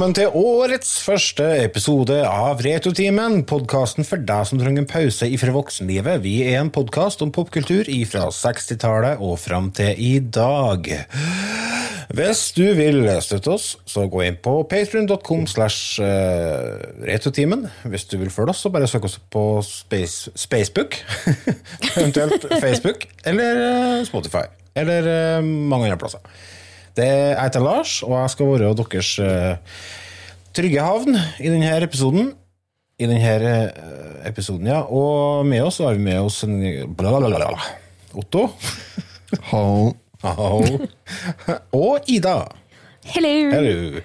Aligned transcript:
Velkommen 0.00 0.16
til 0.16 0.32
årets 0.32 0.94
første 1.04 1.44
episode 1.60 2.14
av 2.24 2.62
Retrotimen, 2.64 3.42
podkasten 3.44 4.06
for 4.08 4.22
deg 4.24 4.46
som 4.48 4.56
trenger 4.56 4.80
en 4.80 4.88
pause 4.88 5.26
ifra 5.28 5.52
voksenlivet. 5.52 6.22
Vi 6.24 6.38
er 6.46 6.54
en 6.62 6.70
podkast 6.72 7.20
om 7.20 7.28
popkultur 7.36 7.84
fra 8.08 8.30
60-tallet 8.32 9.20
og 9.20 9.34
fram 9.42 9.66
til 9.76 10.00
i 10.00 10.14
dag. 10.24 10.88
Hvis 12.16 12.40
du 12.56 12.62
vil 12.78 13.10
støtte 13.20 13.52
oss, 13.52 13.66
så 13.84 14.06
gå 14.08 14.22
inn 14.24 14.38
på 14.40 14.54
patrion.com 14.70 15.44
slash 15.52 16.00
eh, 16.00 16.80
retrotimen. 17.04 17.66
Hvis 17.84 18.08
du 18.08 18.16
vil 18.22 18.32
følge 18.32 18.54
oss, 18.54 18.62
så 18.64 18.72
bare 18.72 18.88
søk 18.88 19.04
oss 19.04 19.18
på 19.20 19.44
Space, 19.68 20.32
Spacebook, 20.32 20.96
eventuelt 21.98 22.48
Facebook, 22.56 23.04
eller 23.28 23.60
eh, 23.66 24.00
Spotify, 24.08 24.46
eller 24.80 25.12
eh, 25.12 25.44
mange 25.44 25.90
andre 25.90 26.00
plasser. 26.00 26.24
Det 27.00 27.06
er 27.08 27.30
jeg 27.30 27.40
heter 27.40 27.62
Lars, 27.64 27.94
og 28.04 28.12
jeg 28.18 28.32
skal 28.34 28.48
være 28.50 28.74
deres 28.76 29.10
eh, 29.24 29.76
trygge 30.56 30.84
havn 30.84 31.16
i 31.40 31.48
denne 31.48 31.72
episoden. 31.80 32.32
I 33.00 33.08
denne 33.08 33.36
eh, 33.48 34.26
episoden, 34.28 34.68
ja. 34.68 34.82
Og 34.84 35.46
med 35.48 35.64
oss 35.64 35.80
har 35.80 35.96
vi 35.96 36.04
med 36.04 36.20
oss 36.20 36.42
en 36.44 36.58
blablabla. 36.98 37.54
Otto. 38.20 38.50
Hallo. 39.48 39.94
Hallo. 40.20 40.80
Og 41.80 42.10
Ida. 42.12 42.42
Hello! 43.14 43.36
Hello. 43.54 44.02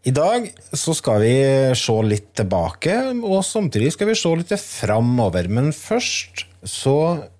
I 0.00 0.12
dag 0.16 0.46
så 0.72 0.94
skal 0.96 1.20
vi 1.20 1.34
se 1.76 1.98
litt 2.08 2.30
tilbake, 2.40 2.94
og 3.20 3.42
samtidig 3.44 3.92
skal 3.92 4.08
vi 4.08 4.16
se 4.16 4.32
litt 4.40 4.56
framover. 4.56 5.52
Men 5.52 5.74
først 5.76 6.46
så 6.66 6.96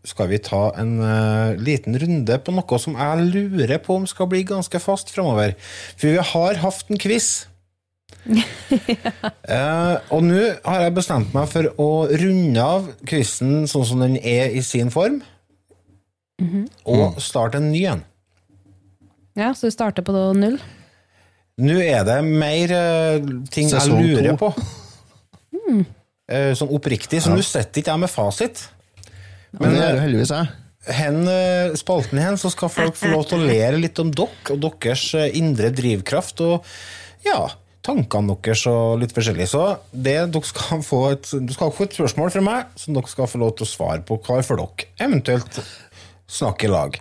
skal 0.07 0.31
vi 0.31 0.41
ta 0.41 0.71
en 0.81 0.95
uh, 1.03 1.59
liten 1.61 1.97
runde 2.01 2.39
på 2.41 2.55
noe 2.57 2.81
som 2.81 2.97
jeg 2.97 3.27
lurer 3.29 3.81
på 3.85 3.99
om 4.01 4.07
skal 4.09 4.31
bli 4.31 4.43
ganske 4.49 4.81
fast 4.81 5.13
framover. 5.13 5.57
For 6.01 6.09
vi 6.09 6.25
har 6.33 6.61
hatt 6.65 6.93
en 6.93 7.01
quiz. 7.01 7.31
Eh, 9.51 9.95
og 10.15 10.21
nå 10.23 10.43
har 10.63 10.83
jeg 10.85 10.93
bestemt 10.95 11.33
meg 11.35 11.49
for 11.51 11.67
å 11.83 11.87
runde 12.21 12.63
av 12.63 12.85
quizen 13.09 13.65
sånn 13.71 13.87
som 13.89 14.03
den 14.05 14.15
er 14.19 14.53
i 14.55 14.61
sin 14.63 14.93
form, 14.95 15.17
og 16.87 17.19
starte 17.23 17.59
en 17.59 17.71
ny 17.73 17.81
en. 17.91 18.05
Ja, 19.39 19.51
så 19.57 19.71
du 19.71 19.75
starter 19.75 20.07
på 20.07 20.15
null? 20.39 20.61
Nå 21.61 21.81
er 21.83 22.05
det 22.07 22.21
mer 22.27 22.77
uh, 22.77 23.33
ting 23.51 23.73
Sesong 23.73 23.99
jeg 23.99 24.15
lurer 24.15 24.37
to. 24.37 24.39
på. 24.45 24.53
Eh, 26.31 26.53
sånn 26.55 26.71
oppriktig. 26.71 27.23
Så 27.25 27.35
nå 27.35 27.43
sitter 27.45 27.83
ikke 27.83 27.95
jeg 27.95 28.03
med 28.05 28.13
fasit. 28.13 28.63
Men 29.59 29.75
det 29.75 29.81
eh, 29.81 29.87
er 29.87 29.97
jo 29.97 30.03
heldigvis 30.05 30.35
jeg. 30.35 30.51
hen, 31.01 31.23
eh, 31.29 31.73
spalten 31.79 32.21
hen 32.23 32.39
så 32.41 32.53
skal 32.53 32.73
folk 32.73 32.99
få 32.99 33.11
lov 33.13 33.27
til 33.31 33.41
å 33.41 33.49
lære 33.49 33.81
litt 33.81 33.99
om 34.03 34.13
dere 34.15 34.55
og 34.55 34.63
deres 34.83 35.09
eh, 35.19 35.33
indre 35.41 35.73
drivkraft 35.75 36.43
og 36.47 36.71
ja, 37.27 37.43
tankene 37.87 38.37
deres 38.45 38.65
og 38.71 39.01
litt 39.03 39.15
forskjellig. 39.17 39.49
Så 39.51 39.65
det 39.91 40.19
dere 40.35 40.51
skal 40.53 40.85
få 40.87 41.03
et, 41.15 41.33
du 41.33 41.55
skal 41.57 41.75
få 41.75 41.89
et 41.89 41.99
spørsmål 41.99 42.33
fra 42.35 42.45
meg 42.45 42.79
som 42.81 42.97
dere 42.97 43.11
skal 43.11 43.31
få 43.31 43.43
lov 43.43 43.57
til 43.59 43.67
å 43.67 43.73
svare 43.73 44.05
på 44.07 44.21
hver 44.23 44.47
for 44.47 44.63
dere. 44.63 44.91
Eventuelt 45.03 45.61
snakke 46.31 46.69
i 46.69 46.73
lag. 46.73 47.01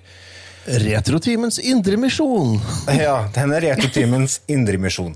Retrotimens 0.70 1.58
indre 1.62 1.98
misjon. 1.98 2.60
Ja, 3.00 3.24
den 3.34 3.56
er 3.56 3.66
Retrotimens 3.70 4.42
indremisjon. 4.50 5.16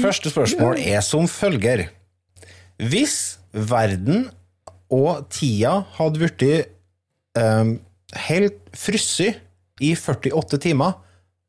Første 0.00 0.32
spørsmål 0.32 0.80
er 0.82 1.00
som 1.04 1.28
følger. 1.30 1.86
Hvis 2.80 3.38
verden 3.52 4.28
og 4.90 5.28
tida 5.32 5.80
hadde 5.96 6.20
blitt 6.20 6.44
um, 7.38 7.76
helt 8.26 8.58
frosset 8.74 9.40
i 9.80 9.94
48 9.96 10.60
timer, 10.66 10.98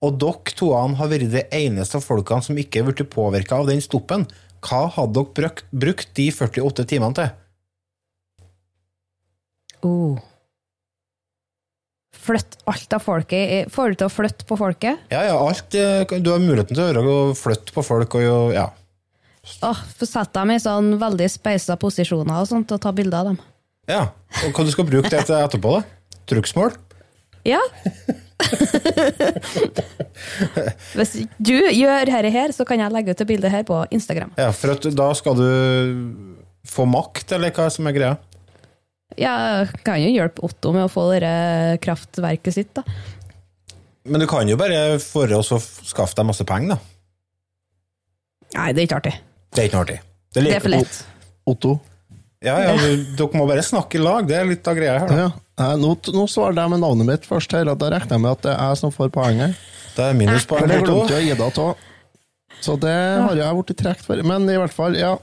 og 0.02 0.18
dere 0.22 0.56
to 0.58 0.72
har 0.74 1.12
vært 1.12 1.30
de 1.34 1.44
eneste 1.54 2.02
folkene 2.02 2.46
som 2.46 2.58
ikke 2.58 2.82
er 2.82 2.90
blitt 2.90 3.04
påvirka 3.14 3.60
av 3.60 3.70
den 3.70 3.82
stoppen, 3.84 4.26
hva 4.62 4.86
hadde 4.94 5.18
dere 5.18 5.34
brukt, 5.38 5.64
brukt 5.74 6.12
de 6.18 6.28
48 6.34 6.88
timene 6.90 7.18
til? 7.18 7.32
Oh. 9.82 10.20
Flytt 12.22 12.60
alt 12.70 12.94
av 12.94 13.02
folket. 13.02 13.72
Får 13.74 13.94
du 13.94 13.98
til 13.98 14.06
å 14.06 14.14
flytte 14.14 14.46
på 14.46 14.58
folket? 14.60 15.08
Ja, 15.10 15.24
ja, 15.26 15.38
alt 15.42 15.74
eh, 15.74 16.06
Du 16.22 16.30
har 16.30 16.44
muligheten 16.44 16.78
til 16.78 16.84
å 16.84 16.90
gjøre 16.92 17.16
flytte 17.40 17.74
på 17.74 17.84
folk 17.86 18.18
og 18.20 18.26
jo, 18.26 18.36
ja. 18.54 18.68
Åh, 19.66 19.80
Få 19.98 20.06
sette 20.06 20.36
dem 20.38 20.52
i 20.54 20.60
sånn 20.62 20.92
veldig 21.02 21.26
speisa 21.34 21.74
posisjoner 21.82 22.44
og 22.44 22.50
sånt, 22.52 22.70
og 22.76 22.82
ta 22.84 22.92
bilder 22.94 23.24
av 23.24 23.32
dem. 23.32 23.40
ja. 23.90 24.04
Og 24.46 24.54
hva 24.56 24.64
du 24.64 24.70
skal 24.72 24.86
bruke 24.88 25.10
det 25.12 25.26
til 25.28 25.36
etterpå, 25.36 25.74
da? 25.76 25.82
Trugsmål? 26.30 26.78
Ja! 27.44 27.60
Hvis 30.96 31.14
du 31.42 31.54
gjør 31.58 32.06
dette 32.10 32.32
her, 32.34 32.54
så 32.56 32.66
kan 32.68 32.82
jeg 32.82 32.94
legge 32.94 33.14
ut 33.16 33.24
et 33.24 33.30
bilde 33.30 33.52
her 33.52 33.64
på 33.68 33.80
Instagram. 33.94 34.34
Ja, 34.40 34.52
for 34.56 34.76
da 34.96 35.08
skal 35.18 35.38
du 35.40 35.48
få 36.72 36.86
makt, 36.90 37.34
eller 37.36 37.54
hva 37.56 37.68
som 37.74 37.90
er 37.90 37.96
greia? 37.98 38.14
Jeg 39.20 39.74
kan 39.84 40.00
jo 40.00 40.12
hjelpe 40.14 40.44
Otto 40.48 40.72
med 40.76 40.86
å 40.86 40.92
få 40.92 41.10
det 41.20 41.80
kraftverket 41.84 42.56
sitt, 42.56 42.72
da. 42.78 42.84
Men 44.08 44.24
du 44.24 44.28
kan 44.30 44.48
jo 44.50 44.56
bare 44.58 44.98
for 45.04 45.28
å 45.36 45.42
skaffe 45.44 46.16
deg 46.18 46.30
masse 46.30 46.46
penger, 46.48 46.78
da. 46.78 46.80
Nei, 48.56 48.70
det 48.76 48.82
er 48.82 48.88
ikke 48.88 49.00
artig. 49.02 49.16
Det 49.52 49.64
er 49.64 49.70
ikke 49.70 49.78
noe 49.80 49.86
artig. 49.88 50.00
Det 50.36 50.44
er 50.56 50.64
for 50.64 50.72
lett. 50.74 51.00
Otto. 51.52 51.72
Ja, 52.42 52.56
ja, 52.64 52.74
du, 52.80 53.04
dere 53.20 53.38
må 53.38 53.46
bare 53.50 53.62
snakke 53.66 54.00
i 54.00 54.02
lag. 54.02 54.26
Det 54.30 54.38
er 54.40 54.48
litt 54.50 54.66
av 54.68 54.78
greia 54.78 54.96
her. 55.04 55.10
da. 55.12 55.18
Ja. 55.26 55.32
eh, 55.62 55.74
Nå, 55.78 55.92
nå 56.16 56.24
svarer 56.32 56.56
jeg 56.58 56.72
med 56.74 56.82
navnet 56.82 57.06
mitt 57.10 57.28
først 57.30 57.52
her, 57.54 57.68
da 57.70 57.90
regner 57.94 58.16
jeg 58.16 58.24
med 58.24 58.32
at 58.32 58.46
det 58.48 58.54
er 58.56 58.72
jeg 58.72 58.80
som 58.82 58.94
får 58.96 59.12
poenget. 59.14 59.60
Det 59.98 60.06
er 60.08 60.16
minuspoeng. 60.18 60.66
Det 60.72 60.80
her, 60.80 61.44
ta. 61.54 61.68
Så 62.62 62.78
det 62.82 62.96
har 62.96 63.36
jeg 63.38 63.60
blitt 63.60 63.78
trukket 63.84 64.08
for. 64.08 64.24
Men 64.26 64.48
i 64.50 64.58
hvert 64.58 64.74
fall, 64.74 64.96
ja. 64.98 65.14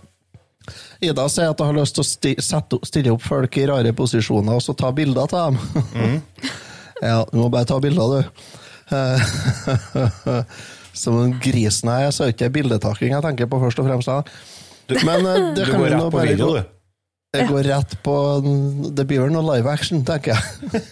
Ida 1.00 1.25
sier 1.33 1.50
at 1.55 1.60
hun 1.62 1.71
har 1.72 1.78
lyst 1.81 1.97
til 1.97 2.05
å 2.05 2.06
sti, 2.06 2.33
sette, 2.45 2.78
stille 2.87 3.15
opp 3.15 3.22
folk 3.25 3.56
i 3.56 3.66
rare 3.71 3.93
posisjoner 3.97 4.59
og 4.59 4.62
så 4.62 4.75
ta 4.77 4.91
bilder 4.93 5.25
av 5.25 5.31
dem. 5.33 6.21
ja, 7.09 7.22
du 7.31 7.37
må 7.41 7.49
bare 7.55 7.66
ta 7.71 7.78
bilder, 7.83 8.19
du. 8.19 8.22
Som 10.98 11.19
en 11.22 11.36
grisen 11.42 11.91
jeg 11.92 12.09
er, 12.09 12.14
så 12.14 12.25
er 12.25 12.32
det 12.32 12.36
ikke 12.36 12.54
bildetaking 12.59 13.14
jeg 13.14 13.25
tenker 13.25 13.50
på 13.50 13.60
først 13.62 13.78
og 13.82 13.86
fremst. 13.88 14.10
da. 14.10 14.98
Men 15.06 15.26
eh, 15.26 15.48
det 15.54 15.64
Du 15.66 15.72
kan 15.72 15.81
går 15.82 15.94
rett 15.94 16.12
på 16.14 16.26
video, 16.26 16.50
du. 16.59 16.75
Jeg 17.36 17.44
går 17.50 17.66
rett 17.69 17.91
på 18.03 18.14
Det 18.97 19.04
blir 19.04 19.20
vel 19.26 19.34
noe 19.34 19.44
live 19.50 19.69
action, 19.70 20.04
tenker 20.06 20.34
jeg. 20.34 20.82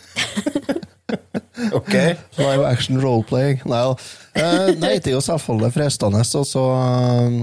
Ok. 1.72 1.92
Live 2.36 2.64
action 2.68 2.98
role-playing. 3.00 3.62
Nei, 3.68 3.78
da. 3.80 3.94
Eh, 4.36 4.72
nei, 4.76 4.96
det 5.00 5.10
er 5.10 5.16
jo 5.16 5.22
selvfølgelig 5.24 5.72
fristende 5.74 6.20
å 6.22 6.42
så, 6.46 6.64
eh, 6.76 7.38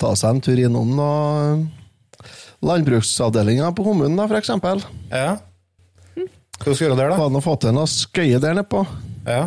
ta 0.00 0.12
seg 0.18 0.36
en 0.36 0.42
tur 0.44 0.60
innom 0.60 0.92
noe 0.98 1.68
landbruksavdelinga 2.66 3.70
på 3.76 3.86
kommunen, 3.86 4.18
da, 4.18 4.26
for 4.28 4.36
eksempel. 4.40 4.82
Ja. 5.08 5.38
Hva 6.60 6.74
skal 6.74 6.76
du 6.76 6.84
gjøre 6.84 6.98
der, 6.98 7.14
da? 7.14 7.16
Få 7.16 7.30
an 7.30 7.40
å 7.40 7.44
få 7.44 7.56
til 7.62 7.72
noe 7.76 7.88
skøye 7.88 8.40
der 8.42 8.58
nede 8.58 8.68
på. 8.68 8.84
Ja. 9.24 9.46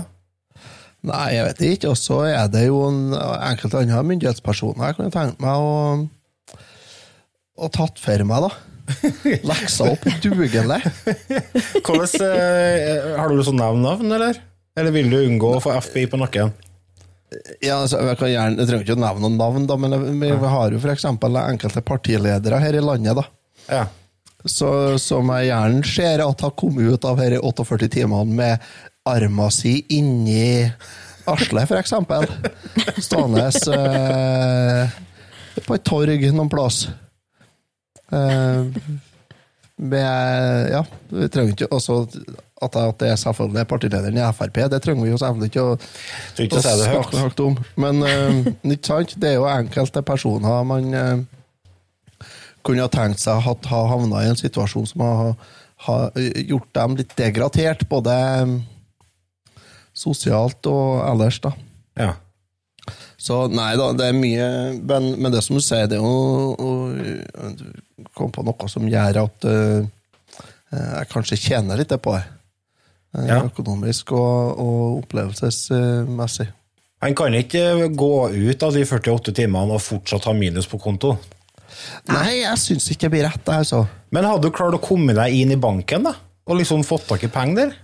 Nei, 1.03 1.23
jeg 1.35 1.47
vet 1.49 1.63
ikke. 1.67 1.91
Og 1.91 1.99
så 1.99 2.19
er 2.29 2.51
det 2.51 2.67
jo 2.69 2.83
en, 2.87 3.01
enkelte 3.13 3.81
andre 3.83 4.03
myndighetspersoner 4.07 4.91
jeg 4.91 4.99
kunne 4.99 5.15
tenkt 5.15 5.41
meg 5.43 5.63
å 5.63 5.73
å 7.53 7.67
tatt 7.69 7.99
for 8.01 8.23
meg, 8.25 8.47
da. 8.47 8.51
Leksa 9.49 9.91
opp 9.93 10.05
dugelig. 10.23 10.79
Hvordan, 11.85 12.23
eh, 12.25 13.13
har 13.19 13.29
du 13.29 13.43
sånn 13.45 13.59
navn-navn, 13.61 14.09
eller? 14.17 14.39
Eller 14.79 14.95
vil 14.95 15.11
du 15.11 15.19
unngå 15.21 15.53
å 15.57 15.61
få 15.63 15.75
FBI 15.77 16.07
på 16.09 16.19
nakken? 16.19 16.53
Ja, 17.63 17.79
altså, 17.79 17.99
jeg, 18.01 18.17
kan 18.19 18.31
gjerne, 18.31 18.61
jeg 18.61 18.69
trenger 18.69 18.85
ikke 18.87 18.97
å 18.97 19.03
nevne 19.03 19.23
noen 19.25 19.37
navn, 19.39 19.67
da, 19.69 19.77
men 19.79 19.95
vi, 20.21 20.31
vi 20.41 20.49
har 20.55 20.73
jo 20.73 20.81
f.eks. 20.81 21.05
enkelte 21.07 21.85
partiledere 21.85 22.59
her 22.61 22.77
i 22.77 22.83
landet 22.83 23.17
da, 23.21 23.25
Ja. 23.69 23.85
så, 24.45 24.97
som 25.01 25.29
jeg 25.37 25.49
gjerne 25.49 25.85
ser 25.87 26.25
at 26.25 26.45
har 26.45 26.57
kommet 26.59 26.89
ut 26.93 27.07
av 27.09 27.21
disse 27.21 27.41
48 27.41 27.89
timene 27.93 28.37
med 28.41 28.67
arma 29.09 29.49
si 29.51 29.77
inni 29.95 30.71
Asle, 31.25 31.63
f.eks. 31.63 31.93
Stående 33.05 33.45
eh, 33.47 34.95
på 35.63 35.75
et 35.77 35.85
torg 35.87 36.25
noen 36.35 36.51
plass. 36.51 36.85
Eh, 38.11 38.87
med 39.83 40.71
Ja, 40.71 40.83
vi 41.09 41.29
trenger 41.31 41.55
ikke 41.55 41.71
også 41.71 42.03
at 42.63 42.75
at 42.87 42.99
det 42.99 43.09
er 43.11 43.17
selvfølgelig 43.19 43.59
er 43.59 43.67
partilederen 43.67 44.17
i 44.17 44.25
Frp, 44.31 44.57
det 44.71 44.81
trenger 44.83 45.03
vi 45.03 45.11
jo 45.11 45.17
selvfølgelig 45.19 45.49
ikke 45.51 45.63
å, 45.63 45.77
ikke 46.39 46.59
å 46.59 46.63
det 46.63 46.73
snakke 46.87 47.23
høyt 47.23 47.41
om. 47.43 47.57
Men 47.83 48.03
eh, 48.07 48.37
ikke 48.75 48.87
sant? 48.87 49.15
det 49.19 49.33
er 49.33 49.39
jo 49.39 49.47
enkelte 49.51 50.03
personer 50.07 50.67
man 50.67 50.93
eh, 50.95 52.29
kunne 52.63 52.85
ha 52.85 52.91
tenkt 52.91 53.23
seg 53.23 53.43
at 53.51 53.67
ha 53.71 53.81
havna 53.91 54.23
i 54.23 54.29
en 54.31 54.39
situasjon 54.39 54.87
som 54.93 55.03
har, 55.03 55.33
har 55.87 56.21
gjort 56.51 56.69
dem 56.79 56.95
litt 57.01 57.17
degradert, 57.19 57.83
både 57.91 58.15
sosialt 60.03 60.69
og 60.69 61.01
ellers, 61.07 61.39
da. 61.43 61.53
Ja. 61.99 62.13
Så 63.23 63.45
nei 63.47 63.69
da, 63.79 63.93
det 63.95 64.09
er 64.09 64.17
mye 64.17 64.47
Men, 64.75 65.05
men 65.21 65.31
det 65.31 65.39
som 65.45 65.55
du 65.55 65.61
sier, 65.63 65.85
det 65.87 65.95
er 65.95 66.03
jo 66.03 66.55
å 66.59 66.71
komme 68.11 68.33
på 68.35 68.43
noe 68.43 68.67
som 68.67 68.89
gjør 68.89 69.21
at 69.21 69.47
uh, 69.47 69.85
jeg 70.73 71.09
kanskje 71.13 71.39
tjener 71.39 71.79
litt 71.79 71.93
på 72.03 72.17
det. 72.17 72.25
Uh, 73.15 73.23
Ja. 73.29 73.39
Økonomisk 73.45 74.11
og, 74.17 74.59
og 74.59 75.03
opplevelsesmessig. 75.03 76.49
Han 77.03 77.15
kan 77.19 77.35
ikke 77.35 77.91
gå 77.93 78.13
ut 78.31 78.63
av 78.63 78.73
de 78.75 78.83
48 78.87 79.33
timene 79.35 79.75
og 79.75 79.83
fortsatt 79.83 80.27
ha 80.29 80.33
minus 80.35 80.69
på 80.71 80.79
konto. 80.81 81.17
Nei, 82.09 82.41
jeg 82.41 82.59
syns 82.61 82.87
ikke 82.93 83.07
det 83.07 83.13
blir 83.15 83.25
rett, 83.27 83.49
altså. 83.51 83.83
Men 84.15 84.27
hadde 84.29 84.47
du 84.47 84.55
klart 84.55 84.77
å 84.77 84.81
komme 84.81 85.15
deg 85.17 85.35
inn 85.35 85.51
i 85.53 85.59
banken, 85.59 86.07
da? 86.07 86.13
Og 86.47 86.59
liksom 86.59 86.85
fått 86.87 87.05
tak 87.09 87.25
i 87.27 87.31
penger 87.31 87.59
der? 87.59 87.75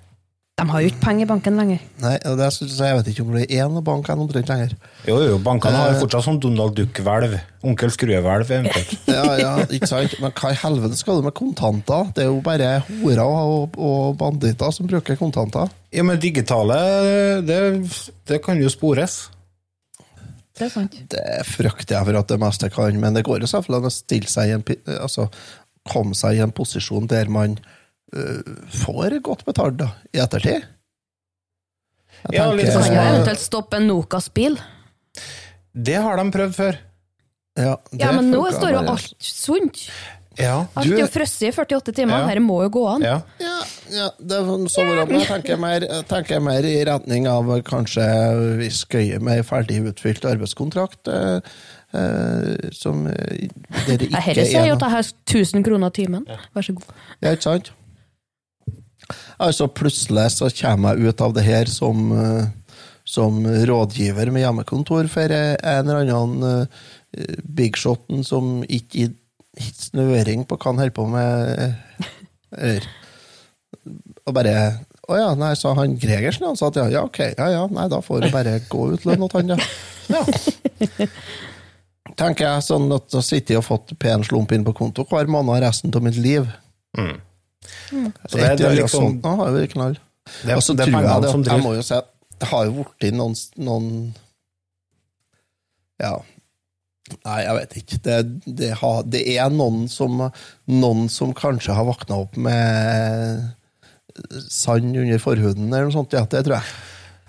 De 0.59 0.65
har 0.67 0.81
jo 0.83 0.89
ikke 0.91 0.99
penger 1.05 1.23
i 1.23 1.27
banken 1.29 1.55
lenger. 1.55 1.83
Nei, 2.03 2.15
og 2.27 2.33
det 2.35 2.49
synes 2.51 2.73
jeg, 2.75 2.89
jeg 2.89 2.97
vet 2.97 3.09
ikke 3.13 3.23
om 3.23 3.29
det 3.37 3.45
er 3.45 3.61
én 3.63 3.77
bank 3.87 4.09
enn 4.11 4.23
omtrent 4.25 4.49
lenger. 4.51 4.73
Jo, 5.07 5.15
jo, 5.23 5.37
bankene 5.43 5.79
har 5.79 5.93
jo 5.93 6.01
fortsatt 6.01 6.25
sånn 6.25 6.39
Donald 6.43 6.75
Duck-hvelv. 6.75 7.37
Onkel 7.69 7.93
Skrue-hvelv, 7.95 8.51
eventuelt. 8.57 8.91
Ja, 9.15 9.23
ja, 9.39 9.53
ikke 9.71 9.87
sant? 9.87 10.17
Men 10.19 10.35
hva 10.35 10.51
i 10.51 10.59
helvete 10.59 10.99
skal 10.99 11.19
du 11.21 11.27
med 11.29 11.35
kontanter? 11.39 12.11
Det 12.15 12.25
er 12.25 12.29
jo 12.29 12.41
bare 12.43 12.73
horer 12.89 13.23
og, 13.23 13.79
og 13.79 14.19
banditter 14.19 14.75
som 14.75 14.89
bruker 14.91 15.19
kontanter. 15.19 15.71
Ja, 15.95 16.03
men 16.07 16.19
digitale, 16.19 16.77
det, 17.47 17.59
det 18.27 18.43
kan 18.43 18.59
jo 18.59 18.71
spores. 18.71 19.21
Det 20.59 20.67
er 20.67 20.75
sant. 20.75 20.99
Det 21.07 21.25
frykter 21.47 22.01
jeg 22.01 22.09
for 22.09 22.19
at 22.19 22.31
det 22.35 22.41
meste 22.43 22.67
kan, 22.73 22.99
men 22.99 23.15
det 23.15 23.23
går 23.27 23.45
jo 23.45 23.47
selvfølgelig 23.47 23.79
an 23.79 23.91
å 23.93 23.95
stille 23.95 24.31
seg 24.31 24.51
i 24.51 24.57
en, 24.57 24.65
altså, 24.99 25.29
komme 25.87 26.17
seg 26.19 26.35
i 26.35 26.43
en 26.43 26.51
posisjon 26.51 27.07
der 27.07 27.31
man 27.31 27.55
får 28.11 29.19
godt 29.25 29.45
betalt 29.45 29.77
da, 29.77 29.91
i 30.13 30.17
ettertid. 30.23 30.65
Jeg 32.19 32.33
Ja, 32.35 32.49
Kan 32.49 32.59
sånn- 32.59 32.93
jo 32.93 33.01
eventuelt 33.01 33.39
stoppe 33.39 33.77
en 33.77 33.87
Nokas-bil. 33.87 34.57
Det 35.73 35.95
har 35.95 36.17
de 36.17 36.31
prøvd 36.31 36.55
før. 36.55 36.77
ja, 37.57 37.77
Ja, 37.93 38.11
men 38.11 38.31
nå 38.31 38.51
står 38.51 38.71
jo 38.71 38.79
alt 38.89 39.13
sunt. 39.19 39.89
Ja. 40.37 40.67
Alt 40.75 40.85
er 40.87 40.99
jo 40.99 41.07
frosset 41.07 41.49
i 41.49 41.51
48 41.51 41.91
timer. 41.93 42.19
Ja. 42.21 42.27
Dette 42.27 42.41
må 42.43 42.61
jo 42.63 42.69
gå 42.69 42.83
an. 42.95 43.01
ja. 43.01 43.21
Ja, 43.39 43.57
ja, 43.91 44.09
det 44.19 44.37
er 44.37 44.67
så 44.71 44.85
bra, 44.87 45.05
men 45.05 45.19
jeg 45.19 45.27
tenker 45.27 45.59
mer, 45.59 45.79
jeg 45.81 46.05
tenker 46.07 46.39
mer 46.41 46.63
i 46.63 46.83
retning 46.85 47.27
av 47.27 47.45
kanskje 47.67 48.05
vi 48.59 48.69
skøyer 48.69 49.19
med 49.21 49.43
ferdig 49.45 49.81
utfylt 49.89 50.23
arbeidskontrakt, 50.29 51.07
eh, 51.07 51.41
eh, 51.93 52.69
som 52.71 53.07
eh, 53.07 53.49
der 53.87 53.97
det 53.97 54.11
Jeg 54.11 54.23
ikke 54.35 54.45
sier 54.45 54.61
er 54.61 54.67
jo 54.67 54.73
at 54.77 54.81
jeg 54.81 54.89
har 54.91 55.03
1000 55.25 55.63
kroner 55.65 55.89
timen. 55.91 56.25
Vær 56.55 56.61
så 56.63 56.73
god. 56.75 56.85
Ja, 57.21 57.31
ikke 57.35 57.43
sant? 57.43 57.71
Altså, 59.39 59.69
plutselig 59.71 60.25
så 60.35 60.49
kommer 60.51 60.97
jeg 60.99 61.13
ut 61.13 61.21
av 61.23 61.33
det 61.37 61.45
her 61.47 61.69
som, 61.71 62.11
eh, 62.11 62.47
som 63.07 63.39
rådgiver 63.45 64.31
med 64.35 64.43
hjemmekontor 64.43 65.07
for 65.11 65.31
en 65.31 65.89
eller 65.89 66.11
annen 66.13 66.67
eh, 67.15 67.37
bigshoten 67.43 68.25
som 68.27 68.59
ikke 68.67 69.07
gir 69.07 69.15
snøring 69.75 70.43
på 70.47 70.57
hva 70.59 70.69
han 70.73 70.81
holder 70.83 70.95
på 70.95 71.07
med. 71.09 71.75
eh, 72.59 72.85
Og 74.27 74.35
bare 74.35 74.53
Å 75.09 75.17
ja, 75.17 75.29
nei, 75.33 75.55
sa 75.57 75.71
han 75.73 75.95
Gregersen, 75.97 76.45
han 76.45 76.57
sa 76.59 76.67
at 76.69 76.75
ja, 76.77 76.83
ja, 76.93 77.01
ok, 77.07 77.17
ja 77.33 77.47
ja, 77.49 77.63
nei, 77.73 77.87
da 77.89 77.97
får 78.05 78.21
du 78.21 78.29
bare 78.29 78.59
gå 78.69 78.83
ut 78.93 79.07
lønn 79.09 79.23
til 79.31 79.39
han, 79.39 79.55
ja. 79.55 80.19
ja. 80.19 81.07
Tenker 82.19 82.45
jeg 82.45 82.65
sånn 82.67 82.85
at 82.93 83.07
da 83.09 83.21
sitter 83.25 83.55
jeg 83.55 83.61
og 83.63 83.65
fått 83.71 83.95
pen 84.01 84.21
slump 84.27 84.51
inn 84.53 84.65
på 84.67 84.73
konto 84.77 85.05
hver 85.09 85.29
måned 85.31 85.63
resten 85.63 85.93
av 85.95 86.03
mitt 86.05 86.19
liv. 86.21 86.45
Så 87.89 88.37
det, 88.37 88.49
det 88.59 88.65
er 88.69 88.77
liksom 88.79 89.19
sånn, 89.19 89.37
har 89.41 89.53
vi 89.55 89.67
knall. 89.73 89.99
det, 90.45 90.55
Og 90.55 90.63
det 90.63 90.85
er 90.85 90.89
jeg 90.89 90.95
pengene 90.95 91.21
det, 91.25 91.31
som 91.33 91.45
jeg 91.47 91.63
må 91.65 91.75
jo 91.75 91.85
si 91.85 91.95
at 91.97 92.11
det 92.39 92.47
har 92.47 92.67
jo 92.69 92.85
blitt 92.87 93.15
noen, 93.19 93.33
noen 93.59 93.87
Ja. 95.99 96.13
Nei, 97.25 97.39
jeg 97.41 97.55
vet 97.57 97.73
ikke. 97.81 97.97
Det, 98.05 98.17
det, 98.61 98.69
har, 98.79 99.01
det 99.09 99.23
er 99.33 99.49
noen 99.51 99.87
som, 99.91 100.21
noen 100.69 101.09
som 101.11 101.33
kanskje 101.35 101.73
har 101.75 101.87
våkna 101.89 102.21
opp 102.23 102.37
med 102.39 103.49
sand 104.51 104.93
under 104.93 105.19
forhuden, 105.21 105.67
eller 105.71 105.89
noe 105.89 105.95
sånt. 105.95 106.13
Ja, 106.15 106.23
det 106.29 106.45
tror 106.45 106.59
jeg. 106.59 106.77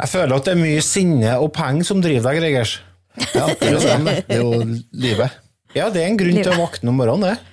Jeg 0.01 0.13
føler 0.13 0.37
at 0.37 0.47
det 0.47 0.55
er 0.55 0.61
mye 0.61 0.85
sinne 0.85 1.35
og 1.43 1.51
penger 1.57 1.89
som 1.91 2.01
driver 2.05 2.31
deg, 2.31 2.41
Gregers. 2.45 2.77
Ja, 3.35 3.49
det 3.51 3.67
er 3.67 3.75
jo 3.75 3.81
det. 3.83 4.17
Det 4.29 4.37
er 4.37 4.43
jo 4.45 4.53
livet. 5.07 5.41
Ja, 5.75 5.89
det 5.93 6.03
er 6.03 6.09
en 6.11 6.21
grunn 6.21 6.39
til 6.41 6.53
å 6.53 6.61
våkne 6.61 6.93
om 6.93 7.01
morgenen, 7.01 7.27
det. 7.31 7.50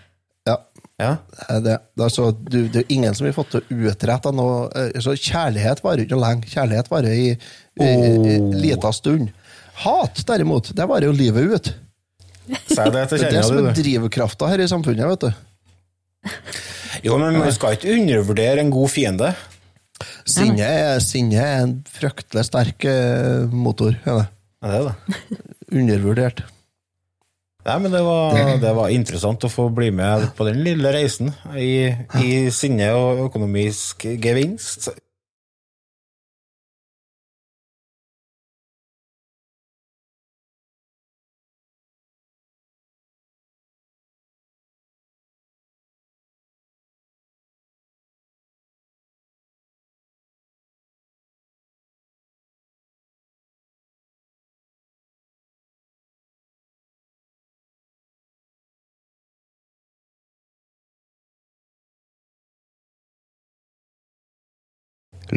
Ja. 0.98 1.08
Ja. 1.08 1.16
Det 1.30 1.56
er 1.56 1.64
det. 1.66 1.78
Det 1.94 2.06
er, 2.08 2.14
så, 2.14 2.28
du, 2.34 2.60
det 2.74 2.82
er 2.82 2.94
ingen 2.94 3.14
som 3.18 3.28
har 3.28 3.36
fått 3.36 3.52
til 3.54 3.62
å 3.62 3.90
utrette 3.92 4.32
noe 4.34 4.64
eh, 4.74 4.96
så 5.04 5.14
Kjærlighet 5.14 5.84
varer 5.86 6.06
ikke 6.08 6.18
lenge. 6.18 6.50
Kjærlighet 6.50 6.90
varer 6.90 7.14
i, 7.14 7.28
i, 7.78 7.86
i, 7.86 8.14
i 8.34 8.38
lita 8.66 8.90
stund. 8.96 9.30
Hat, 9.84 10.24
derimot, 10.26 10.72
det 10.74 10.88
varer 10.90 11.06
jo 11.06 11.14
livet 11.14 11.52
ut. 11.54 11.70
Si 12.48 12.80
det 12.82 13.04
til 13.12 13.22
Det 13.22 13.28
er 13.28 13.36
det 13.36 13.44
som 13.46 13.54
kjerringa 13.54 13.74
er 13.76 13.78
drivkrafta 13.78 14.50
her 14.50 14.64
i 14.64 14.70
samfunnet, 14.72 15.06
vet 15.14 15.28
du. 15.28 16.34
Jo, 17.06 17.20
men 17.22 17.38
man 17.38 17.54
skal 17.54 17.78
ikke 17.78 17.94
undervurdere 17.94 18.64
en 18.64 18.74
god 18.74 18.90
fiende. 18.90 19.32
Sinne 20.28 20.66
er, 20.66 21.00
sinne 21.04 21.42
er 21.42 21.64
en 21.66 21.78
fryktelig 21.94 22.48
sterk 22.50 22.86
eh, 22.90 23.46
motor. 23.54 23.94
Er 24.02 24.24
det. 24.24 24.28
Ja, 24.66 24.72
det 24.72 24.80
er 24.80 24.88
det. 24.90 25.42
Undervurdert. 25.78 26.44
Nei, 27.68 27.80
men 27.84 27.92
det 27.92 28.00
var, 28.06 28.38
det 28.64 28.70
var 28.78 28.94
interessant 28.96 29.44
å 29.44 29.52
få 29.52 29.68
bli 29.76 29.90
med 29.92 30.30
på 30.38 30.46
den 30.48 30.62
lille 30.64 30.94
reisen 30.96 31.34
i, 31.60 31.90
i 32.24 32.30
sinne 32.56 32.94
og 32.96 33.26
økonomisk 33.28 34.06
gevinst. 34.24 34.88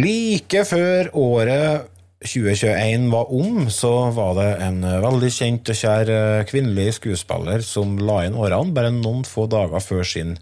Like 0.01 0.63
før 0.69 1.11
året 1.19 1.89
2021 2.25 3.09
var 3.13 3.31
om, 3.33 3.67
så 3.73 3.91
var 4.15 4.35
det 4.39 4.49
en 4.65 4.85
veldig 5.03 5.31
kjent 5.33 5.71
og 5.73 5.79
kjær 5.81 6.11
eh, 6.15 6.43
kvinnelig 6.49 6.95
skuespiller 6.99 7.65
som 7.65 7.97
la 8.01 8.21
inn 8.27 8.37
årene 8.39 8.77
bare 8.77 8.93
noen 8.95 9.25
få 9.29 9.47
dager 9.51 9.83
før 9.83 10.05
sin 10.07 10.37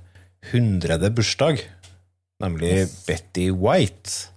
hundrede 0.52 1.10
bursdag, 1.14 1.62
nemlig 2.42 2.88
Betty 3.06 3.48
White. 3.54 4.28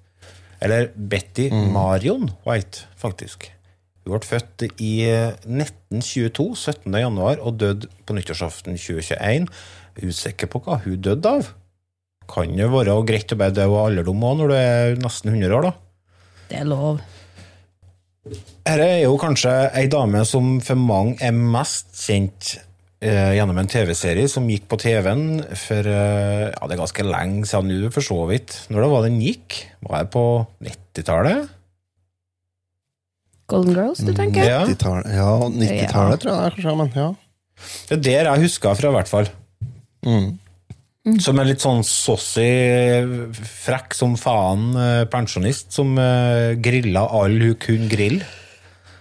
Eller 0.61 0.91
Betty 0.95 1.49
Marion 1.51 2.29
White, 2.45 2.85
faktisk. 2.97 3.49
Hun 4.05 4.15
ble 4.15 4.25
født 4.25 4.67
i 4.81 4.93
eh, 5.09 5.33
1922, 5.45 6.47
17. 6.55 6.99
januar, 7.03 7.41
og 7.41 7.57
døde 7.61 7.89
på 8.05 8.17
nyttårsaften 8.17 8.77
2021. 8.77 9.49
Usikker 10.01 10.49
på 10.49 10.61
hva 10.65 10.79
hun 10.85 11.01
døde 11.01 11.35
av. 11.41 11.51
Kan 12.31 12.55
jo 12.57 12.69
være 12.71 12.95
greit 13.07 13.33
å 13.33 13.39
bare 13.39 13.55
dø 13.55 13.67
av 13.67 13.77
alderdom 13.85 14.27
òg, 14.27 14.37
når 14.39 14.51
du 14.51 14.57
er 14.57 15.01
nesten 15.03 15.33
100 15.33 15.57
år, 15.57 15.69
da. 15.69 15.73
Det 16.51 16.59
er 16.61 16.67
lov. 16.67 17.01
Dette 18.21 18.75
er 18.85 18.99
jo 19.03 19.15
kanskje 19.19 19.51
ei 19.77 19.87
dame 19.91 20.21
som 20.29 20.59
for 20.63 20.77
mange 20.77 21.17
er 21.25 21.33
mest 21.33 21.95
kjent 21.97 22.51
eh, 23.01 23.31
gjennom 23.37 23.57
en 23.57 23.71
TV-serie 23.71 24.29
som 24.29 24.49
gikk 24.51 24.67
på 24.69 24.77
TV-en 24.83 25.41
for 25.57 25.89
eh, 25.89 26.51
ja, 26.51 26.67
det 26.67 26.75
er 26.75 26.81
ganske 26.83 27.07
lenge 27.07 27.49
siden 27.49 27.71
nå, 27.71 27.89
for 27.95 28.05
så 28.05 28.19
vidt. 28.29 28.59
Når 28.69 28.85
det 28.85 28.91
var 28.93 29.07
den 29.07 29.17
gikk? 29.23 29.57
Var 29.87 30.05
det 30.05 30.13
på 30.13 30.25
90-tallet? 30.67 31.57
Golden 33.51 33.75
Girls, 33.75 34.05
du 34.05 34.13
tenker? 34.15 34.45
Ja. 34.47 34.61
90-tallet, 34.69 35.11
ja, 35.17 35.31
90-tallet 35.49 36.23
tror 36.23 36.31
jeg 36.31 36.39
det 36.39 36.45
er, 36.45 36.55
kanskje. 36.55 36.77
Men 36.79 36.95
ja. 36.95 37.09
Det 37.89 37.97
er 37.97 38.05
der 38.05 38.29
jeg 38.29 38.45
husker 38.45 38.77
fra, 38.77 38.91
i 38.93 38.97
hvert 38.99 39.11
fall. 39.11 39.33
Mm. 40.05 40.29
Som 41.01 41.39
en 41.41 41.47
litt 41.49 41.63
sånn 41.63 41.81
saucy, 41.87 42.45
frekk 43.63 43.95
som 43.97 44.13
faen 44.21 44.67
eh, 44.77 45.05
pensjonist 45.09 45.73
som 45.73 45.95
uh, 45.97 46.53
grilla 46.61 47.07
all 47.09 47.39
hun 47.41 47.57
kunne 47.57 47.89
grille. 47.89 48.27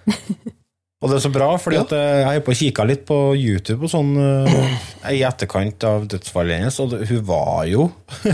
Og 1.00 1.08
det 1.08 1.16
er 1.16 1.22
så 1.24 1.30
bra, 1.32 1.48
fordi 1.56 1.78
at 1.80 1.92
eh, 1.96 2.18
jeg 2.20 2.26
har 2.26 2.42
på 2.44 2.54
kikka 2.58 2.84
litt 2.84 3.06
på 3.08 3.16
YouTube 3.32 3.86
og 3.86 3.92
sånn 3.92 4.10
eh, 4.20 4.74
i 5.14 5.22
etterkant 5.24 5.86
av 5.88 6.04
dødsfallet 6.12 6.60
hennes, 6.60 6.76
og 6.82 6.90
det, 6.92 7.06
hun 7.08 7.22
var 7.24 7.62
jo 7.70 7.86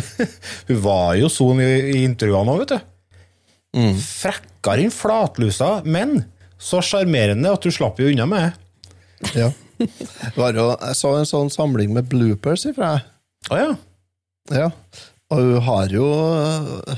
Hun 0.68 0.80
var 0.82 1.12
jo 1.20 1.30
sånn 1.30 1.62
i, 1.62 1.70
i 1.92 2.00
intervjuene 2.02 2.56
òg, 2.56 2.64
vet 2.64 2.74
du. 2.74 4.00
Frekkere 4.02 4.82
enn 4.82 4.94
flatlusa, 4.94 5.76
men 5.86 6.24
så 6.58 6.82
sjarmerende 6.82 7.54
at 7.54 7.62
du 7.62 7.70
slapp 7.70 8.00
jo 8.02 8.10
unna 8.10 8.26
med 8.26 8.48
det. 8.48 9.44
Ja. 9.44 9.52
Jeg 9.78 10.94
så 10.96 11.12
en 11.20 11.28
sånn 11.28 11.52
samling 11.52 11.92
med 11.94 12.08
bloopers 12.10 12.66
ifra 12.66 12.96
deg. 12.96 13.12
Å 13.50 13.58
ja. 13.60 13.74
Ja. 14.54 14.70
Og 15.34 15.42
hun 15.42 15.62
har 15.66 15.90
jo 15.90 16.06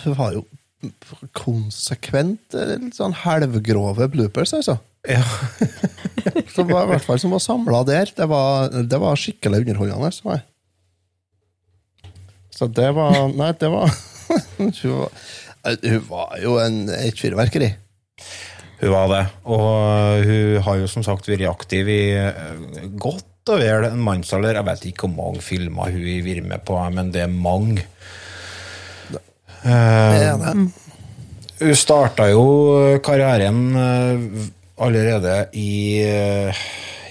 Hun 0.04 0.16
har 0.20 0.36
jo 0.36 0.44
konsekvent 1.34 2.54
eh, 2.54 2.76
litt 2.78 2.94
sånn 2.94 3.16
halvgrove 3.24 4.06
bloopers, 4.12 4.52
altså. 4.54 4.76
ja. 5.08 5.24
Så 6.52 6.62
det 6.62 6.74
var 6.74 6.86
i 6.86 6.90
hvert 6.92 7.06
fall 7.06 7.18
som 7.18 7.32
var 7.34 7.42
samla 7.42 7.80
der. 7.86 8.12
Det 8.14 8.26
var, 8.30 8.68
det 8.70 8.98
var 9.00 9.18
skikkelig 9.18 9.64
underholdende. 9.64 10.10
Så, 10.14 10.36
så 12.54 12.68
det 12.78 12.88
var 12.94 13.16
Nei, 13.32 13.50
det 13.58 13.70
var 13.72 13.90
Hun 14.58 14.70
var, 14.70 15.10
hun 15.82 16.02
var 16.06 16.38
jo 16.42 16.56
en, 16.62 16.78
et 16.94 17.18
fyrverkeri. 17.18 17.72
Hun 18.78 18.92
var 18.92 19.10
det. 19.10 19.22
Og 19.50 20.26
hun 20.28 20.62
har 20.66 20.78
jo 20.82 20.90
som 20.90 21.06
sagt 21.06 21.26
vært 21.30 21.48
aktiv 21.50 21.90
i 21.90 22.02
eh, 22.20 22.86
godt 23.00 23.26
og 23.52 23.60
vel 23.62 23.86
en 23.88 24.02
mannsalder. 24.04 24.58
Jeg 24.58 24.66
vet 24.68 24.84
ikke 24.90 25.06
hvor 25.08 25.14
mange 25.16 25.42
filmer 25.44 25.90
hun 25.94 26.04
har 26.08 26.26
vært 26.26 26.48
med 26.52 26.64
på, 26.68 26.76
men 26.94 27.12
det 27.14 27.22
er 27.24 27.32
mange. 27.32 27.84
Det 29.10 29.20
er 29.68 30.36
det. 30.42 30.54
Hun 31.58 31.74
starta 31.74 32.28
jo 32.30 32.42
karrieren 33.02 33.62
eh, 33.74 34.44
allerede 34.78 35.32
i 35.58 35.70
eh, 36.06 36.60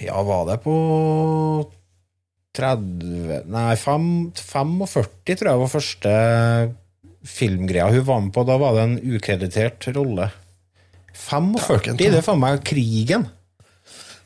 Ja, 0.05 0.21
var 0.23 0.45
det 0.47 0.61
på 0.63 0.75
30 2.55 3.41
Nei, 3.51 3.75
fem- 3.81 4.31
45, 4.37 5.35
tror 5.35 5.51
jeg 5.51 5.61
var 5.61 5.73
første 5.73 6.13
filmgreia 7.27 7.89
hun 7.91 8.05
var 8.07 8.21
med 8.23 8.33
på. 8.37 8.45
Da 8.47 8.55
var 8.61 8.77
det 8.77 8.85
en 8.87 8.99
ukreditert 9.17 9.89
rolle. 9.97 10.29
45, 11.17 11.97
det 11.99 12.11
er 12.13 12.23
faen 12.25 12.39
meg 12.39 12.61
krigen. 12.65 13.27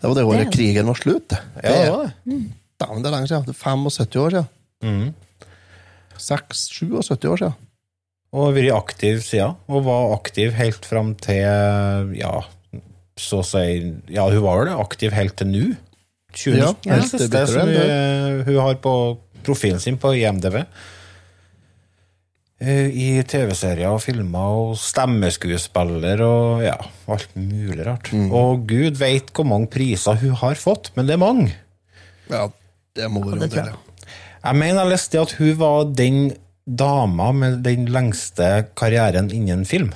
Det 0.01 0.10
var 0.10 0.17
det 0.17 0.24
året 0.25 0.53
krigen 0.53 0.89
var 0.89 0.98
slutt. 0.98 1.27
det. 1.29 1.41
Ja, 1.62 1.74
det 1.77 1.91
var 1.93 2.08
det. 2.08 2.39
Dæven, 2.81 3.03
det 3.03 3.10
er 3.12 3.13
lenge 3.13 3.29
siden. 3.29 3.43
Det 3.46 3.53
er 3.53 3.60
75 3.62 4.15
år 4.17 4.29
siden. 4.36 4.48
Mm. 4.81 5.13
6-77 6.17 7.27
år 7.29 7.38
siden. 7.38 7.60
Og 8.31 8.46
har 8.48 8.55
vært 8.55 8.75
aktiv 8.77 9.22
siden, 9.25 9.58
og 9.67 9.86
var 9.86 10.13
aktiv 10.15 10.53
helt 10.55 10.86
fram 10.88 11.13
til 11.20 12.15
ja, 12.15 12.34
så 13.20 13.41
å 13.41 13.46
si 13.46 13.65
Ja, 14.13 14.29
hun 14.31 14.46
var 14.46 14.62
vel 14.63 14.72
aktiv 14.79 15.12
helt 15.13 15.36
til 15.41 15.51
nå. 15.51 15.65
2019 16.31 16.62
Ja, 16.62 16.72
er 16.72 17.01
det 17.01 17.01
helt 17.01 17.12
til 17.12 17.48
som 17.51 17.74
hun, 17.75 18.43
hun 18.48 18.62
har 18.63 18.79
på 18.81 18.96
profilen 19.43 19.81
sin 19.84 20.00
på 20.00 20.13
IMDv. 20.15 20.62
Eh, 22.62 22.91
I 22.94 23.06
TV-serier 23.25 23.89
og 23.89 24.03
filmer 24.03 24.58
og 24.62 24.75
stemmeskuespiller 24.77 26.22
og 26.22 26.62
ja, 26.62 26.75
alt 27.10 27.32
mulig 27.34 27.88
rart. 27.88 28.12
Mm. 28.13 28.27
Og 28.38 28.68
gud 28.70 29.00
veit 29.01 29.32
hvor 29.34 29.48
mange 29.50 29.70
priser 29.74 30.20
hun 30.22 30.36
har 30.44 30.60
fått, 30.62 30.91
men 30.96 31.10
det 31.10 31.15
er 31.18 31.24
mange. 31.24 31.48
Ja, 32.30 32.46
det 32.96 33.10
må 33.10 33.24
være 33.25 33.48
det 33.48 33.58
jeg. 33.58 33.72
det. 33.74 34.06
Jeg 34.44 34.58
mener 34.62 34.84
jeg 34.84 34.91
leste 34.94 35.20
at 35.22 35.34
hun 35.39 35.58
var 35.58 35.89
den 35.98 36.22
dama 36.65 37.32
med 37.34 37.60
den 37.65 37.89
lengste 37.89 38.51
karrieren 38.77 39.32
innen 39.34 39.65
film. 39.65 39.89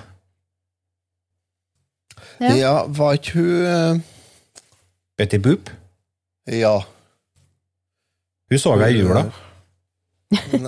Ja. 2.42 2.52
Ja, 2.58 2.74
var 2.92 3.14
ikke 3.16 3.38
hun 3.40 4.02
Betty 5.18 5.38
Boop. 5.40 5.70
eh, 6.50 6.60
Ja. 6.66 6.80
Hun 8.50 8.60
så 8.62 8.76
jeg 8.82 8.96
i 8.98 9.00
jula. 9.06 9.28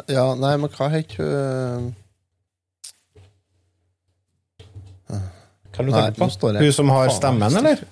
Ja, 0.07 0.35
nei, 0.37 0.53
men 0.61 0.69
hva 0.69 0.87
het 0.93 1.15
hun 1.17 1.95
er 5.77 5.85
du 5.85 5.91
Nei, 5.93 6.01
tenker 6.11 6.39
på? 6.41 6.51
Hun 6.57 6.73
som 6.73 6.89
har 6.89 7.11
stemmen, 7.13 7.57
eller? 7.59 7.83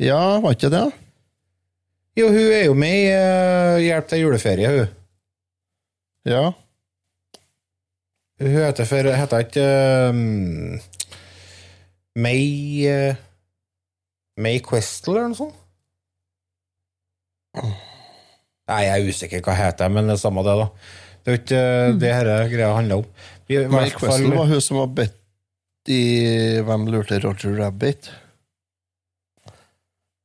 Ja, 0.00 0.40
var 0.42 0.56
ikke 0.56 0.70
det? 0.72 0.84
Jo, 2.18 2.28
hun 2.30 2.52
er 2.54 2.64
jo 2.68 2.74
med 2.78 2.98
i 2.98 3.06
uh, 3.10 3.80
Hjelp 3.82 4.10
til 4.10 4.22
juleferie, 4.22 4.70
hun. 4.70 4.92
Ja. 6.28 6.44
Hun 8.40 8.52
heter 8.54 8.88
for 8.88 9.10
Heter 9.14 9.44
ikke 9.46 9.66
um, 10.10 10.78
May 12.14 12.86
uh, 12.90 13.16
May 14.36 14.60
Questel, 14.62 15.16
eller 15.16 15.32
noe 15.32 15.40
sånt? 15.40 15.60
Nei, 18.70 18.82
jeg 18.86 18.94
er 18.96 19.10
usikker 19.12 19.42
hva 19.44 19.56
heter, 19.58 19.90
men 19.92 20.08
det 20.08 20.16
er 20.16 20.22
samme 20.22 20.44
det, 20.46 20.54
da. 20.56 20.68
Det 21.24 21.30
er 21.30 21.36
jo 21.36 21.40
ikke 21.42 21.60
eh, 21.60 21.88
det 22.00 22.12
dette 22.12 22.36
greia 22.52 22.72
handler 22.76 23.02
om. 23.02 23.08
Vi, 23.48 23.58
i 23.60 23.68
May 23.68 23.92
Questel 23.92 24.32
var 24.32 24.48
hun 24.48 24.62
som 24.64 24.80
var 24.80 24.92
bedt 24.96 25.20
i 25.92 26.04
Hvem 26.64 26.86
lurte 26.88 27.18
Roger 27.20 27.58
Rabbit? 27.60 28.08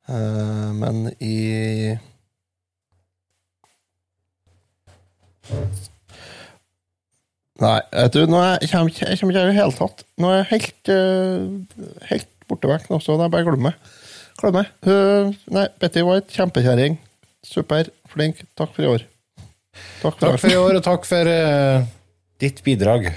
Uh, 0.10 0.72
men 0.74 1.10
i 1.19 1.98
Nei, 7.60 7.79
vet 7.91 8.15
du, 8.15 8.24
nå 8.31 8.39
er, 8.39 8.55
jeg 8.63 8.72
kommer 8.72 8.93
ikke 8.93 9.10
jeg 9.10 9.19
kommer 9.19 9.36
ikke 9.36 9.43
i 9.43 9.50
det 9.51 9.58
hele 9.58 9.75
tatt. 9.75 10.05
Nå 10.22 10.31
er 10.31 10.38
jeg 10.39 10.50
helt, 10.53 10.91
uh, 10.96 11.98
helt 12.08 12.29
borte 12.48 12.72
vekk 12.72 12.88
nå, 12.88 13.01
så 13.03 13.17
er 13.19 13.27
bare 13.27 13.43
glemmer. 13.50 13.75
glemme 13.75 13.75
meg. 13.75 14.34
Glem 14.39 14.58
meg. 14.62 14.72
Hun- 14.88 15.36
nei, 15.58 15.67
Betty 15.81 16.05
White, 16.08 16.31
kjempekjerring. 16.38 16.96
Super, 17.46 17.89
flink. 18.12 18.43
Takk 18.58 18.74
for 18.75 18.86
i 18.86 18.91
år. 18.91 19.05
Takk 20.01 20.17
for, 20.17 20.25
Takk 20.25 20.41
for 20.41 20.51
i 20.51 20.60
år, 20.60 20.79
og 20.79 20.86
takk 20.86 21.08
for 21.08 21.29
uh, 21.31 21.86
ditt 22.41 22.63
bidrag. 22.65 23.10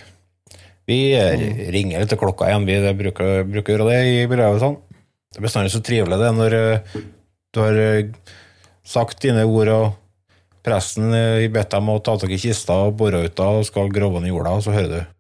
Vi 0.87 0.99
mm. 1.15 1.73
ringer 1.75 2.03
litt 2.03 2.11
til 2.13 2.21
klokka 2.21 2.51
igjen, 2.51 2.67
vi 2.67 2.79
det 2.83 2.95
bruker, 2.99 3.43
bruker 3.49 3.73
å 3.73 3.77
gjøre 3.77 3.89
det 3.91 4.13
i 4.13 4.29
begravelsene. 4.31 4.99
Det 5.33 5.41
er 5.41 5.47
bestandig 5.47 5.73
så 5.73 5.81
trivelig 5.85 6.19
det 6.21 6.31
når 6.37 6.57
uh, 6.59 6.95
du 7.55 7.63
har 7.63 7.81
uh, 7.81 8.33
sagt 8.87 9.23
dine 9.25 9.47
ord, 9.49 9.71
og 9.73 10.63
presten 10.67 11.11
uh, 11.15 11.49
bedt 11.53 11.75
dem 11.75 11.91
å 11.91 11.99
ta 12.05 12.17
tak 12.21 12.35
i 12.35 12.41
kista 12.43 12.83
og 12.87 12.99
bore 13.01 13.25
ut 13.27 13.43
og 13.47 13.67
skal 13.67 13.91
grave 13.95 14.21
den 14.21 14.31
i 14.31 14.35
jorda, 14.35 14.59
og 14.59 14.67
så 14.67 14.75
hører 14.75 14.93
du. 14.93 15.19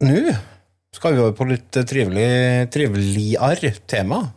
Nå 0.00 0.34
skal 0.94 1.14
vi 1.14 1.20
over 1.20 1.32
på 1.34 1.44
litt 1.48 1.76
eh, 1.76 1.82
trivelig, 1.82 2.70
triveligere 2.70 3.72
tema. 3.90 4.28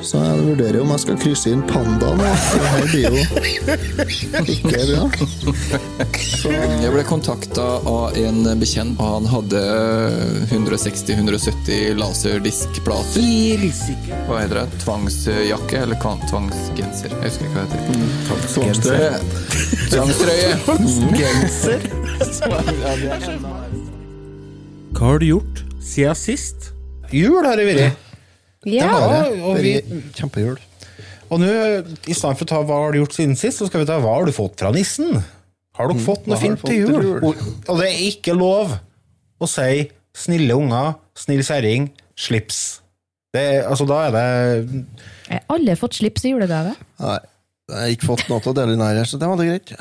Så 0.00 0.16
jeg 0.24 0.40
vurderer 0.40 0.80
om 0.80 0.90
jeg 0.94 1.00
skal 1.02 1.18
krysse 1.20 1.50
inn 1.52 1.60
pandaen. 1.68 2.16
da. 2.16 2.30
Det 2.32 2.68
her 2.72 2.86
blir 2.88 3.04
jo 3.04 3.16
ikke 4.54 4.80
bra. 4.88 5.04
Jeg 6.80 6.90
ble 6.94 7.04
kontakta 7.04 7.66
av 7.92 8.16
en 8.22 8.40
bekjent, 8.62 8.96
og 8.96 9.06
han 9.18 9.28
hadde 9.34 9.60
160-170 10.48 11.92
laserdiskplater. 12.00 13.20
Hva 14.30 14.40
heter 14.40 14.56
det? 14.62 14.66
Tvangsjakke 14.86 15.76
eller 15.84 15.96
tvangsgenser? 16.00 17.10
Jeg 17.18 17.20
husker 17.28 17.44
ikke 17.44 17.56
hva 17.58 17.64
det 17.68 17.76
heter. 17.76 17.94
Tvangstrøye. 18.56 19.12
Tvangstrøye! 22.48 23.56
Hva 25.00 25.14
har 25.14 25.22
du 25.22 25.30
gjort 25.30 25.60
siden 25.80 26.16
sist? 26.18 26.66
Jul 27.08 27.38
har 27.40 27.56
det 27.56 27.64
vært. 27.70 28.02
Ja. 28.68 28.84
Ja, 28.84 29.22
og 29.48 29.56
vi, 29.64 29.78
Kjempejul. 30.12 30.58
Og 31.32 31.40
nå, 31.40 31.46
i 32.04 32.12
stedet 32.12 32.36
for 32.36 32.44
å 32.44 32.48
ta 32.50 32.58
hva 32.68 32.80
har 32.82 32.92
du 32.92 32.98
gjort 32.98 33.16
siden 33.16 33.32
sist, 33.40 33.62
så 33.62 33.68
skal 33.70 33.80
vi 33.80 33.88
ta 33.88 33.96
hva 34.02 34.18
har 34.18 34.28
du 34.28 34.34
fått 34.36 34.60
fra 34.60 34.68
nissen? 34.74 35.22
Har 35.78 35.88
du 35.88 36.02
fått 36.04 36.28
noe 36.28 36.36
fint 36.36 36.60
til 36.60 36.84
fått 36.84 37.00
til 37.00 37.08
jul? 37.08 37.24
Og, 37.30 37.40
og 37.64 37.80
det 37.80 37.86
er 37.88 38.02
ikke 38.10 38.34
lov 38.36 38.74
å 39.40 39.48
si 39.48 39.86
snille 40.20 40.58
unger, 40.60 40.92
snill 41.16 41.40
kjerring, 41.48 41.88
slips. 42.20 42.60
Det, 43.32 43.46
altså, 43.64 43.86
da 43.88 44.02
er 44.10 44.12
det 44.18 44.26
har 45.30 45.46
alle 45.56 45.78
fått 45.80 45.96
slips 45.96 46.28
i 46.28 46.34
julegave. 46.34 46.74
Nei, 47.00 47.16
jeg 47.72 47.80
har 47.86 47.94
ikke 47.96 48.10
fått 48.10 48.26
noe 48.28 48.44
til 48.44 48.52
å 48.52 48.56
dele 48.60 48.76
inn 48.76 48.84
her, 48.84 49.00
så 49.08 49.16
det 49.16 49.32
var 49.32 49.40
det 49.40 49.48
greit. 49.48 49.72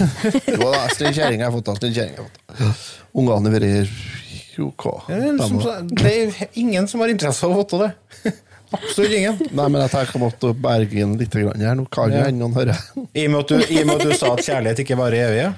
Jo 0.54 0.70
da, 0.70 0.86
snill 0.94 1.18
kjerring 1.18 1.42
har 1.42 1.48
jeg 1.50 1.58
fått. 1.58 1.66
da, 1.72 1.76
Snill 1.82 1.98
kjerring 1.98 2.14
har 2.14 2.30
jeg 2.30 2.30
fått. 2.30 2.88
Ungene 3.18 3.50
har 3.50 3.58
vært 3.58 4.16
jo 4.58 4.68
hva? 4.82 4.94
det 5.08 5.18
er, 5.30 5.40
som, 5.40 5.88
det 5.88 6.12
er 6.12 6.58
ingen 6.60 6.88
som 6.90 7.02
har 7.02 7.12
interesse 7.12 7.46
av 7.46 7.56
å 7.56 7.64
til 7.68 7.86
det. 7.86 7.90
Absolutt 8.78 9.14
ingen. 9.16 9.38
Nei, 9.56 9.66
men 9.72 9.80
jeg 9.80 9.92
tenker 9.94 10.18
jeg 10.18 10.22
måtte 10.22 10.50
berge 10.66 11.00
inn 11.00 11.14
litt 11.20 11.32
grann 11.32 11.64
her. 11.64 11.76
Nå 11.78 11.86
kan 11.92 12.12
jo 12.12 12.20
hende 12.20 12.42
noen 12.42 12.56
hører. 12.56 12.82
I 13.16 13.24
og 13.28 13.32
med 13.32 13.38
at 13.40 13.52
du, 13.54 13.76
med 13.88 13.94
at 13.94 14.04
du 14.04 14.12
sa 14.18 14.32
at 14.34 14.44
kjærlighet 14.44 14.82
ikke 14.84 14.98
varer 14.98 15.30
evig, 15.30 15.46
ja. 15.46 15.52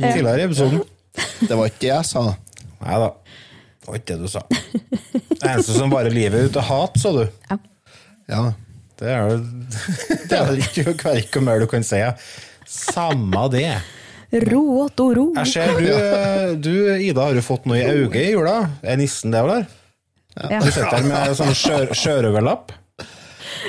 tidligere 0.00 0.40
i 0.40 0.46
episoden. 0.48 0.82
Det 1.46 1.58
var 1.58 1.70
ikke 1.70 1.82
det 1.84 1.92
jeg 1.92 2.08
sa. 2.10 2.24
Nei 2.80 2.98
da. 3.04 3.12
Det 3.80 3.92
var 3.92 4.00
ikke 4.00 4.10
det 4.10 4.18
du 4.24 4.32
sa. 4.32 4.42
Det 4.50 5.38
eneste 5.44 5.76
som 5.76 5.92
varer 5.94 6.14
livet 6.14 6.50
ut, 6.50 6.58
er 6.58 6.66
hat, 6.68 6.98
sa 7.00 7.14
du. 7.14 7.22
Ja. 8.30 8.42
Det 9.00 9.08
er 9.08 10.50
det 10.52 10.66
ikke 10.66 10.92
hver 10.92 11.22
ikke 11.22 11.40
mer 11.40 11.62
du 11.62 11.64
kan 11.70 11.80
si. 11.86 12.02
Samme 12.68 13.46
det. 13.48 13.78
Ro, 14.30 14.60
Otto, 14.84 15.08
ro. 15.14 15.24
Jeg 15.40 15.46
ser 15.50 15.72
du, 15.74 16.60
du, 16.62 16.74
Ida, 17.02 17.24
har 17.26 17.34
du 17.34 17.42
fått 17.42 17.64
noe 17.66 17.80
i 17.80 17.86
øyet 17.88 18.14
i 18.20 18.26
jula. 18.30 18.58
Er 18.86 19.00
nissen 19.00 19.32
det, 19.34 19.40
eller? 19.42 19.64
Ja. 20.38 20.60
Du 20.62 20.68
sitter 20.70 20.92
der 21.00 21.08
med 21.10 21.32
sånn 21.38 21.50
sjør- 21.58 21.90
sjørøverlapp. 21.98 22.70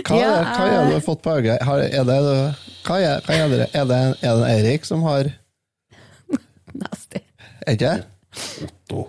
Hva, 0.05 0.19
Ja, 0.19 0.27
er, 0.37 0.43
hva 0.45 0.67
er 0.67 0.75
det 0.75 0.83
du 0.91 0.93
har 0.99 1.05
fått 1.07 1.23
på 1.25 1.33
øyet? 1.39 1.63
Har, 1.65 1.81
er 1.81 2.05
det, 2.05 2.17
hva 2.85 2.99
er, 3.01 3.23
hva 3.25 3.37
er 3.39 3.49
det? 3.55 3.65
Er 3.73 3.87
det, 3.89 3.97
er 4.21 4.37
det 4.37 4.43
en 4.43 4.43
Eirik 4.51 4.85
som 4.87 5.01
har 5.07 5.31
Nasty. 6.77 7.19
Er 7.65 7.73
ikke 7.75 7.89
det? 7.89 8.05
Otto. 8.67 9.07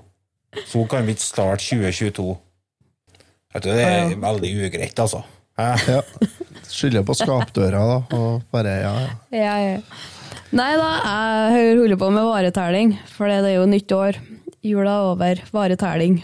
Så 0.69 0.87
kan 0.91 1.05
vi 1.07 1.15
ikke 1.15 1.25
starte 1.27 1.63
2022. 1.69 2.33
Vet 3.53 3.63
du, 3.67 3.71
det 3.77 3.85
er 3.85 4.17
veldig 4.25 4.51
ugreit, 4.71 4.99
altså. 5.05 5.21
Ja. 5.61 6.01
Skylder 6.73 7.05
på 7.07 7.15
skapdøra, 7.21 7.85
da. 7.93 8.01
Og 8.17 8.43
bare, 8.53 8.75
ja, 8.81 8.93
ja. 9.05 9.15
Ja, 9.37 9.55
ja. 9.61 9.79
Nei 10.53 10.73
da, 10.77 10.89
jeg 11.01 11.77
holder 11.81 11.97
på 11.97 12.11
med 12.13 12.27
varetelling, 12.29 12.91
for 13.09 13.31
det 13.31 13.41
er 13.49 13.55
jo 13.57 13.65
nytt 13.71 13.93
år. 13.97 14.19
Jula 14.63 14.99
er 14.99 15.11
over. 15.15 15.41
Varetelling. 15.55 16.19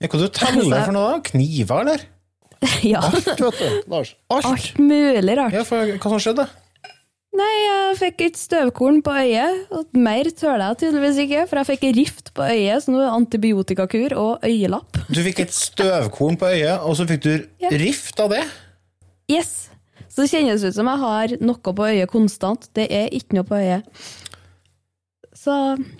Ja, 0.00 0.08
Hva 0.08 0.20
du 0.22 0.28
teller 0.32 0.84
for 0.86 0.96
noe, 0.96 1.10
da? 1.14 1.22
Kniver, 1.30 1.84
eller? 1.84 2.04
Ja. 2.80 3.02
Alt, 3.04 3.26
vet 3.28 3.58
du, 3.60 3.82
Lars. 3.92 4.14
Alt. 4.32 4.46
Alt 4.48 4.78
mulig 4.80 5.34
rart. 5.36 5.52
Ja, 5.52 5.66
for 5.68 5.84
Hva 6.00 6.12
som 6.14 6.22
skjedde? 6.22 6.46
Nei, 7.34 7.50
jeg 7.60 7.96
fikk 7.98 8.22
et 8.28 8.38
støvkorn 8.38 9.00
på 9.04 9.12
øyet, 9.20 9.64
og 9.74 9.96
mer 9.98 10.28
tøler 10.38 10.68
jeg 10.70 10.78
tydeligvis 10.84 11.18
ikke, 11.24 11.44
for 11.50 11.60
jeg 11.60 11.68
fikk 11.72 11.86
en 11.88 11.96
rift 11.98 12.30
på 12.38 12.46
øyet, 12.46 12.84
så 12.84 12.94
nå 12.94 13.00
er 13.02 13.08
det 13.08 13.14
antibiotikakur 13.18 14.14
og 14.22 14.46
øyelapp. 14.46 15.00
Du 15.10 15.18
fikk 15.26 15.42
et 15.44 15.52
støvkorn 15.52 16.38
på 16.40 16.52
øyet, 16.54 16.78
og 16.86 16.94
så 16.96 17.08
fikk 17.10 17.24
du 17.26 17.32
rift 17.82 18.22
av 18.22 18.30
det? 18.36 18.44
Yes! 19.28 19.54
Så 20.14 20.22
det 20.22 20.30
kjennes 20.30 20.62
ut 20.62 20.76
som 20.76 20.86
jeg 20.86 21.02
har 21.02 21.32
noe 21.42 21.72
på 21.74 21.88
øyet 21.90 22.10
konstant. 22.12 22.68
Det 22.76 22.86
er 22.86 23.08
ikke 23.10 23.40
noe 23.40 23.48
på 23.48 23.58
øyet. 23.58 24.04
Så 25.34 25.54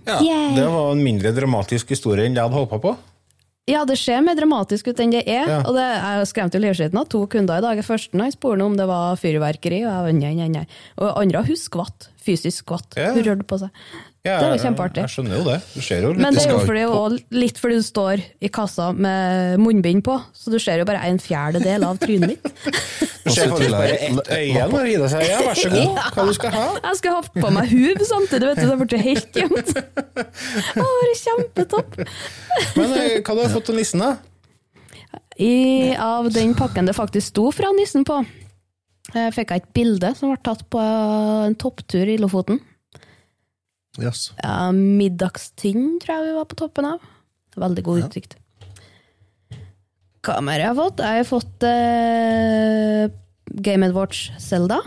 Ja. 0.06 0.20
Det 0.54 0.68
var 0.70 0.92
en 0.92 1.02
mindre 1.02 1.32
dramatisk 1.34 1.90
historie 1.90 2.28
enn 2.28 2.36
jeg 2.38 2.44
hadde 2.46 2.60
håpa 2.62 2.78
på. 2.78 2.94
Ja, 3.66 3.80
det 3.88 3.96
ser 3.96 4.20
mer 4.20 4.36
dramatisk 4.36 4.90
ut 4.92 4.98
enn 5.00 5.10
det 5.14 5.22
er. 5.24 5.48
Ja. 5.48 5.60
Og 5.64 5.74
det, 5.74 5.84
jeg 5.88 6.28
skremte 6.28 6.58
jo 6.60 6.64
livskiten 6.66 7.00
av 7.00 7.08
to 7.08 7.22
kunder 7.32 7.58
i 7.58 7.64
dag. 7.64 7.80
Første 7.82 8.20
han 8.20 8.32
spurte 8.34 8.64
om 8.64 8.76
det 8.76 8.86
var 8.86 9.16
fyrverkeri, 9.16 9.80
og 9.88 10.10
jeg 10.10 10.18
nei, 10.20 10.34
nei, 10.36 10.48
nei. 10.52 10.66
Og 11.00 11.16
andre 11.16 11.42
hun 11.48 11.56
skvatt. 11.56 12.10
Fysisk 12.24 12.60
skvatt. 12.66 12.92
Ja. 13.00 13.14
Hun 13.16 13.24
rørte 13.24 13.48
på 13.48 13.58
seg. 13.64 13.70
Ja, 14.24 14.38
Det 14.40 14.44
er 14.46 14.52
jo 14.54 14.60
kjempeartig. 14.62 15.02
Jeg 15.04 15.12
skjønner 15.12 15.36
jo 15.36 15.42
det. 15.44 15.54
Du 15.74 15.80
ser 15.84 16.04
jo 16.06 16.10
litt 16.14 16.22
Men 16.24 16.32
det 16.32 16.46
er 16.46 16.52
jo 16.54 16.60
fordi, 16.64 16.84
og 16.88 17.34
litt 17.36 17.58
fordi 17.60 17.74
du 17.76 17.84
står 17.84 18.22
i 18.40 18.48
kassa 18.48 18.86
med 18.96 19.60
munnbind 19.60 20.00
på, 20.06 20.14
så 20.32 20.52
du 20.54 20.56
ser 20.64 20.80
jo 20.80 20.86
bare 20.88 21.02
en 21.10 21.20
fjerdedel 21.20 21.84
av 21.84 22.00
trynet 22.00 22.32
mitt. 22.32 22.48
Du 23.20 23.28
ser 23.28 23.52
faktisk 23.52 23.74
bare 23.76 23.98
ett 24.08 24.32
øye 24.32 24.64
når 24.72 24.88
Ida 24.94 25.10
sier 25.12 25.26
ja, 25.28 25.42
vær 25.44 25.60
så 25.60 25.68
god, 25.74 26.00
hva 26.16 26.26
du 26.30 26.34
skal 26.38 26.56
ha. 26.56 26.64
Jeg 26.78 27.00
skulle 27.02 27.20
hatt 27.20 27.36
på 27.36 27.52
meg 27.58 27.70
huv 27.76 28.06
samtidig, 28.14 28.48
vet 28.48 28.64
du, 28.64 28.66
det 28.72 28.80
ble 28.80 29.04
helt 29.04 29.40
gjemt. 29.42 29.76
Å, 29.76 30.26
det 30.72 30.88
var 30.88 31.14
kjempetopp. 31.26 32.02
Men 32.80 32.98
eh, 33.02 33.14
hva 33.20 33.36
du 33.36 33.44
har 33.44 33.52
fått 33.52 33.72
av 33.74 33.80
nissen, 33.82 34.06
da? 34.08 34.14
I, 35.36 35.54
av 36.00 36.32
den 36.32 36.56
pakken 36.56 36.88
det 36.88 36.96
faktisk 36.96 37.34
sto 37.34 37.50
fra 37.52 37.76
nissen 37.76 38.08
på, 38.08 38.22
eh, 39.12 39.28
fikk 39.36 39.52
jeg 39.52 39.66
et 39.66 39.72
bilde 39.76 40.16
som 40.16 40.32
ble 40.32 40.40
tatt 40.48 40.64
på 40.72 40.80
en 40.80 41.60
topptur 41.60 42.08
i 42.08 42.16
Lofoten. 42.24 42.64
Yes. 44.02 44.32
Ja, 44.42 44.70
middagstinn 44.74 45.98
tror 46.02 46.16
jeg 46.18 46.30
vi 46.30 46.38
var 46.38 46.48
på 46.50 46.56
toppen 46.58 46.88
av. 46.88 47.04
Veldig 47.60 47.84
god 47.86 48.06
utsikt. 48.08 48.36
Hva 50.24 50.38
mer 50.42 50.62
jeg 50.62 50.70
har 50.72 50.78
fått? 50.78 51.02
Jeg 51.04 51.20
har 51.20 51.28
fått 51.28 51.66
uh, 51.68 53.04
Game 53.60 53.90
Watch 53.94 54.30
Zelda 54.40 54.80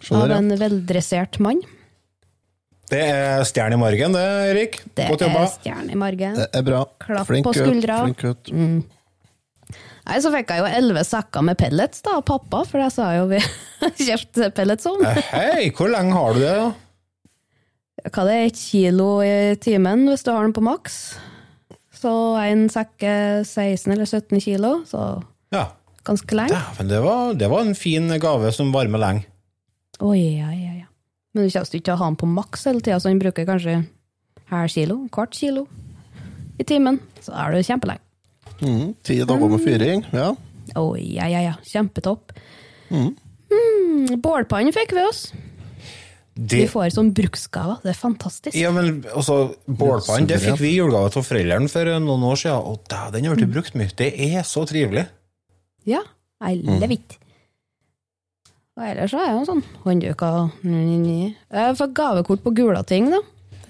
Se 0.00 0.14
av 0.14 0.30
en 0.32 0.52
veldressert 0.56 1.40
mann. 1.42 1.58
Det 2.88 3.00
er 3.04 3.42
stjerne 3.44 3.76
i 3.76 3.80
margen, 3.82 4.14
det, 4.16 4.22
Erik. 4.54 4.78
Det 4.96 5.08
Godt 5.10 5.26
jobba. 5.26 5.42
er 5.44 5.50
stjerne 5.58 5.92
i 5.92 5.98
margen. 5.98 6.38
Det 6.38 6.46
er 6.56 6.64
bra. 6.64 6.84
Klapp 7.02 7.28
Flink 7.28 7.44
på 7.44 7.52
skuldra. 7.52 7.98
skuldra. 8.06 8.06
Flink 8.06 8.22
gutt. 8.22 8.94
Nei, 10.08 10.20
Så 10.24 10.30
fikk 10.32 10.54
jeg 10.54 10.62
jo 10.62 10.68
elleve 10.78 11.02
sekker 11.04 11.44
med 11.44 11.58
pellets 11.60 12.00
da, 12.06 12.14
av 12.16 12.24
pappa, 12.30 12.62
for 12.64 12.80
det 12.80 12.88
sa 12.94 13.10
jo 13.18 13.26
vi 13.28 13.42
kjøpte 14.08 14.48
pellets 14.56 14.88
om. 14.88 15.02
Eh, 15.04 15.18
Hei, 15.34 15.66
hvor 15.76 15.90
lenge 15.92 16.16
har 16.16 16.38
du 16.38 16.40
det? 16.46 16.54
da? 16.62 16.70
Hva 18.04 18.24
det 18.28 18.34
er, 18.34 18.46
et 18.46 18.58
kilo 18.58 19.08
i 19.24 19.56
timen 19.60 20.06
hvis 20.08 20.22
du 20.26 20.30
har 20.32 20.44
den 20.46 20.54
på 20.56 20.62
maks. 20.62 21.16
Så 21.98 22.10
en 22.46 22.68
sekk 22.70 23.02
er 23.02 23.40
16 23.42 23.90
eller 23.92 24.06
17 24.06 24.40
kilo, 24.44 24.84
så 24.86 25.22
Ja, 25.52 25.64
ganske 26.06 26.36
lenge. 26.36 26.54
Dæven, 26.54 26.88
det, 26.92 27.00
var- 27.02 27.34
det 27.34 27.48
var 27.50 27.60
en 27.66 27.74
fin 27.74 28.08
gave 28.20 28.52
som 28.54 28.70
varmer 28.72 28.98
lenge. 29.02 29.24
Oh, 30.00 30.14
ja, 30.14 30.50
ja, 30.54 30.72
ja. 30.78 30.86
Men 31.34 31.44
du 31.44 31.50
kommer 31.50 31.74
ikke 31.74 31.84
til 31.88 31.94
å 31.94 31.98
ha 31.98 32.06
den 32.06 32.16
på 32.20 32.26
maks 32.30 32.64
hele 32.68 32.80
tida, 32.80 33.00
så 33.00 33.08
den 33.10 33.18
bruker 33.18 33.44
kanskje 33.48 33.80
halv 34.52 34.68
kilo, 34.70 35.00
kvart 35.12 35.34
kilo 35.34 35.66
i 36.58 36.64
timen. 36.64 37.00
Så 37.20 37.34
er 37.34 37.52
det 37.56 37.64
kjempelenge. 37.66 38.00
Mm, 38.62 38.94
ti 39.02 39.18
dager 39.24 39.48
med 39.50 39.60
fyring. 39.64 40.04
Ja. 40.12 40.30
Oh, 40.76 40.94
ja, 40.98 41.26
ja, 41.30 41.40
ja. 41.48 41.54
Kjempetopp. 41.66 42.32
Mm, 42.90 43.14
bålpanne 44.22 44.72
fikk 44.74 44.94
vi 44.96 45.02
oss. 45.08 45.32
Vi 46.38 46.60
Det, 46.62 46.66
får 46.70 46.92
sånn 46.94 47.08
bruksgaver. 47.16 47.80
Det 47.82 47.90
er 47.90 47.96
fantastisk. 47.98 48.54
ja, 48.54 48.70
men 48.70 49.00
også 49.10 49.56
Bålpann 49.66 50.28
det 50.30 50.38
fikk 50.38 50.60
vi 50.62 50.68
i 50.70 50.76
julegave 50.78 51.10
av 51.10 51.24
foreldrene 51.26 51.68
for 51.72 51.90
noen 51.98 52.26
år 52.28 52.38
siden, 52.38 52.60
og 52.62 52.84
da, 52.88 53.08
den 53.10 53.26
har 53.26 53.34
blitt 53.40 53.50
brukt 53.56 53.74
mye. 53.74 53.90
Det 53.98 54.12
er 54.14 54.44
så 54.46 54.62
trivelig. 54.70 55.08
Ja, 55.88 56.04
I 56.46 56.54
love 56.62 56.92
it. 56.94 57.16
Og 58.78 58.84
ellers 58.86 59.10
så 59.10 59.18
er 59.24 59.32
jo 59.34 59.42
sånn 59.48 59.64
håndduker. 59.82 60.52
Jeg 60.62 61.76
får 61.80 61.92
gavekort 61.98 62.44
på 62.44 62.54
Gulating, 62.54 63.10
da. 63.10 63.18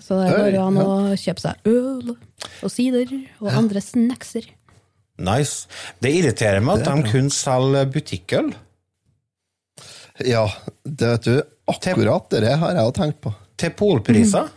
Så 0.05 0.19
det 0.21 0.37
går 0.37 0.59
an 0.61 0.77
å 0.83 0.91
kjøpe 1.21 1.41
seg 1.41 1.69
øl 1.69 2.13
og 2.15 2.71
sider 2.73 3.11
og 3.41 3.49
andre 3.53 3.81
snackser. 3.85 4.45
Nice. 5.19 5.67
Det 6.05 6.13
irriterer 6.21 6.61
meg 6.65 6.83
at 6.83 6.89
de 6.93 7.11
kun 7.11 7.33
selger 7.33 7.89
butikkøl. 7.93 8.53
Ja, 10.27 10.45
det 10.85 11.09
vet 11.15 11.27
du. 11.29 11.43
Akkurat 11.69 12.31
det 12.33 12.55
har 12.59 12.75
jeg 12.75 12.85
jo 12.89 12.93
tenkt 12.97 13.21
på. 13.25 13.33
Til 13.61 13.71
polpriser. 13.77 14.49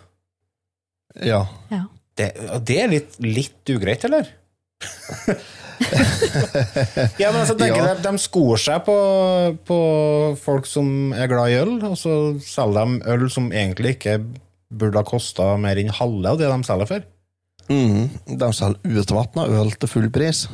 Ja. 1.26 1.42
Ja. 1.72 1.84
Det, 2.18 2.30
det 2.68 2.78
er 2.84 2.88
litt, 2.92 3.18
litt 3.24 3.72
ugreit, 3.74 4.04
eller? 4.08 4.30
ja, 7.22 7.32
men 7.32 7.42
altså, 7.42 7.56
tenker 7.58 7.82
Ja. 7.82 7.96
de, 7.96 8.04
de 8.06 8.22
skor 8.22 8.60
seg 8.62 8.84
på, 8.86 8.96
på 9.68 9.80
folk 10.42 10.68
som 10.70 11.12
er 11.18 11.28
glad 11.32 11.52
i 11.54 11.58
øl, 11.62 11.74
og 11.90 11.98
så 12.00 12.16
selger 12.46 12.86
de 12.86 13.12
øl 13.16 13.28
som 13.34 13.50
egentlig 13.52 13.96
ikke 13.98 14.18
burde 14.72 15.02
ha 15.02 15.08
kosta 15.08 15.56
mer 15.60 15.80
enn 15.82 15.92
halve 15.98 16.32
av 16.32 16.40
det 16.40 16.48
de 16.52 16.60
selger 16.68 16.92
for. 16.94 17.08
Mm, 17.72 18.08
de 18.40 18.52
selger 18.56 19.02
utvatna 19.04 19.48
øl 19.60 19.72
til 19.80 19.92
full 19.92 20.10
pris. 20.14 20.46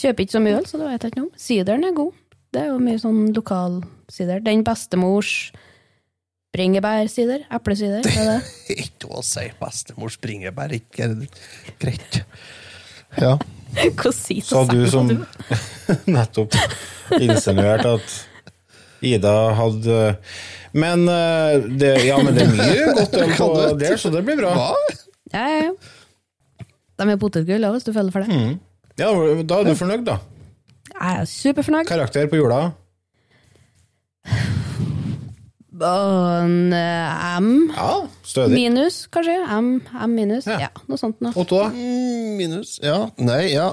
Kjøper 0.00 0.22
ikke 0.24 0.36
så 0.36 0.42
mye 0.42 0.58
øl, 0.60 0.66
så 0.70 0.78
det 0.78 0.86
vet 0.92 1.02
jeg 1.06 1.12
ikke 1.12 1.20
noe 1.22 1.30
om. 1.30 1.38
Sideren 1.40 1.86
er 1.88 1.96
god. 1.96 2.12
Det 2.50 2.64
er 2.64 2.70
jo 2.72 2.78
mye 2.82 2.98
sånn 2.98 3.28
lokal 3.36 3.80
sider. 4.10 4.40
Den 4.42 4.64
bestemors 4.66 5.50
bringebærsider. 6.54 7.44
Eplesider, 7.54 8.06
er 8.10 8.30
det? 8.32 8.38
Ikke 8.86 9.10
å 9.14 9.22
si 9.26 9.46
bestemors 9.60 10.16
bringebær, 10.22 10.74
ikke 10.74 11.12
greit. 11.82 12.22
Ja. 13.18 13.36
Hva 13.70 14.10
sier 14.14 14.42
Så 14.42 14.64
du 14.70 14.80
som 14.90 15.08
nettopp 16.10 16.56
insinuerte 17.20 17.92
at 17.98 18.16
Ida 19.06 19.34
hadde 19.56 19.98
Men 20.74 21.06
eh, 21.10 21.68
det, 21.78 21.92
ja, 22.06 22.18
men 22.22 22.34
det 22.34 22.44
er 22.48 22.50
mye 22.54 22.88
godt 22.98 23.14
øl 23.18 23.32
på 23.38 23.48
der, 23.80 23.96
så 23.98 24.10
det 24.14 24.24
blir 24.26 24.38
bra. 24.42 24.50
Hva? 24.58 24.98
Ja, 25.34 25.44
ja, 25.46 25.62
ja. 25.70 26.66
De 27.00 27.06
er 27.08 27.18
potetgull 27.22 27.64
òg, 27.66 27.78
hvis 27.78 27.86
du 27.86 27.94
føler 27.94 28.12
for 28.14 28.26
det. 28.26 28.34
Mm. 28.34 28.58
Ja, 29.00 29.08
Da 29.46 29.60
er 29.62 29.70
du 29.70 29.78
fornøyd, 29.78 30.04
da. 30.06 30.18
Jeg 31.00 31.20
er 31.20 31.24
superfornøyd. 31.24 31.86
Karakter 31.88 32.26
på 32.28 32.36
jula? 32.36 32.60
En 35.80 36.72
eh, 36.76 37.38
M 37.40 37.70
Ja, 37.72 37.92
stødig. 38.26 38.52
minus, 38.58 39.06
kanskje? 39.12 39.36
M, 39.56 39.70
M 40.04 40.10
minus? 40.14 40.44
Ja. 40.50 40.58
Ja, 40.66 40.68
noe 40.90 40.98
sånt 41.00 41.22
noe. 41.24 41.32
Otto, 41.40 41.62
da? 41.62 41.70
Mm, 41.72 42.34
minus. 42.36 42.74
Ja. 42.84 43.06
Nei, 43.16 43.46
ja. 43.54 43.70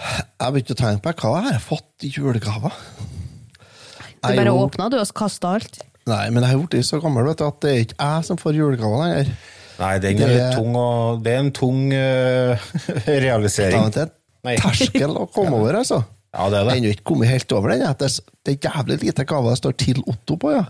Jeg 0.00 0.54
begynte 0.54 0.74
å 0.76 0.80
tenke 0.80 1.02
på 1.04 1.12
hva 1.28 1.42
jeg 1.44 1.52
har 1.58 1.60
fått 1.66 2.06
i 2.08 2.12
julegaver. 2.16 2.72
Du 2.72 4.30
Jeg 4.30 4.32
er 4.32 4.38
bare 4.40 4.46
jo- 4.54 4.62
åpna, 4.64 4.88
du, 4.90 4.96
og 4.98 5.12
kasta 5.14 5.52
alt. 5.58 5.78
Nei, 6.08 6.30
men 6.30 6.42
jeg 6.42 6.50
har 6.56 6.66
blitt 6.68 6.84
så 6.88 7.00
gammel 7.02 7.24
vet 7.28 7.38
du, 7.38 7.44
at 7.46 7.60
det 7.60 7.70
er 7.74 7.84
ikke 7.84 8.00
jeg 8.00 8.24
som 8.24 8.36
får 8.40 8.56
julegaver 8.56 9.04
lenger. 9.04 9.36
Nei, 9.78 9.98
den 9.98 10.16
er 10.22 10.26
Det- 10.26 10.34
litt 10.40 10.56
tung, 10.56 10.76
og 10.76 11.22
det 11.22 11.32
er 11.34 11.38
en 11.44 11.52
tung 11.52 11.92
eh, 11.92 12.56
Da, 12.56 13.18
realisering. 13.28 13.84
vet 13.92 14.08
du, 14.08 14.12
Nei. 14.44 14.56
terskel 14.60 15.16
å 15.16 15.26
komme 15.32 15.56
over, 15.56 15.80
altså. 15.80 16.02
Ja, 16.34 16.48
det 16.50 16.58
er 16.58 16.64
det. 16.68 16.76
ennå 16.78 16.90
ikke 16.94 17.06
kommet 17.12 17.30
helt 17.30 17.52
over 17.52 17.70
den. 17.70 17.84
Det 17.98 18.10
er- 18.50 18.58
jævlig 18.68 19.00
lite 19.02 19.24
gaver 19.24 19.50
det 19.54 19.58
står 19.58 19.72
'til 19.78 20.02
Otto' 20.04 20.38
på, 20.38 20.50
ja. 20.52 20.64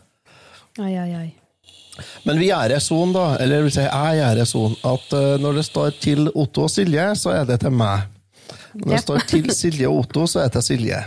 Ai, 0.79 0.95
ai, 0.97 1.13
ai. 1.15 1.35
Men 2.27 2.39
vi 2.39 2.49
gjør 2.51 2.69
det 2.69 2.81
sånn, 2.83 3.13
da, 3.15 3.37
eller 3.39 3.63
vil 3.63 3.71
si, 3.71 3.81
jeg 3.81 4.19
gjør 4.19 4.35
det 4.35 4.47
sånn, 4.51 4.73
at 4.85 5.13
eh, 5.13 5.37
når 5.39 5.55
det 5.55 5.65
står 5.65 5.91
'til 6.01 6.31
Otto 6.35 6.63
og 6.65 6.71
Silje', 6.71 7.15
så 7.17 7.31
er 7.41 7.45
det 7.45 7.61
til 7.61 7.71
meg. 7.71 8.09
Når 8.75 8.91
det 8.91 9.03
står 9.05 9.19
'til 9.29 9.51
Silje 9.61 9.87
og 9.89 10.05
Otto', 10.05 10.27
så 10.27 10.41
er 10.41 10.49
det 10.49 10.53
til 10.53 10.63
Silje. 10.63 11.05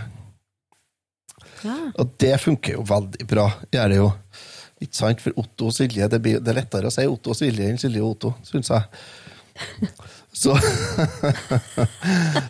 Ja. 1.64 1.76
Og 2.00 2.10
det 2.18 2.40
funker 2.40 2.74
jo 2.74 2.84
veldig 2.84 3.28
bra, 3.28 3.52
gjør 3.74 3.88
det 3.90 3.98
jo. 3.98 4.12
Ikke 4.82 4.96
sant? 4.96 5.22
For 5.22 5.32
Otto 5.38 5.66
og 5.72 5.74
Silje, 5.74 6.08
det, 6.08 6.22
blir, 6.22 6.40
det 6.40 6.54
er 6.54 6.62
lettere 6.62 6.90
å 6.90 6.94
si 6.94 7.06
Otto 7.10 7.34
og 7.34 7.36
Silje 7.40 7.70
enn 7.70 7.80
Silje 7.82 8.04
og 8.04 8.12
Otto, 8.16 8.34
syns 8.46 8.70
jeg. 8.70 8.82
Så 10.38 10.54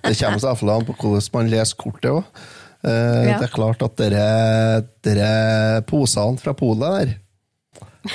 Det 0.04 0.15
kommer 0.19 0.39
seg 0.41 0.50
iallfall 0.50 0.73
an 0.73 0.88
på 0.88 0.97
hvordan 1.00 1.30
man 1.38 1.52
leser 1.54 1.80
kortet 1.80 2.12
òg. 2.12 2.26
Ja. 2.84 3.38
Det 3.39 3.47
er 3.47 3.54
klart 3.54 3.82
at 3.84 3.95
dere, 4.00 4.26
dere 5.04 5.30
posene 5.89 6.38
fra 6.39 6.54
polet 6.56 6.91
der 6.93 7.15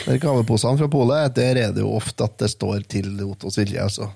der 0.06 0.18
Gaveposene 0.20 0.78
fra 0.80 0.88
polet, 0.90 1.35
der 1.37 1.58
er 1.61 1.72
det 1.74 1.82
jo 1.82 1.94
ofte 1.96 2.26
at 2.26 2.38
det 2.40 2.50
står 2.52 2.85
til 2.90 3.11
Otto 3.26 3.50
og 3.50 3.54
Silje. 3.54 3.82
altså. 3.82 4.08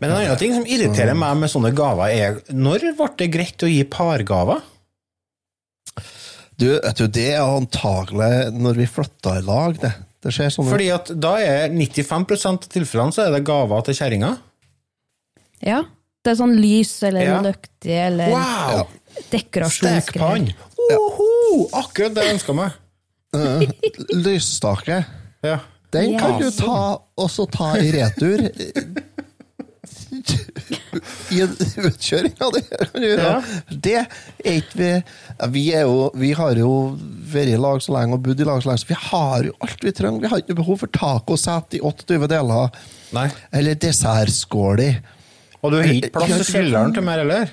Men 0.00 0.10
en 0.10 0.18
annen 0.22 0.38
ting 0.40 0.54
som 0.56 0.66
irriterer 0.66 1.16
meg 1.18 1.36
med 1.40 1.52
sånne 1.52 1.72
gaver, 1.76 2.12
er 2.12 2.38
når 2.50 2.92
ble 2.98 3.10
det 3.20 3.28
greit 3.34 3.64
å 3.64 3.70
gi 3.70 3.82
pargaver? 3.84 4.62
Du, 6.56 6.68
vet 6.78 6.98
du, 6.98 7.06
Det 7.08 7.28
er 7.34 7.42
antagelig 7.42 8.52
når 8.54 8.80
vi 8.82 8.88
flytta 8.90 9.38
i 9.40 9.44
lag, 9.46 9.78
det. 9.82 9.92
Det 10.22 10.30
skjer 10.30 10.52
sånn 10.54 10.68
Fordi 10.70 10.88
at 10.94 11.08
da 11.18 11.32
er 11.42 11.72
95 11.74 12.26
av 12.46 12.58
tilfellene 12.70 13.14
så 13.14 13.24
er 13.24 13.32
det 13.34 13.42
gaver 13.46 13.82
til 13.88 13.96
kjerringa. 13.98 14.36
Ja. 15.62 15.82
Det 16.22 16.30
er 16.30 16.38
sånn 16.38 16.54
lys 16.54 16.92
eller 17.02 17.24
Ja. 17.26 17.40
noe 17.40 17.50
nøktig 17.50 17.96
eller 17.98 18.30
Wow! 18.30 18.86
dekorasjonsgreier. 19.32 20.04
Stekpann! 20.06 20.52
Oho! 20.94 21.68
Akkurat 21.80 22.14
det 22.14 22.24
jeg 22.26 22.36
ønska 22.36 22.54
meg. 22.54 22.78
Lysstake. 24.12 25.04
Ja. 25.42 25.58
Den 25.92 26.14
kan 26.18 26.38
du 26.40 26.50
ta, 26.54 27.00
også 27.20 27.46
ta 27.52 27.74
i 27.80 27.90
retur. 27.92 28.46
I 31.32 31.40
en 31.42 31.52
utkjøring 31.88 32.34
av 32.44 32.52
det. 32.54 33.96
er 33.96 34.58
ikke 34.58 34.76
vi 34.78 34.90
vi, 35.54 35.62
er 35.74 35.86
jo, 35.88 36.10
vi 36.16 36.32
har 36.36 36.56
jo 36.60 36.70
vært 37.32 37.52
i 37.54 37.58
lag 37.60 37.80
så 37.84 37.94
lenge 37.96 38.16
og 38.18 38.22
bodd 38.24 38.40
i 38.40 38.46
lag 38.46 38.60
så 38.62 38.70
lenge, 38.70 38.82
så 38.84 38.90
vi 38.92 38.98
har 39.08 39.48
jo 39.48 39.54
alt 39.64 39.84
vi 39.84 39.92
trenger. 39.96 40.20
Vi 40.24 40.30
har 40.32 40.42
ikke 40.44 40.58
behov 40.60 40.82
for 40.84 40.92
tacosett 40.92 41.78
i 41.78 41.82
28 41.82 42.28
deler. 42.30 42.70
Nei. 43.16 43.26
Eller 43.52 43.74
dessertskål 43.80 44.84
i. 44.84 44.90
Og 45.62 45.72
du 45.72 45.78
har 45.78 45.88
ikke 45.94 46.10
plass 46.16 46.32
til 46.42 46.48
kjelleren 46.56 46.94
til 46.96 47.04
mer, 47.06 47.22
heller? 47.22 47.50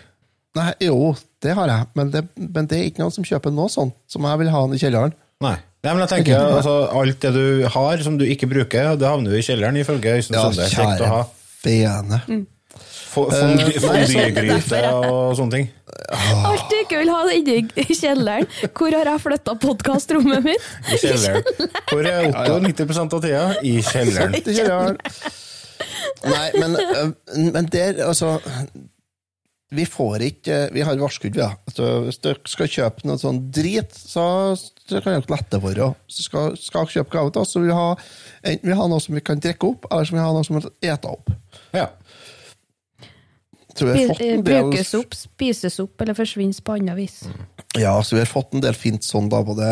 Nei, 0.58 0.69
jo, 0.82 1.13
det 1.45 1.54
har 1.56 1.69
jeg, 1.69 1.86
men 1.95 2.10
det, 2.13 2.24
men 2.41 2.65
det 2.69 2.80
er 2.80 2.88
ikke 2.89 3.04
noen 3.04 3.13
som 3.13 3.26
kjøper 3.28 3.54
noe 3.54 3.69
sånt 3.69 3.93
som 4.10 4.26
jeg 4.26 4.39
vil 4.41 4.50
ha 4.54 4.62
i 4.74 4.80
kjelleren. 4.82 5.13
Nei. 5.45 5.56
Nei, 5.80 5.91
men 5.95 6.02
jeg 6.04 6.10
tenker 6.12 6.41
altså, 6.58 6.72
Alt 6.91 7.22
det 7.24 7.30
du 7.32 7.43
har 7.72 8.02
som 8.04 8.17
du 8.19 8.26
ikke 8.28 8.50
bruker, 8.52 8.89
det 9.00 9.08
havner 9.08 9.32
jo 9.32 9.39
i 9.39 9.45
kjelleren, 9.45 9.78
ifølge 9.80 10.17
Øystein 10.17 10.36
Ja, 10.36 10.48
Sunde. 10.50 10.65
Kjekt 10.74 11.04
å 11.06 11.12
ha. 11.13 11.19
vene. 11.63 12.17
Fo- 13.10 13.30
Fondygryte 13.32 14.82
og 15.00 15.38
sånne 15.39 15.54
ting. 15.56 15.69
Alt 16.50 16.65
du 16.69 16.76
ikke 16.82 17.00
vil 17.00 17.10
ha 17.13 17.22
inni 17.34 17.56
i 17.82 17.86
kjelleren. 17.95 18.45
Hvor 18.76 18.93
har 18.98 19.10
jeg 19.13 19.22
flytta 19.24 19.56
podkastrommet 19.63 20.43
mitt? 20.45 20.67
I 20.93 21.00
kjelleren. 21.02 21.69
Hvor 21.93 22.10
er 22.12 22.28
Otto 22.30 22.60
90% 22.65 23.15
av 23.17 23.24
tida? 23.24 23.45
I 23.65 23.78
kjelleren. 23.86 24.36
I 24.36 24.43
kjelleren. 24.45 25.00
Nei, 26.26 26.48
men, 26.60 26.78
men 27.54 27.67
der, 27.72 28.02
altså 28.04 28.39
Vi 29.72 29.86
får 29.88 30.26
ikke 30.26 30.58
Vi 30.76 30.84
har 30.84 30.98
varskudd, 31.00 31.36
vi. 31.38 31.43
Ja. 31.43 31.54
Altså, 31.69 31.88
hvis 32.08 32.19
dere 32.24 32.52
skal 32.52 32.72
kjøpe 32.74 33.08
noe 33.08 33.22
sånn 33.22 33.43
drit, 33.56 33.93
så, 33.95 34.26
så 34.58 35.02
kan 35.04 35.15
dere 35.15 35.30
lette 35.36 35.62
være. 35.63 35.91
Hvis 36.10 36.19
dere 36.19 36.28
skal, 36.28 36.58
skal 36.63 36.91
kjøpe 36.95 37.15
gave 37.15 37.32
til 37.36 37.43
oss, 37.43 37.54
så 37.54 37.62
vil 37.62 37.72
vi 37.72 37.78
ha 37.78 37.89
enten 38.43 38.72
vi 38.72 38.78
har 38.82 38.89
noe 38.91 39.04
som 39.04 39.15
vi 39.15 39.24
kan 39.24 39.41
drikke 39.43 39.69
opp, 39.69 39.88
eller 39.91 40.10
så 40.10 40.17
vi 40.17 40.24
har 40.24 40.36
noe 40.36 40.48
som 40.48 40.58
vi 40.58 40.65
kan 40.65 40.91
ete 40.93 41.13
opp. 41.13 41.32
Ja. 41.78 41.88
Tror 43.78 43.93
vi 43.93 44.02
har 44.02 44.10
fått 44.12 44.26
en 44.26 44.43
del, 44.43 44.65
Brukes 44.65 44.93
opp, 44.98 45.13
spises 45.15 45.80
opp 45.80 46.02
eller 46.04 46.17
forsvinner 46.17 46.65
på 46.65 46.76
annet 46.76 46.98
vis. 46.98 47.19
ja, 47.78 47.93
så 48.04 48.17
vi 48.17 48.24
har 48.26 48.28
fått 48.28 48.58
en 48.58 48.65
del 48.65 48.76
fint 48.76 49.06
sånn, 49.06 49.30
da, 49.32 49.43
både 49.45 49.69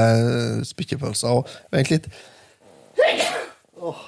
spyttepølser 0.70 1.42
og 1.42 1.50
Vent 1.74 1.92
litt. 1.92 2.08
Åh, 3.82 4.06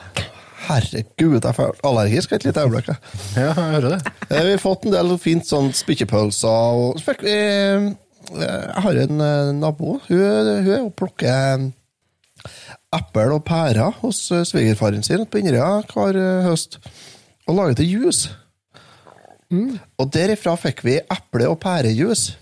herregud, 0.70 1.40
jeg 1.44 1.56
er 1.66 1.82
allergisk 1.90 2.32
et 2.38 2.46
lite 2.48 2.64
øyeblikk. 2.64 2.92
ja, 3.36 3.48
jeg 3.50 3.56
hører 3.58 3.96
det. 3.96 4.14
Eh, 4.30 4.44
Vi 4.46 4.54
har 4.56 4.62
fått 4.64 4.86
en 4.86 4.94
del 4.96 5.18
fint 5.22 5.46
sånn 5.50 5.72
spyttepølser. 5.76 6.80
Og 6.80 7.02
eh, 7.26 7.90
Jeg 8.40 8.84
har 8.86 9.02
en 9.04 9.22
eh, 9.26 9.52
nabo. 9.58 10.00
Hun, 10.08 10.20
hun 10.66 10.74
er 10.78 10.90
plukker 10.96 11.70
eple 12.96 13.26
og 13.36 13.44
pærer 13.46 13.98
hos 14.02 14.24
svigerfaren 14.50 15.04
sin 15.06 15.26
på 15.30 15.42
Inderøya 15.42 15.84
hver 15.92 16.20
høst. 16.48 16.80
Og 17.50 17.58
lager 17.58 17.82
til 17.82 17.90
juice. 17.98 18.30
Og 20.00 20.12
derifra 20.14 20.54
fikk 20.62 20.84
vi 20.86 21.00
eple- 21.02 21.50
og 21.50 21.60
pærejuice. 21.62 22.38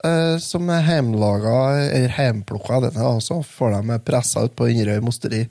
Uh, 0.00 0.38
som 0.40 0.64
er 0.72 0.86
hjemmelaga, 0.86 1.56
eller 1.92 2.14
hjemplukka, 2.16 2.78
denne, 2.86 3.02
da, 3.04 3.18
så 3.20 3.42
får 3.44 3.74
de 3.74 3.98
pressa 4.00 4.46
ut 4.46 4.54
på 4.56 4.70
Inderøy 4.72 5.02
mosteri. 5.04 5.42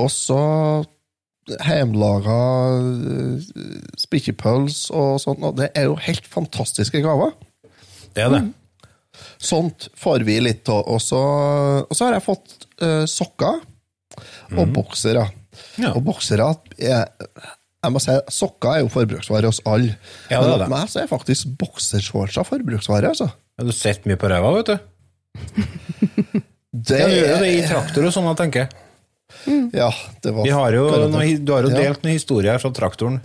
Og 0.00 0.10
så 0.10 0.40
hjemmelaga 1.66 2.38
spikkepøls 3.98 4.86
og 4.94 5.16
sånt, 5.22 5.42
og 5.42 5.56
det 5.58 5.72
er 5.78 5.88
jo 5.88 5.96
helt 6.00 6.26
fantastiske 6.30 7.02
gaver. 7.02 7.34
Det 8.14 8.24
er 8.24 8.34
det. 8.34 8.42
Sånt 9.42 9.88
får 9.98 10.24
vi 10.28 10.38
litt 10.42 10.68
av. 10.70 10.84
Og 10.86 11.02
så, 11.02 11.22
har 12.04 12.16
jeg 12.16 12.24
fått 12.24 12.68
uh, 12.84 13.04
sokker 13.10 13.58
og 14.52 14.70
boksere. 14.76 15.26
Ja. 15.80 15.92
Og 15.96 16.04
boksere 16.06 16.46
er 16.78 17.10
jeg 17.82 17.90
må 17.90 17.98
si, 17.98 18.14
Sokker 18.30 18.76
er 18.76 18.82
jo 18.84 18.90
forbruksvare 18.94 19.48
hos 19.50 19.58
alle. 19.66 19.96
Ja, 20.30 20.38
det 20.38 20.52
er 20.52 20.60
Men 20.60 20.60
hos 20.62 20.70
meg 20.70 20.90
så 20.92 21.00
er 21.02 21.08
faktisk 21.10 21.56
boksershortser 21.58 22.46
forbruksvare. 22.46 23.10
altså. 23.10 23.26
Ja, 23.58 23.64
Du 23.66 23.72
sitter 23.74 24.06
mye 24.06 24.20
på 24.20 24.30
ræva, 24.30 24.52
vet 24.60 24.70
du. 24.70 24.76
Det, 26.72 26.96
Ja, 26.96 27.04
du 27.04 27.12
gjør 27.18 27.26
jo 27.34 27.40
det 27.42 27.48
i 27.52 27.64
traktor 27.68 28.06
og 28.08 28.14
sånn, 28.14 28.30
tenker 28.38 28.62
jeg 28.62 28.70
tenker. 29.44 29.78
Ja, 29.78 29.90
det 30.22 30.32
var 30.34 30.44
Vi 30.44 30.50
har 30.50 30.72
jo 30.72 30.84
garantert. 30.90 31.12
noe, 31.12 31.38
du 31.44 31.52
har 31.52 31.62
jo 31.62 31.70
Ja. 31.70 31.80
delt 31.82 32.02
noen 32.04 32.12
historier 32.16 32.58
fra 32.62 32.70
traktoren. 32.70 33.20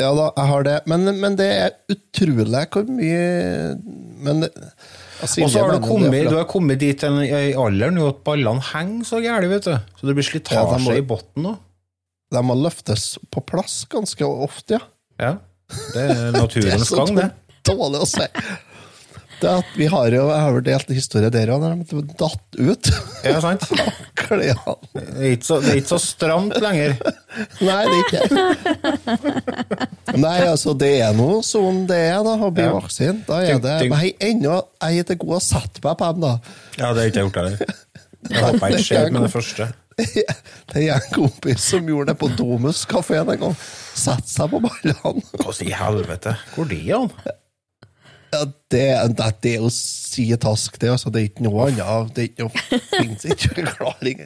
Ja 0.00 0.08
da, 0.16 0.30
jeg 0.36 0.46
har 0.48 0.62
det. 0.64 0.76
Men, 0.86 1.04
men 1.20 1.36
det 1.36 1.46
er 1.52 1.70
utrolig 1.92 2.66
hvor 2.72 2.86
mye 2.88 3.76
Men 4.22 4.40
det- 4.40 4.52
Silje 5.22 5.44
Og 5.46 5.50
så 5.52 5.60
har 5.62 5.76
du 5.78 5.86
kommet, 5.86 6.28
du 6.28 6.34
har 6.36 6.44
kommet 6.50 6.78
dit 6.80 7.02
en- 7.04 7.22
i 7.22 7.52
alderen 7.54 7.98
at 8.08 8.24
ballene 8.24 8.60
henger 8.72 9.04
så 9.06 9.20
gærent, 9.22 9.48
vet 9.48 9.62
du. 9.62 9.70
Så 10.00 10.06
det 10.08 10.16
blir 10.16 10.24
Ja, 10.24 10.30
slitasje 10.32 10.88
de 10.88 10.96
i 10.98 11.00
bunnen 11.06 11.46
òg. 11.52 11.58
De 12.32 12.42
må 12.42 12.56
løftes 12.58 13.18
på 13.30 13.44
plass 13.46 13.84
ganske 13.88 14.22
ofte, 14.26 14.80
ja. 14.80 14.80
Ja. 15.20 15.36
Det 15.92 16.02
er 16.02 16.08
Det 16.32 16.34
er 16.34 16.40
naturens 16.40 16.88
så 16.90 16.96
gang, 17.06 17.14
det. 17.16 17.30
dårlig 17.64 18.00
å 18.02 18.06
si. 18.06 18.26
Det 19.42 19.48
er 19.50 19.58
at 19.58 19.70
vi 19.74 19.86
har 19.90 20.14
jo, 20.14 20.26
Jeg 20.30 20.42
har 20.44 20.54
jo 20.54 20.60
delt 20.62 20.90
en 20.92 20.94
historie 20.98 21.30
der 21.34 21.50
òg, 21.50 21.62
når 21.64 21.80
de 21.90 22.02
datt 22.20 22.58
ut. 22.62 22.90
Ja, 23.26 23.40
sant? 23.42 23.64
Klærne. 24.20 24.76
Det 24.94 25.02
er 25.18 25.32
ikke 25.32 25.48
så, 25.48 25.58
det 25.64 25.72
er 25.72 25.80
ikke 25.80 25.90
så 25.90 25.98
stramt 26.04 26.58
lenger. 26.62 26.94
Nei, 27.68 27.80
det 27.88 27.96
er 27.96 28.02
ikke. 28.06 28.22
Nei, 30.22 30.36
altså, 30.46 30.76
det 30.78 30.92
er 31.02 31.16
nå 31.18 31.40
som 31.46 31.82
det 31.90 31.98
er, 32.12 32.20
da, 32.26 32.36
å 32.38 32.52
bli 32.54 32.68
Ja. 32.68 32.72
voksen. 32.76 33.22
Da 33.26 33.42
er 33.42 33.58
det 33.62 33.76
Men 33.90 33.98
jeg 33.98 34.14
er 34.14 34.30
ennå 34.30 34.56
jeg 34.78 35.02
er 35.02 35.10
til 35.10 35.20
god 35.24 35.36
å 35.40 35.42
sette 35.42 35.82
meg 35.84 35.98
på 35.98 36.12
dem, 36.12 36.26
da. 36.28 36.32
Ja, 36.78 36.92
det 36.92 37.02
har 37.02 37.10
ikke 37.10 37.22
jeg 37.22 37.28
gjort 37.28 37.40
heller. 37.42 37.78
Jeg 38.30 38.42
håper 38.46 38.62
jeg 38.62 38.78
ikke 38.78 38.86
skjer 38.86 39.10
med 39.10 39.26
det 39.26 39.32
første. 39.34 39.72
Det 40.72 40.80
er 40.88 40.94
en 40.96 41.10
kompis 41.12 41.66
som 41.68 41.84
gjorde 41.86 42.14
det 42.14 42.18
på 42.22 42.30
Domus 42.38 42.86
kafé 42.88 43.18
en 43.20 43.28
gang. 43.38 43.56
Sette 43.92 44.30
seg 44.30 44.48
på 44.54 44.60
ballene. 44.64 45.20
Hva 45.36 45.52
i 45.60 45.74
helvete? 45.76 46.32
Hvor 46.54 46.72
er 46.72 46.94
han? 46.94 47.10
Ja, 48.32 48.44
det, 48.72 48.84
det, 49.18 49.26
det 49.44 49.50
er 49.56 49.60
jo 49.60 49.68
sietask, 49.74 50.78
det. 50.80 50.90
Altså, 50.94 51.10
det 51.12 51.20
er 51.22 51.28
ikke 51.30 51.44
noe 51.46 51.66
annet. 51.68 52.14
Det 52.16 52.22
er 52.24 52.30
ikke 52.30 52.48
finnes 52.96 53.26
ikke 53.28 53.50
forklaring. 53.58 54.22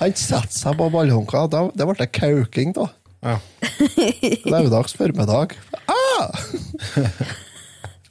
Han 0.00 0.14
setter 0.18 0.50
seg 0.56 0.76
på 0.80 0.88
ballhåndka. 0.90 1.44
Da, 1.52 1.60
det 1.78 1.86
ble 1.86 1.94
det 2.00 2.08
kauking, 2.16 2.72
da. 2.76 2.88
Ja. 3.22 3.36
Lørdags 4.50 4.96
formiddag. 4.98 5.54
Ah! 5.86 6.34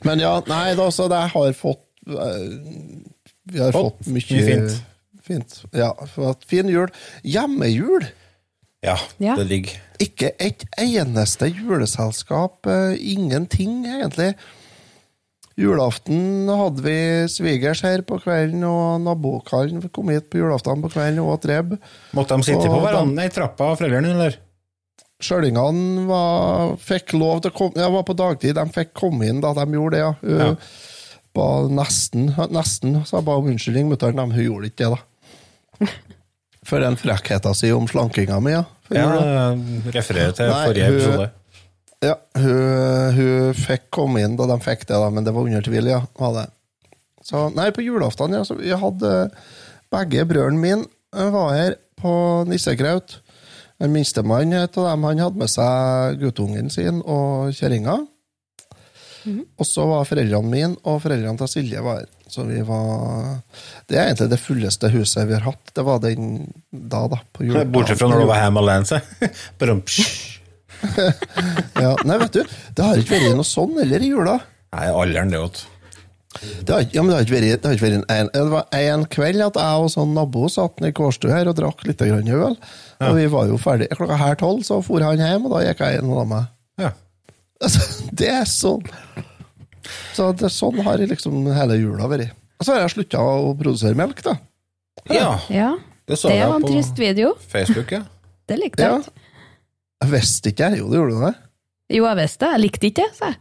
Men 0.07 0.21
ja, 0.23 0.37
nei, 0.47 0.71
da, 0.79 0.87
så 0.93 1.05
det 1.11 1.19
har 1.33 1.51
fått 1.57 1.83
eh, 2.07 2.47
Vi 3.51 3.59
har 3.61 3.75
Fått 3.75 3.99
fått 3.99 4.07
mye, 4.15 4.23
mye 4.31 4.47
fint. 4.47 4.79
fint. 5.27 5.57
Ja, 5.77 5.91
fin 6.49 6.71
jul. 6.71 6.89
Hjemmejul. 7.27 8.07
ja, 8.87 8.95
Ja. 9.21 9.35
det 9.37 9.45
ligger 9.51 9.75
Ikke 10.01 10.31
et 10.41 10.63
eneste 10.81 11.51
juleselskap. 11.51 12.65
eh, 12.65 12.95
Ingenting, 13.13 13.83
egentlig. 13.85 14.31
Julaften 15.59 16.47
hadde 16.47 16.81
vi 16.85 16.95
svigers 17.29 17.81
her 17.83 18.01
på 18.07 18.19
kvelden, 18.23 18.63
og 18.67 19.01
nabokallen 19.03 19.83
kom 19.93 20.09
hit 20.13 20.29
på 20.31 20.39
julaften 20.39 20.81
på 20.83 20.91
kvelden 20.93 21.19
og 21.23 21.33
åt 21.35 21.47
rebb. 21.51 21.73
Måtte 22.15 22.37
de 22.39 22.47
sitte 22.47 22.69
på 22.71 22.79
hverandre 22.83 23.25
i 23.27 23.33
trappa 23.35 23.73
foreldrene, 23.75 24.13
eller? 24.15 24.37
Sjølingene 25.21 26.07
var, 26.09 26.71
fikk 26.81 27.13
lov 27.13 27.43
til 27.43 27.51
å 27.51 27.57
komme 27.59 27.77
Jeg 27.83 27.93
var 27.93 28.05
på 28.07 28.15
dagtid, 28.17 28.55
de 28.57 28.63
fikk 28.73 28.93
komme 28.97 29.27
inn 29.29 29.41
da 29.43 29.51
de 29.53 29.67
gjorde 29.75 29.93
det, 29.93 29.99
ja. 30.01 30.13
Hun 30.23 30.39
Ja. 30.39 30.55
ba 31.35 31.49
nesten, 31.69 32.31
nesten, 32.51 32.95
sa 33.05 33.17
jeg 33.19 33.25
bare 33.27 33.43
unnskyldning, 33.45 33.91
mutter'n, 33.91 34.17
hun 34.33 34.41
gjorde 34.43 34.71
ikke 34.71 34.87
det, 34.87 34.95
da. 34.95 35.87
For 36.67 36.79
den 36.83 36.97
frekkheten 36.99 37.55
sin 37.57 37.73
om 37.77 37.87
slankinga 37.89 38.39
mi, 38.43 38.51
ja. 38.55 38.63
Ja, 38.91 39.53
refererer 39.93 40.33
til 40.35 40.49
Nei, 40.51 40.65
forrige 40.67 40.87
hun- 40.89 40.97
episode. 40.97 41.29
Ja, 42.01 42.15
hun, 42.33 43.17
hun 43.17 43.57
fikk 43.57 43.91
komme 43.93 44.23
inn 44.23 44.37
da 44.39 44.47
de 44.49 44.57
fikk 44.63 44.87
det, 44.87 44.97
da, 44.97 45.09
men 45.13 45.25
det 45.25 45.33
var 45.35 45.45
under 45.45 45.65
tvil, 45.65 45.89
ja. 45.91 46.01
Var 46.17 46.37
det. 46.39 46.47
Så, 47.21 47.43
nei, 47.53 47.69
på 47.75 47.83
julaften, 47.85 48.33
ja, 48.33 48.41
så 48.47 48.57
vi 48.57 48.73
hadde 48.73 49.11
begge 49.93 50.25
brødrene 50.25 50.61
mine 50.61 50.87
eh, 51.13 51.29
var 51.33 51.53
her 51.53 51.75
på 52.01 52.13
nissekraut. 52.49 53.19
Den 53.81 53.93
minstemann 53.93 54.53
av 54.57 54.73
dem, 54.73 55.05
han 55.05 55.21
hadde 55.21 55.41
med 55.41 55.49
seg 55.49 56.17
guttungen 56.21 56.73
sin 56.73 57.01
og 57.01 57.53
kjerringa. 57.57 57.99
Og 59.61 59.67
så 59.67 59.85
var 59.85 60.07
foreldrene 60.09 60.49
mine 60.49 60.77
og 60.89 61.01
foreldrene 61.03 61.37
til 61.41 61.49
Silje 61.49 61.81
var 61.85 62.01
her. 62.01 62.09
Så 62.31 62.45
vi 62.47 62.61
var 62.63 63.41
Det 63.89 63.97
er 63.97 64.07
egentlig 64.07 64.29
det 64.31 64.39
fulleste 64.39 64.89
huset 64.93 65.27
vi 65.27 65.35
har 65.35 65.45
hatt. 65.45 65.73
Det 65.75 65.83
var 65.85 65.99
den 66.01 66.47
da, 66.71 67.05
da. 67.11 67.19
på 67.33 67.45
jul. 67.45 67.59
Bortsett 67.73 67.99
fra 67.99 68.09
når 68.09 68.23
du 68.23 68.29
var 68.29 68.45
hjemme 68.45 68.63
alene, 68.63 69.01
Ja, 71.81 71.91
nei, 72.05 72.17
vet 72.21 72.35
du, 72.35 72.55
det 72.77 72.85
har 72.85 72.99
ikke 73.01 73.17
vært 73.17 73.37
noe 73.37 73.47
sånn 73.47 73.77
heller 73.79 74.03
i 74.03 74.09
jula. 74.11 74.39
Nei, 74.75 74.87
alderen, 74.89 75.31
det, 75.33 75.41
vet. 75.41 75.61
Det 76.63 76.73
har, 76.73 76.85
ja, 76.95 77.01
men 77.03 77.11
det 77.11 77.15
har 77.17 77.25
ikke 77.25 77.35
vært, 77.35 77.47
det 77.63 77.67
har 77.69 77.75
ikke 77.75 77.85
vært 77.87 77.97
en, 77.97 78.05
en, 78.15 78.29
det 78.33 78.43
var 78.53 78.77
en 78.77 79.03
kveld 79.11 79.43
at 79.43 79.57
jeg 79.59 79.81
og 79.85 79.89
sånn 79.91 80.13
nabo 80.15 80.45
satt 80.51 80.79
i 80.87 80.93
kårstue 80.95 81.33
her 81.33 81.49
og 81.51 81.57
drakk 81.57 81.83
litt 81.89 81.99
grann 82.01 82.29
øl. 82.31 82.55
Og 83.01 83.17
vi 83.17 83.25
var 83.33 83.49
jo 83.51 83.57
ferdig 83.61 83.89
klokka 83.97 84.19
her 84.21 84.37
tolv, 84.39 84.63
så 84.67 84.79
for 84.85 85.03
han 85.03 85.19
hjem, 85.21 85.47
og 85.49 85.55
da 85.57 85.63
gikk 85.67 85.83
jeg 85.83 85.99
inn 85.99 86.11
og 86.13 86.21
la 86.21 86.25
meg. 86.29 86.51
Ja. 86.81 86.93
Altså, 87.61 87.83
det 88.21 88.29
er 88.31 88.47
sånn. 88.49 88.85
Så 90.15 90.29
det, 90.39 90.49
sånn 90.53 90.79
har 90.85 91.03
liksom 91.03 91.43
hele 91.55 91.77
jula 91.81 92.07
vært. 92.11 92.37
Og 92.61 92.67
så 92.67 92.75
har 92.75 92.85
jeg 92.85 92.93
slutta 92.95 93.21
å 93.25 93.51
produsere 93.57 93.97
melk, 93.97 94.21
da. 94.25 94.37
ja, 95.09 95.31
Ja, 95.49 95.71
det 96.07 96.19
så 96.21 96.29
det 96.29 96.37
jeg 96.37 96.49
var 96.51 96.61
en 96.61 96.67
trist 96.69 96.99
video. 97.01 97.35
Facebook, 97.51 97.91
ja. 97.97 98.05
Det 98.51 98.57
likte 98.59 98.83
jeg. 98.83 99.03
Ja. 99.03 99.20
Jeg. 100.01 100.11
Visste 100.11 100.51
ikke, 100.51 100.71
jeg. 100.71 100.81
Jo, 100.81 100.89
det 100.91 100.99
gjorde 100.99 101.15
du 101.15 101.25
det. 101.27 101.35
Jo, 101.91 102.05
jeg 102.07 102.17
visste 102.21 102.45
det. 102.45 102.51
Jeg 102.51 102.63
likte 102.63 102.87
ikke 102.87 103.01
det, 103.01 103.15
sa 103.17 103.31
jeg. 103.31 103.39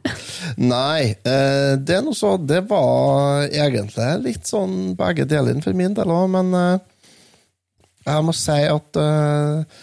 Nei, 0.71 1.03
eh, 1.29 1.75
det 1.79 1.97
er 1.99 2.05
noe 2.05 2.17
så 2.17 2.33
Det 2.41 2.63
var 2.71 3.47
egentlig 3.47 4.09
litt 4.25 4.49
sånn 4.51 4.95
begge 4.99 5.27
deler 5.29 5.61
for 5.65 5.77
min 5.77 5.95
del 5.97 6.11
òg, 6.15 6.27
men 6.33 6.55
eh, 6.59 6.79
jeg 8.09 8.27
må 8.27 8.35
si 8.35 8.59
at 8.65 9.01
eh, 9.01 9.79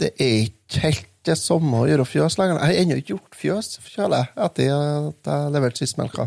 det 0.00 0.12
er 0.18 0.36
ikke 0.48 0.84
helt 0.84 1.06
det 1.28 1.36
samme 1.36 1.82
å 1.82 1.88
gjøre 1.88 2.08
fjøs 2.08 2.38
lenger. 2.40 2.60
Jeg 2.60 2.66
har 2.68 2.82
ennå 2.82 2.94
ikke 3.00 3.12
gjort 3.14 3.34
fjøs 3.36 3.66
jeg, 3.76 4.08
etter 4.08 4.70
at 4.72 5.28
jeg 5.28 5.52
leverte 5.52 5.82
sist 5.82 5.98
melka. 6.00 6.24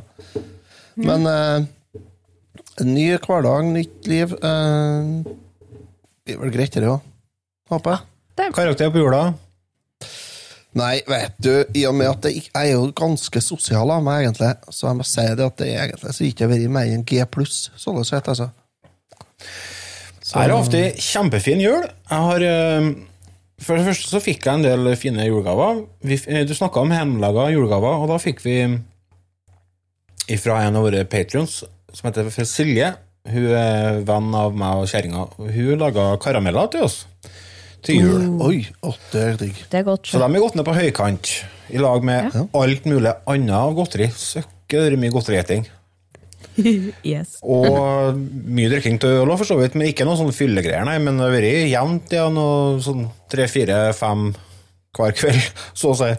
Men 1.01 1.25
mm. 1.25 1.65
en 2.83 2.91
ny 2.93 3.07
hverdag, 3.17 3.71
nytt 3.73 4.05
liv 4.05 4.35
Det 4.37 4.43
blir 6.27 6.43
vel 6.43 6.53
greit, 6.53 6.77
det 6.77 6.91
òg. 6.93 7.01
Håper 7.73 7.97
jeg. 7.97 8.53
Karakter 8.53 8.93
på 8.93 9.01
jula. 9.01 9.23
Nei, 10.73 11.03
vet 11.05 11.35
du, 11.37 11.51
i 11.77 11.83
og 11.85 11.93
med 11.93 12.09
at 12.09 12.25
jeg, 12.25 12.47
jeg 12.47 12.71
er 12.71 12.73
jo 12.73 12.87
ganske 12.97 13.41
sosial 13.45 13.91
av 13.93 14.01
meg, 14.05 14.23
egentlig, 14.23 14.49
så 14.73 14.87
jeg 14.89 14.97
må 14.97 15.05
si 15.05 15.25
det 15.37 15.45
at 15.45 15.59
det 15.61 15.67
er 15.69 15.83
egentlig 15.83 16.13
så 16.17 16.25
ikke 16.25 16.47
har 16.47 16.51
vært 16.55 16.73
mer 16.73 16.93
enn 16.95 17.05
G 17.09 17.19
pluss, 17.29 17.57
sånn 17.77 17.99
sett, 18.07 18.29
altså. 18.31 18.49
Jeg 20.23 20.39
har 20.39 20.53
hatt 20.55 20.77
ei 20.79 20.87
kjempefin 20.97 21.61
jul. 21.61 21.83
Jeg 21.83 22.25
har 22.25 22.45
eh, 22.47 22.87
For 23.61 23.77
det 23.77 23.85
første 23.89 24.09
så 24.09 24.21
fikk 24.23 24.47
jeg 24.47 24.55
en 24.55 24.65
del 24.65 24.89
fine 24.97 25.27
julegaver. 25.27 25.83
Eh, 26.07 26.41
du 26.47 26.55
snakka 26.57 26.81
om 26.81 26.95
hjemmelaga 26.95 27.51
julegaver, 27.53 28.01
og 28.01 28.09
da 28.09 28.17
fikk 28.23 28.41
vi 28.41 28.57
fra 30.39 30.61
en 30.63 30.79
av 30.79 30.87
våre 30.87 31.03
patrions, 31.05 31.61
som 31.93 32.09
heter 32.09 32.31
Silje. 32.49 32.93
Hun 33.29 33.49
er 33.59 34.01
venn 34.07 34.33
av 34.35 34.55
meg 34.57 34.81
og 34.81 34.89
kjerringa. 34.89 35.27
Hun 35.37 35.83
laga 35.83 36.13
karameller 36.23 36.71
til 36.73 36.87
oss 36.87 37.03
til 37.83 37.99
jul. 38.01 38.25
Oi, 38.43 38.63
å, 38.85 38.93
det 39.11 39.23
er 39.27 39.39
digg. 39.41 39.61
Det 39.71 39.81
er 39.81 39.85
godt. 39.87 40.09
Så 40.09 40.21
de 40.21 40.27
er 40.27 40.43
gått 40.43 40.57
ned 40.59 40.67
på 40.67 40.75
høykant, 40.77 41.31
i 41.73 41.81
lag 41.81 42.05
med 42.05 42.35
alt 42.35 42.89
mulig 42.89 43.13
annet 43.29 43.55
av 43.57 43.73
godteri. 43.77 44.09
Søkker 44.15 44.99
mye 44.99 45.15
godterieting. 45.15 45.69
Yes. 46.53 47.39
Og 47.41 48.13
mye 48.13 48.69
drikking 48.69 48.99
til 49.01 49.23
øl 49.23 49.31
òg, 49.31 49.39
for 49.39 49.49
så 49.49 49.55
vidt, 49.57 49.73
men 49.79 49.89
ikke 49.89 50.05
noe 50.05 50.19
sånn 50.19 50.33
fyllegreier, 50.35 50.85
nei. 50.85 50.99
Men 51.01 51.17
det 51.17 51.25
har 51.25 51.33
vært 51.33 51.71
jevnt, 51.71 52.13
ja, 52.13 52.27
noe 52.29 52.75
sånn 52.83 53.07
tre, 53.31 53.47
fire, 53.49 53.79
fem 53.97 54.27
hver 54.93 55.15
kveld, 55.17 55.47
så 55.79 55.93
å 55.93 55.97
si. 55.97 56.11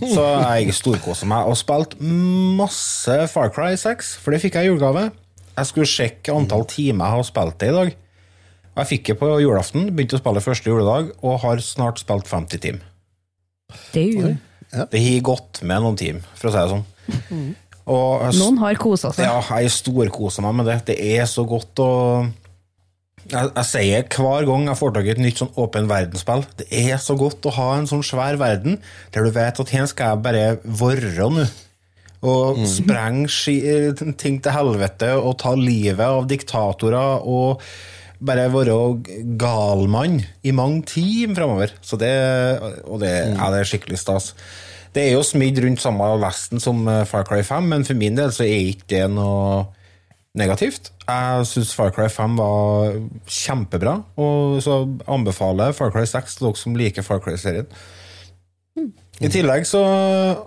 Så 0.00 0.22
jeg 0.22 0.72
storkosa 0.76 1.26
meg 1.28 1.50
og 1.50 1.58
spilte 1.60 1.98
masse 2.00 3.16
Far 3.32 3.50
Cry 3.52 3.74
6, 3.80 4.14
for 4.22 4.32
det 4.32 4.40
fikk 4.44 4.56
jeg 4.56 4.68
i 4.68 4.70
julegave. 4.70 5.08
Jeg 5.56 5.68
skulle 5.68 5.90
sjekke 5.90 6.32
antall 6.32 6.64
timer 6.70 7.10
jeg 7.10 7.18
har 7.18 7.26
spilt 7.28 7.58
det 7.60 7.72
i 7.72 7.76
dag. 7.76 7.90
Og 8.74 8.82
jeg 8.84 8.90
fikk 8.92 9.10
det 9.10 9.18
på 9.20 9.30
julaften, 9.42 9.88
begynte 9.96 10.18
å 10.18 10.22
spille 10.22 10.42
første 10.44 10.70
juledag, 10.70 11.10
og 11.26 11.40
har 11.42 11.62
snart 11.64 12.02
spilt 12.02 12.30
50 12.30 12.62
timer. 12.62 12.86
Det 13.94 14.04
er 14.04 14.12
jo 14.14 14.36
Det 14.90 15.00
har 15.02 15.24
gått 15.26 15.62
med 15.66 15.82
noen 15.82 15.98
timer, 15.98 16.26
for 16.38 16.50
å 16.50 16.54
si 16.54 16.60
det 16.60 16.70
sånn. 16.70 16.84
Og 17.90 18.22
jeg 18.22 18.38
Noen 18.38 18.60
har 18.62 18.78
kosa 18.78 19.10
seg. 19.10 19.26
ja, 19.26 19.40
jeg 19.58 19.72
storkoser 19.74 20.44
meg 20.46 20.60
med 20.60 20.70
det. 20.70 20.78
Det 20.92 20.96
er 21.18 21.26
så 21.26 21.42
godt 21.48 21.82
å 21.82 21.90
jeg, 23.30 23.50
jeg 23.54 23.66
sier 23.68 24.06
hver 24.16 24.46
gang 24.48 24.68
jeg 24.70 24.78
får 24.80 24.94
tak 24.94 25.06
i 25.06 25.12
et 25.12 25.20
nytt 25.22 25.40
sånn 25.42 25.52
åpen 25.60 25.88
verdensspill, 25.90 26.44
det 26.58 26.66
er 26.72 26.96
så 27.02 27.14
godt 27.18 27.46
å 27.46 27.52
ha 27.54 27.66
en 27.76 27.86
sånn 27.90 28.02
svær 28.06 28.38
verden 28.40 28.78
der 29.14 29.26
du 29.26 29.34
vet 29.34 29.60
at 29.60 29.74
her 29.74 29.86
skal 29.90 30.14
jeg 30.14 30.22
bare 30.24 30.46
være 30.64 31.28
nå. 31.34 31.44
Og 32.20 32.58
sprenge 32.68 33.54
ting 34.20 34.40
til 34.44 34.52
helvete 34.52 35.14
og 35.16 35.38
ta 35.40 35.54
livet 35.56 36.04
av 36.04 36.26
diktatorer 36.28 37.24
og 37.24 37.62
bare 38.20 38.48
være 38.52 38.76
galmann 39.40 40.20
i 40.44 40.52
mange 40.52 40.84
timer 40.90 41.38
framover. 41.38 41.74
Så 41.80 41.98
det, 42.00 42.12
og 42.84 43.00
det, 43.02 43.12
ja, 43.32 43.50
det 43.52 43.62
er 43.62 43.70
skikkelig 43.70 44.00
stas. 44.00 44.32
Det 44.94 45.06
er 45.06 45.12
jo 45.14 45.24
smidd 45.26 45.60
rundt 45.62 45.82
samme 45.82 46.06
vesten 46.22 46.62
som 46.62 46.82
eh, 46.90 47.04
Far 47.06 47.26
Cry 47.28 47.44
5, 47.46 47.68
men 47.72 47.86
for 47.86 47.98
min 47.98 48.16
del 48.18 48.32
så 48.34 48.42
er 48.46 48.72
ikke 48.72 48.88
det 48.90 49.04
noe 49.12 49.68
negativt. 50.38 50.90
Jeg 51.06 51.46
syns 51.50 51.72
Far 51.74 51.92
Cry 51.94 52.08
5 52.10 52.36
var 52.38 52.98
kjempebra, 53.30 53.96
og 54.18 54.58
så 54.62 54.82
anbefaler 55.10 55.70
jeg 55.70 55.78
Far 55.78 55.94
Cry 55.94 56.04
6 56.10 56.36
til 56.36 56.48
dere 56.48 56.60
som 56.60 56.76
liker 56.78 57.06
Far 57.06 57.22
Cry-serien. 57.22 57.70
I 59.20 59.28
tillegg 59.28 59.66
så 59.68 59.80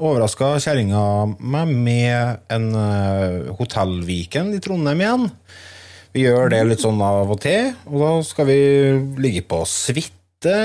overraska 0.02 0.56
kjerringa 0.64 1.02
meg 1.38 1.74
med 1.86 2.40
en 2.56 2.72
uh, 2.74 3.52
hotellviken 3.60 4.50
i 4.56 4.62
Trondheim 4.64 5.04
igjen. 5.04 5.28
Vi 6.13 6.28
gjør 6.28 6.52
det 6.54 6.62
litt 6.69 6.84
sånn 6.84 7.02
av 7.02 7.32
og 7.34 7.39
til, 7.41 7.71
og 7.89 8.02
da 8.04 8.10
skal 8.26 8.45
vi 8.49 8.58
ligge 9.23 9.41
på 9.49 9.63
suite. 9.65 10.58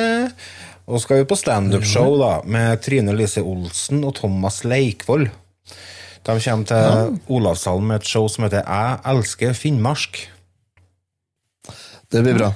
Og 0.88 0.96
så 0.96 1.04
skal 1.04 1.22
vi 1.22 1.28
på 1.28 1.37
standup-show 1.37 2.16
da, 2.20 2.32
med 2.48 2.82
Trine 2.84 3.14
Lise 3.16 3.40
Olsen 3.44 4.02
og 4.04 4.14
Thomas 4.20 4.62
Leikvoll. 4.68 5.28
De 6.28 6.34
kommer 6.44 6.68
til 6.68 7.18
Olavshallen 7.32 7.88
med 7.88 8.02
et 8.02 8.08
show 8.08 8.26
som 8.28 8.44
heter 8.44 8.64
Jeg 8.64 9.00
elsker 9.12 9.54
Finnmark. 9.56 10.20
Det 12.12 12.24
blir 12.24 12.37
bra. 12.37 12.50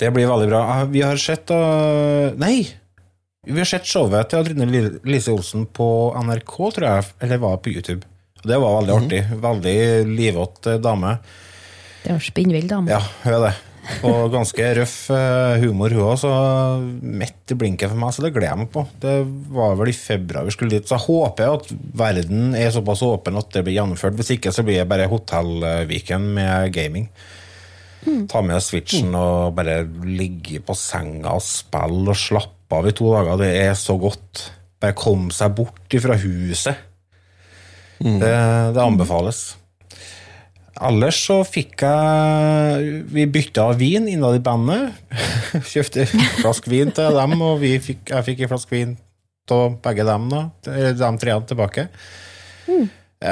Det 0.00 0.08
blir 0.12 0.28
veldig 0.28 0.48
bra. 0.48 0.60
Ah, 0.74 0.84
Vi 0.88 1.02
har 1.04 1.20
sett 1.20 1.52
uh, 1.52 2.32
Nei! 2.40 2.68
Vi 3.48 3.56
har 3.56 3.68
sett 3.68 3.88
showet 3.88 4.28
til 4.32 4.44
Trine 4.48 4.88
Lise 5.08 5.32
Olsen 5.32 5.64
på 5.64 6.12
NRK, 6.20 6.56
tror 6.76 6.86
jeg. 6.86 7.12
Eller 7.24 7.40
var 7.40 7.56
det 7.56 7.64
på 7.64 7.72
YouTube. 7.72 8.04
Det 8.44 8.56
var 8.60 8.76
veldig 8.80 8.96
artig. 8.96 9.22
Veldig 9.40 9.78
livåt 10.08 10.68
eh, 10.68 10.80
dame. 10.80 11.14
Det 12.00 12.08
er 12.08 12.16
en 12.16 12.24
spinnvill 12.24 12.70
dame. 12.70 12.92
Ja, 12.92 13.00
hun 13.24 13.36
er 13.36 13.44
det. 13.48 13.56
Og 14.06 14.30
ganske 14.32 14.66
røff 14.76 14.96
eh, 15.14 15.62
humor, 15.64 15.92
hun 15.94 16.04
òg. 16.12 16.18
Så 16.20 16.30
midt 17.00 17.52
i 17.52 17.56
blinken 17.58 17.90
for 17.90 18.00
meg, 18.00 18.14
så 18.14 18.24
det 18.24 18.32
gleder 18.34 18.52
jeg 18.52 18.60
meg 18.62 18.70
på. 18.74 18.84
Det 19.02 19.16
var 19.56 19.76
vel 19.80 19.92
i 19.92 19.96
februar 19.96 20.46
vi 20.46 20.54
skulle 20.54 20.76
dit. 20.76 20.86
Så 20.86 20.96
jeg 20.96 21.06
håper 21.08 21.56
at 21.56 21.68
verden 22.02 22.54
er 22.58 22.72
såpass 22.74 23.02
åpen 23.06 23.40
at 23.40 23.50
det 23.54 23.64
blir 23.66 23.78
gjennomført. 23.78 24.16
Hvis 24.18 24.34
ikke 24.36 24.52
så 24.54 24.64
blir 24.66 24.82
det 24.82 24.88
bare 24.90 25.08
Hotellviken 25.10 26.30
med 26.36 26.72
gaming. 26.76 27.10
Ta 28.30 28.40
med 28.44 28.62
switchen 28.64 29.12
og 29.16 29.52
bare 29.58 29.82
ligge 30.08 30.62
på 30.64 30.76
senga 30.78 31.34
og 31.36 31.44
spille 31.44 32.08
og 32.08 32.16
slappe 32.16 32.78
av 32.78 32.88
i 32.88 32.94
to 32.96 33.10
dager. 33.12 33.42
Det 33.42 33.50
er 33.66 33.74
så 33.76 33.96
godt. 34.00 34.46
Bare 34.80 34.96
komme 34.96 35.34
seg 35.34 35.52
bort 35.58 36.00
fra 36.00 36.16
huset. 36.22 36.86
Det, 38.00 38.30
det 38.72 38.80
anbefales. 38.80 39.42
Ellers 40.80 41.18
så 41.26 41.42
fikk 41.44 41.82
jeg 41.84 43.04
Vi 43.12 43.26
bytta 43.28 43.66
vin 43.76 44.08
innad 44.08 44.38
i 44.38 44.44
bandet. 44.44 44.96
Kjøpte 45.72 46.06
en 46.06 46.26
flaske 46.40 46.72
vin 46.72 46.92
til 46.96 47.18
dem, 47.18 47.36
og 47.44 47.60
fikk, 47.60 48.06
jeg 48.08 48.26
fikk 48.30 48.44
en 48.44 48.52
flaske 48.54 48.76
vin 48.76 48.96
av 49.50 49.76
begge 49.82 50.06
dem, 50.06 50.28
da. 50.30 50.44
De 50.62 51.10
treene 51.18 51.46
tilbake. 51.48 51.88
Eh, 53.20 53.30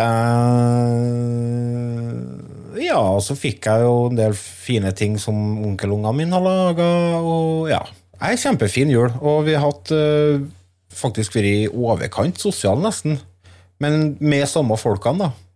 ja, 2.83 2.99
og 2.99 3.23
så 3.25 3.37
fikk 3.39 3.69
jeg 3.71 3.87
jo 3.87 3.95
en 4.11 4.19
del 4.19 4.35
fine 4.37 4.93
ting 4.97 5.17
som 5.21 5.37
onkelungene 5.65 6.13
mine 6.19 6.37
har 6.37 6.45
laga, 6.45 6.91
og 7.23 7.71
ja. 7.73 7.81
Ei 8.19 8.35
kjempefin 8.35 8.91
jul, 8.91 9.13
og 9.23 9.45
vi 9.47 9.55
har 9.55 9.63
hatt 9.63 9.93
uh, 9.95 10.43
faktisk 10.91 11.37
vært 11.39 11.47
i 11.47 11.69
overkant 11.71 12.41
sosial 12.43 12.81
nesten. 12.83 13.21
Men 13.79 14.17
med 14.19 14.49
samme 14.51 14.75
folkene, 14.81 15.29
da. 15.29 15.48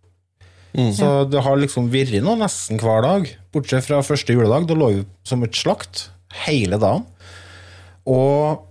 Så 0.73 1.09
det 1.29 1.41
har 1.45 1.59
liksom 1.61 1.91
vært 1.93 2.15
noe 2.25 2.39
nesten 2.39 2.79
hver 2.81 3.03
dag. 3.05 3.27
Bortsett 3.53 3.85
fra 3.85 4.01
første 4.05 4.33
juledag, 4.33 4.65
da 4.69 4.77
lå 4.77 4.89
vi 4.95 5.03
som 5.27 5.43
et 5.45 5.57
slakt 5.57 6.07
hele 6.47 6.79
dagen. 6.81 7.05
Og 8.09 8.63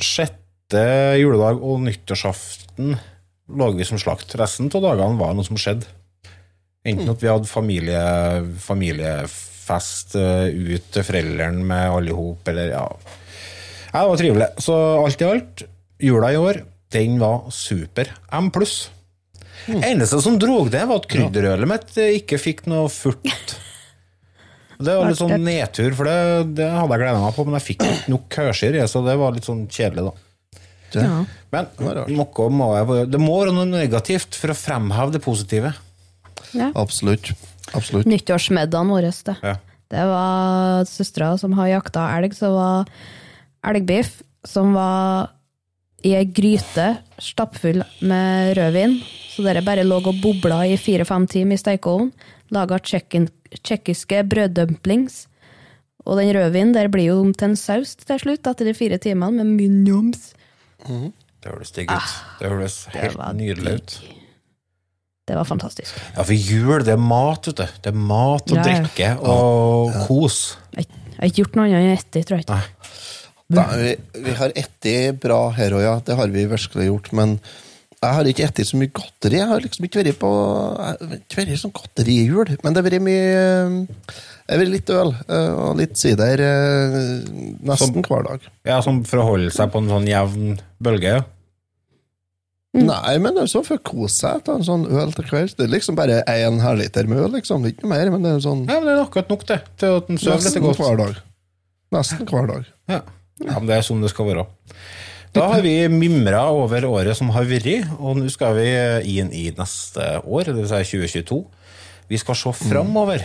sjette 0.00 0.84
juledag 1.18 1.58
og 1.58 1.82
nyttårsaften 1.84 2.94
lå 3.50 3.70
vi 3.74 3.86
som 3.88 3.98
slakt. 3.98 4.36
Resten 4.38 4.70
av 4.70 4.84
dagene 4.86 5.18
var 5.18 5.34
noe 5.34 5.46
som 5.46 5.58
skjedde. 5.58 5.88
Enten 6.86 7.10
at 7.12 7.20
vi 7.20 7.28
hadde 7.28 7.50
familie, 7.50 8.04
familiefest 8.62 10.14
eh, 10.16 10.46
ut 10.54 10.86
til 10.94 11.04
foreldrene 11.04 11.66
med 11.66 11.96
alle 11.96 12.14
i 12.14 12.16
hop, 12.16 12.46
eller 12.48 12.72
ja. 12.72 12.86
ja. 13.90 13.98
Det 13.98 14.06
var 14.12 14.22
trivelig. 14.22 14.48
Så 14.64 14.78
alt 15.02 15.20
i 15.20 15.28
alt, 15.28 15.66
jula 16.00 16.32
i 16.32 16.40
år, 16.40 16.62
den 16.94 17.18
var 17.20 17.50
super. 17.52 18.14
M 18.38 18.48
pluss. 18.54 18.86
Eneste 19.68 20.20
som 20.24 20.38
drog 20.40 20.70
det, 20.72 20.84
var 20.88 21.02
at 21.02 21.08
krydderølet 21.10 21.68
mitt 21.68 21.98
eh, 22.00 22.16
ikke 22.20 22.38
fikk 22.40 22.64
noe 22.70 22.88
furt. 22.92 23.56
Det 24.80 24.94
var 24.96 25.10
litt 25.10 25.20
sånn 25.20 25.44
nedtur, 25.44 25.92
for 25.96 26.08
det, 26.08 26.56
det 26.56 26.70
hadde 26.72 26.96
jeg 26.96 27.02
gleda 27.02 27.20
meg 27.20 27.36
på, 27.36 27.44
men 27.44 27.58
jeg 27.58 27.66
fikk 27.66 27.84
ikke 27.84 28.14
nok 28.14 28.26
kørsyr 28.32 28.78
så 28.88 29.02
det 29.04 29.16
var 29.20 29.34
litt 29.36 29.48
sånn 29.48 29.66
kjedelig, 29.68 30.08
da. 30.08 30.26
Ja. 30.96 31.10
Men 31.52 31.68
noe 32.16 32.46
må 32.50 32.70
jeg, 32.74 33.10
det 33.12 33.20
må 33.22 33.36
være 33.42 33.54
noe 33.54 33.68
negativt 33.68 34.38
for 34.38 34.54
å 34.54 34.56
fremheve 34.58 35.14
det 35.14 35.20
positive. 35.22 35.74
Ja. 36.56 36.70
Absolutt. 36.74 37.32
Absolutt. 37.76 38.08
Nyttårsmiddagen 38.10 38.90
vår, 38.90 39.10
det. 39.28 39.36
Ja. 39.44 39.58
Det 39.90 40.06
var 40.06 40.86
søstera 40.88 41.34
som 41.38 41.54
har 41.58 41.70
jakta 41.70 42.06
elg, 42.16 42.34
så 42.38 42.52
var 42.54 42.90
elgbiff 43.66 44.20
som 44.46 44.72
var 44.74 45.30
i 46.06 46.14
ei 46.16 46.24
gryte 46.24 46.94
stappfull 47.20 47.82
med 48.00 48.54
rødvin. 48.56 48.96
Så 49.30 49.44
dere 49.46 49.62
bare 49.64 49.84
lå 49.86 50.00
og 50.02 50.14
bobla 50.22 50.62
i 50.66 50.76
fire-fem 50.80 51.26
timer 51.30 51.54
i 51.58 51.62
stekeovnen. 51.62 52.12
Laga 52.50 52.80
tsjekkiske 52.82 54.24
brøddumplings. 54.26 55.26
Og 56.06 56.18
den 56.18 56.32
rødvinen 56.34 56.72
der 56.74 56.88
blir 56.90 57.10
jo 57.12 57.20
om 57.22 57.32
til 57.36 57.52
en 57.52 57.58
saus 57.60 57.94
til 58.00 58.18
slutt, 58.18 58.46
etter 58.48 58.66
de 58.66 58.74
fire 58.74 58.98
timene, 58.98 59.44
med 59.44 59.54
mye 59.60 60.14
Mm. 60.88 61.12
Det 61.42 61.52
høres 61.52 61.70
digg 61.76 61.90
ut. 61.92 62.14
det 62.40 62.48
høres 62.48 62.86
helt 62.94 63.16
Det 63.18 63.36
nydelig 63.36 63.74
ut. 63.74 64.00
Det 65.28 65.36
var 65.36 65.44
fantastisk. 65.44 65.94
Ja, 66.16 66.22
for 66.22 66.32
jul, 66.32 66.82
det 66.84 66.94
er 66.96 66.96
mat, 66.96 67.46
vet 67.46 67.56
du. 67.56 67.66
Det 67.84 67.92
er 67.92 67.96
mat 67.96 68.50
og 68.50 68.56
Ja, 68.56 68.64
ja. 68.64 68.80
drikke 68.80 69.10
og 69.20 69.92
kos. 70.08 70.56
Jeg 70.74 70.86
jeg 71.20 71.26
har 71.26 71.28
ikke 71.28 71.42
gjort 71.42 71.56
noe 71.58 71.64
annet 71.68 71.84
enn 71.84 71.98
etter, 71.98 72.22
tror 72.24 72.38
jeg 72.38 72.44
ikke. 72.46 72.58
Da, 73.50 73.64
vi, 73.76 73.90
vi 74.24 74.34
har 74.38 74.52
etter 74.56 75.12
bra 75.20 75.50
her 75.52 75.74
òg, 75.76 75.82
ja. 75.84 75.94
Det 76.00 76.16
har 76.16 76.30
vi 76.32 76.46
virkelig 76.48 76.86
gjort. 76.86 77.10
Men 77.12 77.34
jeg 78.00 78.16
har 78.16 78.28
ikke 78.30 78.46
spist 78.48 78.72
så 78.72 78.78
mye 78.80 78.92
godteri. 78.96 79.36
Jeg 79.36 79.48
har 79.50 79.60
liksom 79.60 79.84
ikke 79.84 80.00
vært 80.00 80.20
på 80.22 80.28
jeg 80.80 81.18
ikke 81.20 81.40
vært 81.42 81.60
sånn 81.60 81.74
godterihjul. 81.76 82.54
Men 82.62 82.72
det 82.72 82.80
har 82.80 82.86
vært 82.88 83.04
mye 83.04 83.26
Det 83.90 84.54
har 84.54 84.62
vært 84.62 84.72
litt 84.72 84.92
øl 84.94 85.12
eh, 85.28 85.50
og 85.52 85.74
litt 85.82 86.00
sider 86.00 86.40
nesten 86.40 87.66
nesten 87.68 88.06
hver 88.08 88.24
dag. 88.30 88.46
Ja, 88.66 88.80
Som 88.84 89.02
for 89.04 89.20
å 89.20 89.28
holde 89.34 89.52
seg 89.52 89.68
på 89.74 89.82
en 89.82 89.92
sånn 89.92 90.08
jevn 90.08 90.56
bølge. 90.80 91.18
ja. 91.18 91.26
Nei, 92.70 93.16
men 93.18 93.34
det 93.34 93.42
er 93.42 93.48
sånn 93.50 93.64
for 93.66 93.80
å 93.80 93.82
kose 93.82 94.14
seg. 94.14 94.44
Ta 94.46 94.54
en 94.54 94.62
sånn 94.62 94.84
øl 94.86 95.10
til 95.16 95.26
kvelds. 95.26 95.56
Det 95.58 95.64
er 95.66 95.72
liksom 95.72 95.96
bare 95.98 96.20
én 96.30 96.60
halvliter 96.62 97.08
med 97.10 97.18
øl, 97.18 97.32
liksom. 97.34 97.64
Det 97.64 97.72
er 97.72 97.74
ikke 97.74 97.82
noe 97.88 97.96
mer, 97.96 98.10
men 98.14 98.22
det 98.22 98.30
er 98.36 98.44
sånn 98.44 98.60
Ja, 98.68 98.76
men 98.78 98.86
Det 98.86 98.92
er 98.94 99.00
akkurat 99.02 99.32
nok, 99.32 99.42
det. 99.48 99.56
Til 99.82 99.96
at 99.98 100.06
den 100.06 100.20
sover 100.22 100.38
litt 100.38 100.46
nesten 100.46 100.84
hver 100.86 101.00
dag. 101.00 101.18
Nesten 101.96 102.30
hver 102.30 102.46
dag. 102.52 102.68
Ja. 102.92 103.00
ja, 103.42 103.56
men 103.58 103.66
det 103.66 103.74
er 103.74 103.82
sånn 103.88 104.04
det 104.06 104.12
skal 104.14 104.28
være. 104.30 104.46
Da 105.30 105.46
har 105.52 105.62
vi 105.62 105.74
mimra 105.92 106.48
over 106.50 106.84
året 106.88 107.18
som 107.18 107.30
har 107.30 107.46
vært, 107.46 107.86
og 108.02 108.18
nå 108.18 108.30
skal 108.32 108.56
vi 108.58 108.68
inn 109.14 109.30
i 109.30 109.46
neste 109.54 110.06
år, 110.26 110.50
det 110.50 110.56
vil 110.56 110.70
si 110.70 110.98
2022. 111.06 111.40
Vi 112.10 112.18
skal 112.18 112.38
se 112.38 112.52
framover, 112.58 113.22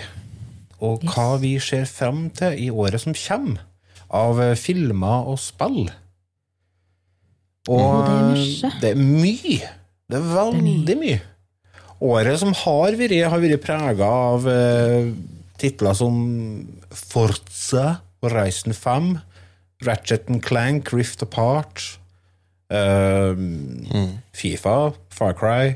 og 0.86 1.06
hva 1.10 1.32
vi 1.42 1.56
ser 1.64 1.88
fram 1.90 2.28
til 2.36 2.60
i 2.68 2.70
året 2.70 3.02
som 3.02 3.18
kommer, 3.18 3.64
av 4.14 4.38
filmer 4.62 5.32
og 5.32 5.40
spill. 5.42 5.88
Og 7.74 8.06
det 8.06 8.14
er 8.14 8.28
mye. 8.30 8.72
det 8.82 8.92
er 8.92 9.00
mye. 9.02 9.72
Det 10.06 10.20
er 10.20 10.28
veldig 10.36 10.98
mye. 11.02 11.22
Året 12.06 12.38
som 12.38 12.54
har 12.54 12.98
vært, 13.00 13.16
har 13.32 13.42
vært 13.42 13.64
prega 13.64 14.10
av 14.30 14.46
eh, 14.52 15.10
titler 15.58 15.98
som 15.98 16.20
Forza, 16.94 17.96
Horizon 18.22 18.76
5, 18.78 19.16
Ratchet 19.88 20.30
and 20.30 20.44
Clank, 20.44 20.92
Rift 20.94 21.22
Apart, 21.22 22.00
eh, 22.70 23.36
Fifa, 24.34 24.94
Far 25.10 25.34
Cry 25.34 25.76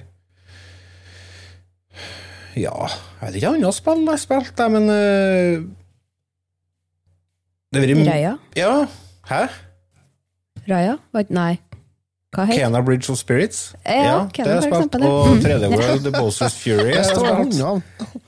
Ja, 2.57 2.87
jeg 3.21 3.27
vet 3.27 3.35
ikke 3.39 3.53
andre 3.53 3.73
spill 3.73 4.03
jeg 4.03 4.09
har 4.09 4.21
spilt, 4.23 4.59
jeg, 4.59 4.71
men 4.71 4.89
uh, 4.89 5.65
Det 7.73 7.83
blir 7.85 8.03
Raya? 8.09 8.35
Ja. 8.57 8.85
Hæ? 9.29 9.43
Raya? 10.69 10.97
Nei. 11.29 11.59
Hva 12.33 12.45
het 12.45 12.59
Kena 12.59 12.81
Bridge 12.85 13.09
of 13.09 13.17
Spirits. 13.17 13.75
Ja, 13.85 14.25
det 14.25 14.33
Kena 14.33 14.55
har 14.55 14.61
jeg 14.61 14.73
for 14.73 14.85
spilt. 14.85 15.05
Og 15.05 15.27
3D 15.41 15.69
World, 15.73 16.03
The 16.05 16.11
Bowsers 16.13 16.57
Fury. 16.61 16.93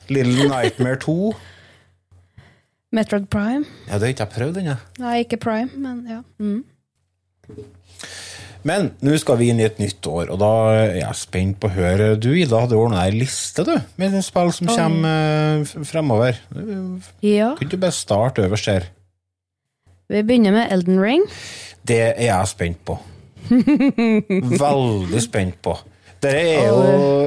Little 0.10 0.48
Nightmare 0.50 0.96
2. 0.96 1.36
Metroid 2.92 3.30
Prime? 3.32 3.64
Ja, 3.88 3.96
det 3.96 4.04
har 4.04 4.12
ikke 4.12 4.26
jeg 4.26 4.34
prøvd 4.36 4.58
ennå. 4.60 4.76
Nei, 5.00 5.14
ikke 5.24 5.40
Prime, 5.40 5.72
men 5.80 6.02
ja. 6.12 6.20
Mm. 6.44 6.66
Men 8.68 8.92
nå 9.02 9.16
skal 9.18 9.40
vi 9.40 9.48
inn 9.50 9.62
i 9.62 9.66
et 9.66 9.80
nytt 9.82 10.06
år, 10.06 10.30
og 10.34 10.42
da 10.42 10.50
er 10.76 10.92
jeg 11.00 11.18
spent 11.18 11.58
på 11.62 11.70
å 11.70 11.74
høre 11.74 12.12
Du, 12.22 12.30
Ida, 12.36 12.60
hadde 12.62 12.78
ordna 12.78 13.06
ei 13.08 13.16
liste, 13.16 13.64
du, 13.66 13.74
med 13.98 14.18
spill 14.26 14.52
som 14.54 14.70
kommer 14.70 15.64
eh, 15.64 15.72
fremover. 15.88 16.38
Ja. 17.26 17.54
Kunne 17.58 17.72
du 17.72 17.80
bare 17.82 17.96
starte 17.96 18.46
øverst 18.46 18.70
her? 18.70 18.92
Vi 20.12 20.22
begynner 20.28 20.54
med 20.54 20.76
Elden 20.76 21.00
Ring. 21.02 21.26
Det 21.88 22.02
er 22.12 22.28
jeg 22.28 22.52
spent 22.52 22.84
på. 22.86 23.00
Veldig 24.68 25.24
spent 25.24 25.58
på. 25.64 25.80
Dere 26.22 26.44
er 26.44 26.68
jo 26.68 26.78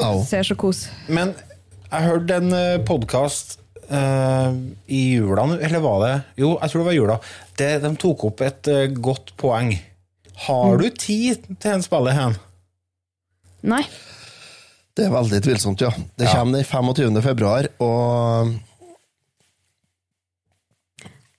oh, 0.05 0.23
Ser 0.29 0.45
så 0.47 0.55
kos. 0.55 0.85
Men 1.09 1.33
jeg 1.89 2.11
hørte 2.13 2.37
en 2.39 2.55
podkast 2.87 3.59
i 3.91 5.01
jula, 5.15 5.45
nå, 5.47 5.59
eller 5.61 5.81
var 5.85 5.99
det 6.05 6.13
Jo, 6.41 6.55
jeg 6.61 6.71
tror 6.71 6.81
det 6.83 6.87
var 6.89 6.97
jula. 6.97 7.17
Det, 7.59 7.71
de 7.83 7.91
tok 8.01 8.25
opp 8.31 8.41
et 8.47 8.71
uh, 8.73 8.87
godt 9.05 9.35
poeng. 9.41 9.75
Har 10.47 10.77
du 10.81 10.89
tid 10.91 11.45
til 11.63 11.71
en 11.77 11.83
spiller 11.85 12.17
hen? 12.17 12.37
Nei. 13.65 13.83
Det 14.95 15.07
er 15.09 15.15
veldig 15.15 15.41
tvilsomt, 15.43 15.81
ja. 15.83 15.91
Det 16.19 16.27
Ja. 16.29 16.35
kommer 16.37 16.59
den 16.59 16.65
25. 16.65 17.23
februar, 17.23 17.69
og 17.83 18.55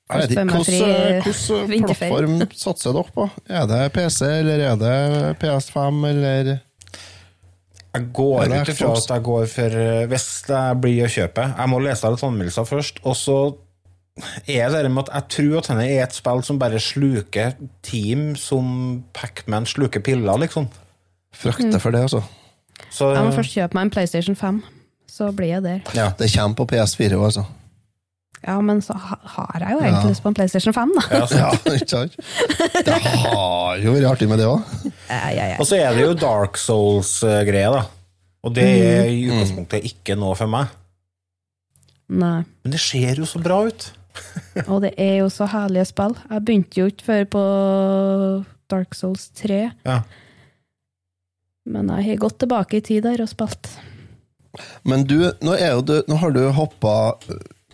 Jeg 0.05 0.21
vet 0.21 0.31
ikke, 0.35 0.43
Hvilken 0.45 1.67
hvilken 1.69 1.95
plattform 1.95 2.41
satser 2.53 2.93
dere 2.93 3.09
på? 3.15 3.23
Er 3.49 3.65
det 3.65 3.79
PC, 3.95 4.21
eller 4.41 4.59
er 4.67 4.75
det 4.77 5.37
PS5, 5.41 6.03
eller 6.11 6.51
Jeg 7.95 8.07
går 8.13 8.45
Ja, 8.45 8.59
er 8.59 8.61
ut 8.65 8.71
ifra 8.75 8.91
at 8.99 9.09
jeg 9.15 9.23
går 9.25 9.45
for 9.51 9.77
eh, 9.81 10.05
Hvis 10.11 10.25
jeg 10.51 10.79
blir 10.83 11.05
å 11.07 11.11
kjøpe 11.15 11.45
Jeg 11.55 11.71
må 11.71 11.79
lese 11.83 12.11
litt 12.13 12.25
anmeldelser 12.27 12.67
først, 12.69 13.01
og 13.07 13.15
så 13.19 13.37
er 14.47 14.69
det 14.71 14.85
det 14.85 14.91
med 14.95 15.09
at 15.09 15.11
jeg 15.11 15.27
tror 15.35 15.57
at 15.59 15.67
denne 15.73 15.85
er 15.91 16.05
et 16.05 16.15
spill 16.15 16.39
som 16.47 16.59
bare 16.61 16.79
sluker 16.79 17.57
team 17.83 18.29
som 18.39 18.69
Pacman 19.15 19.65
sluker 19.67 19.99
piller, 19.99 20.39
liksom. 20.39 20.69
Frykter 21.35 21.81
for 21.83 21.91
det, 21.91 22.05
altså. 22.07 22.21
Så 22.95 23.09
Jeg 23.11 23.25
må 23.27 23.33
først 23.35 23.51
kjøpe 23.57 23.75
meg 23.75 23.89
en 23.89 23.91
PlayStation 23.91 24.37
5, 24.39 24.61
så 25.11 25.31
blir 25.35 25.57
jeg 25.57 25.63
der. 25.65 25.81
ja. 25.97 26.07
Det 26.15 26.31
kommer 26.31 26.55
på 26.61 26.67
PS4 26.71 27.17
òg, 27.19 27.25
altså. 27.27 27.43
Ja, 28.47 28.59
men 28.61 28.79
så 28.85 28.93
har 28.93 29.57
jeg 29.59 29.73
jo 29.73 29.79
egentlig 29.81 30.09
lyst 30.13 30.21
på 30.23 30.29
en 30.31 30.35
PlayStation 30.37 30.73
5, 30.73 30.91
da. 30.95 31.05
Ja, 31.11 31.25
så. 31.27 31.37
Ja, 31.43 31.75
ikke 31.75 31.89
sant? 31.89 32.15
Det 32.85 32.93
har 32.93 33.83
jo 33.83 33.95
vært 33.97 34.09
artig 34.11 34.29
med 34.29 34.39
det 34.39 34.47
òg. 34.47 34.61
Ja, 35.09 35.19
ja, 35.33 35.45
ja. 35.53 35.57
Og 35.61 35.67
så 35.69 35.77
er 35.79 35.93
det 35.95 36.01
jo 36.05 36.15
Dark 36.17 36.57
Souls-greia, 36.57 37.69
da. 37.75 37.83
Og 38.45 38.53
det 38.53 38.65
er 38.65 39.07
i 39.09 39.23
utgangspunktet 39.27 39.85
ikke 39.89 40.15
noe 40.17 40.35
for 40.37 40.49
meg. 40.51 40.73
Nei. 42.13 42.43
Men 42.63 42.73
det 42.75 42.81
ser 42.83 43.17
jo 43.21 43.25
så 43.29 43.41
bra 43.41 43.63
ut. 43.65 43.87
Og 44.71 44.83
det 44.85 44.93
er 45.01 45.17
jo 45.23 45.29
så 45.33 45.47
herlige 45.51 45.87
spill. 45.89 46.13
Jeg 46.29 46.43
begynte 46.47 46.79
jo 46.79 46.85
ikke 46.91 47.07
før 47.09 47.25
på 47.33 47.41
Dark 48.71 48.95
Souls 48.97 49.27
3, 49.41 49.57
Ja. 49.85 49.97
men 51.65 51.89
jeg 51.97 52.05
har 52.11 52.21
gått 52.21 52.37
tilbake 52.43 52.77
i 52.79 52.85
tid 52.85 53.03
der 53.05 53.21
og 53.25 53.29
spilt. 53.31 53.71
Men 54.87 55.03
du, 55.09 55.17
nå, 55.43 55.57
er 55.57 55.73
jo 55.75 55.81
du, 55.83 55.95
nå 56.07 56.15
har 56.21 56.31
du 56.31 56.43
hoppa 56.55 56.93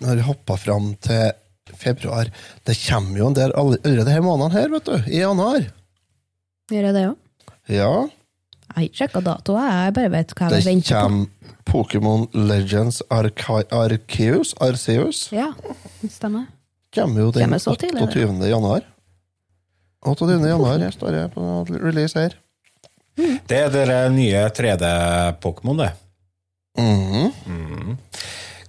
har 0.02 0.22
hoppa 0.26 0.56
fram 0.58 0.96
til 1.04 1.30
februar. 1.78 2.32
Det 2.66 2.74
kommer 2.88 3.20
jo 3.22 3.28
en 3.30 3.38
del 3.38 3.54
allerede 3.54 4.08
denne 4.08 4.24
måneden 4.26 4.56
her, 4.56 4.72
vet 4.74 4.88
du. 4.90 4.96
I 5.14 5.20
januar. 5.22 5.68
Gjør 6.72 6.88
jeg 6.90 6.96
det 6.98 7.04
òg? 7.12 7.20
Ja. 7.72 7.92
Jeg 8.72 8.76
har 8.76 8.84
ikke 8.88 9.00
sjekka 9.02 9.22
datoer, 9.26 9.68
jeg 9.86 9.94
bare 9.98 10.12
vet 10.14 10.34
hva 10.38 10.50
Det 10.52 10.60
jeg 10.62 10.68
venter 10.70 10.96
på. 10.96 11.02
kommer 11.02 11.28
Pokémon 11.72 12.24
Legends 12.34 13.02
Arca 13.12 13.62
Arceus. 13.72 14.54
Arceus 14.64 15.26
Ja, 15.32 15.50
det 16.02 16.12
stemmer. 16.12 16.48
kommer 16.96 17.20
jo 17.26 17.32
den 17.32 17.44
Kommer 17.46 17.60
så 17.64 17.76
tidlig, 17.80 18.02
28. 18.02 18.48
januar. 18.50 18.82
28. 20.06 20.48
januar 20.50 20.80
jeg 20.82 20.94
står 20.96 21.14
jeg 21.20 21.32
på 21.36 21.50
release 21.70 22.18
her. 22.20 22.34
Det 23.48 23.58
er 23.58 23.70
dere 23.70 24.10
nye 24.10 24.46
3D-Pokémon, 24.56 25.78
det. 25.84 25.92
Mhm. 26.80 27.98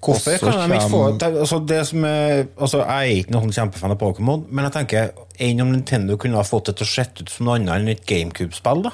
Hvorfor 0.03 0.38
kan 0.42 0.64
de 0.66 0.76
ikke 0.76 0.90
få 0.90 1.03
det, 1.14 1.28
altså 1.44 1.59
det 1.62 1.78
som 1.86 2.05
er, 2.09 2.40
altså 2.59 2.80
Jeg 2.82 3.12
er 3.12 3.20
ikke 3.20 3.34
noen 3.36 3.53
kjempefan 3.55 3.94
av 3.94 4.00
Pokémon, 4.00 4.42
men 4.50 4.66
jeg 4.66 4.74
tenker 4.74 5.12
enn 5.46 5.62
om 5.62 5.70
Nintendo 5.70 6.16
kunne 6.18 6.40
ha 6.40 6.46
fått 6.46 6.72
det 6.72 6.76
til 6.80 6.88
å 6.88 6.90
se 6.90 7.05
ut 7.20 7.30
som 7.30 7.46
noe 7.46 7.61
annet 7.61 7.76
enn 7.76 7.92
et 7.94 8.03
GameCube-spill, 8.09 8.82
da? 8.88 8.92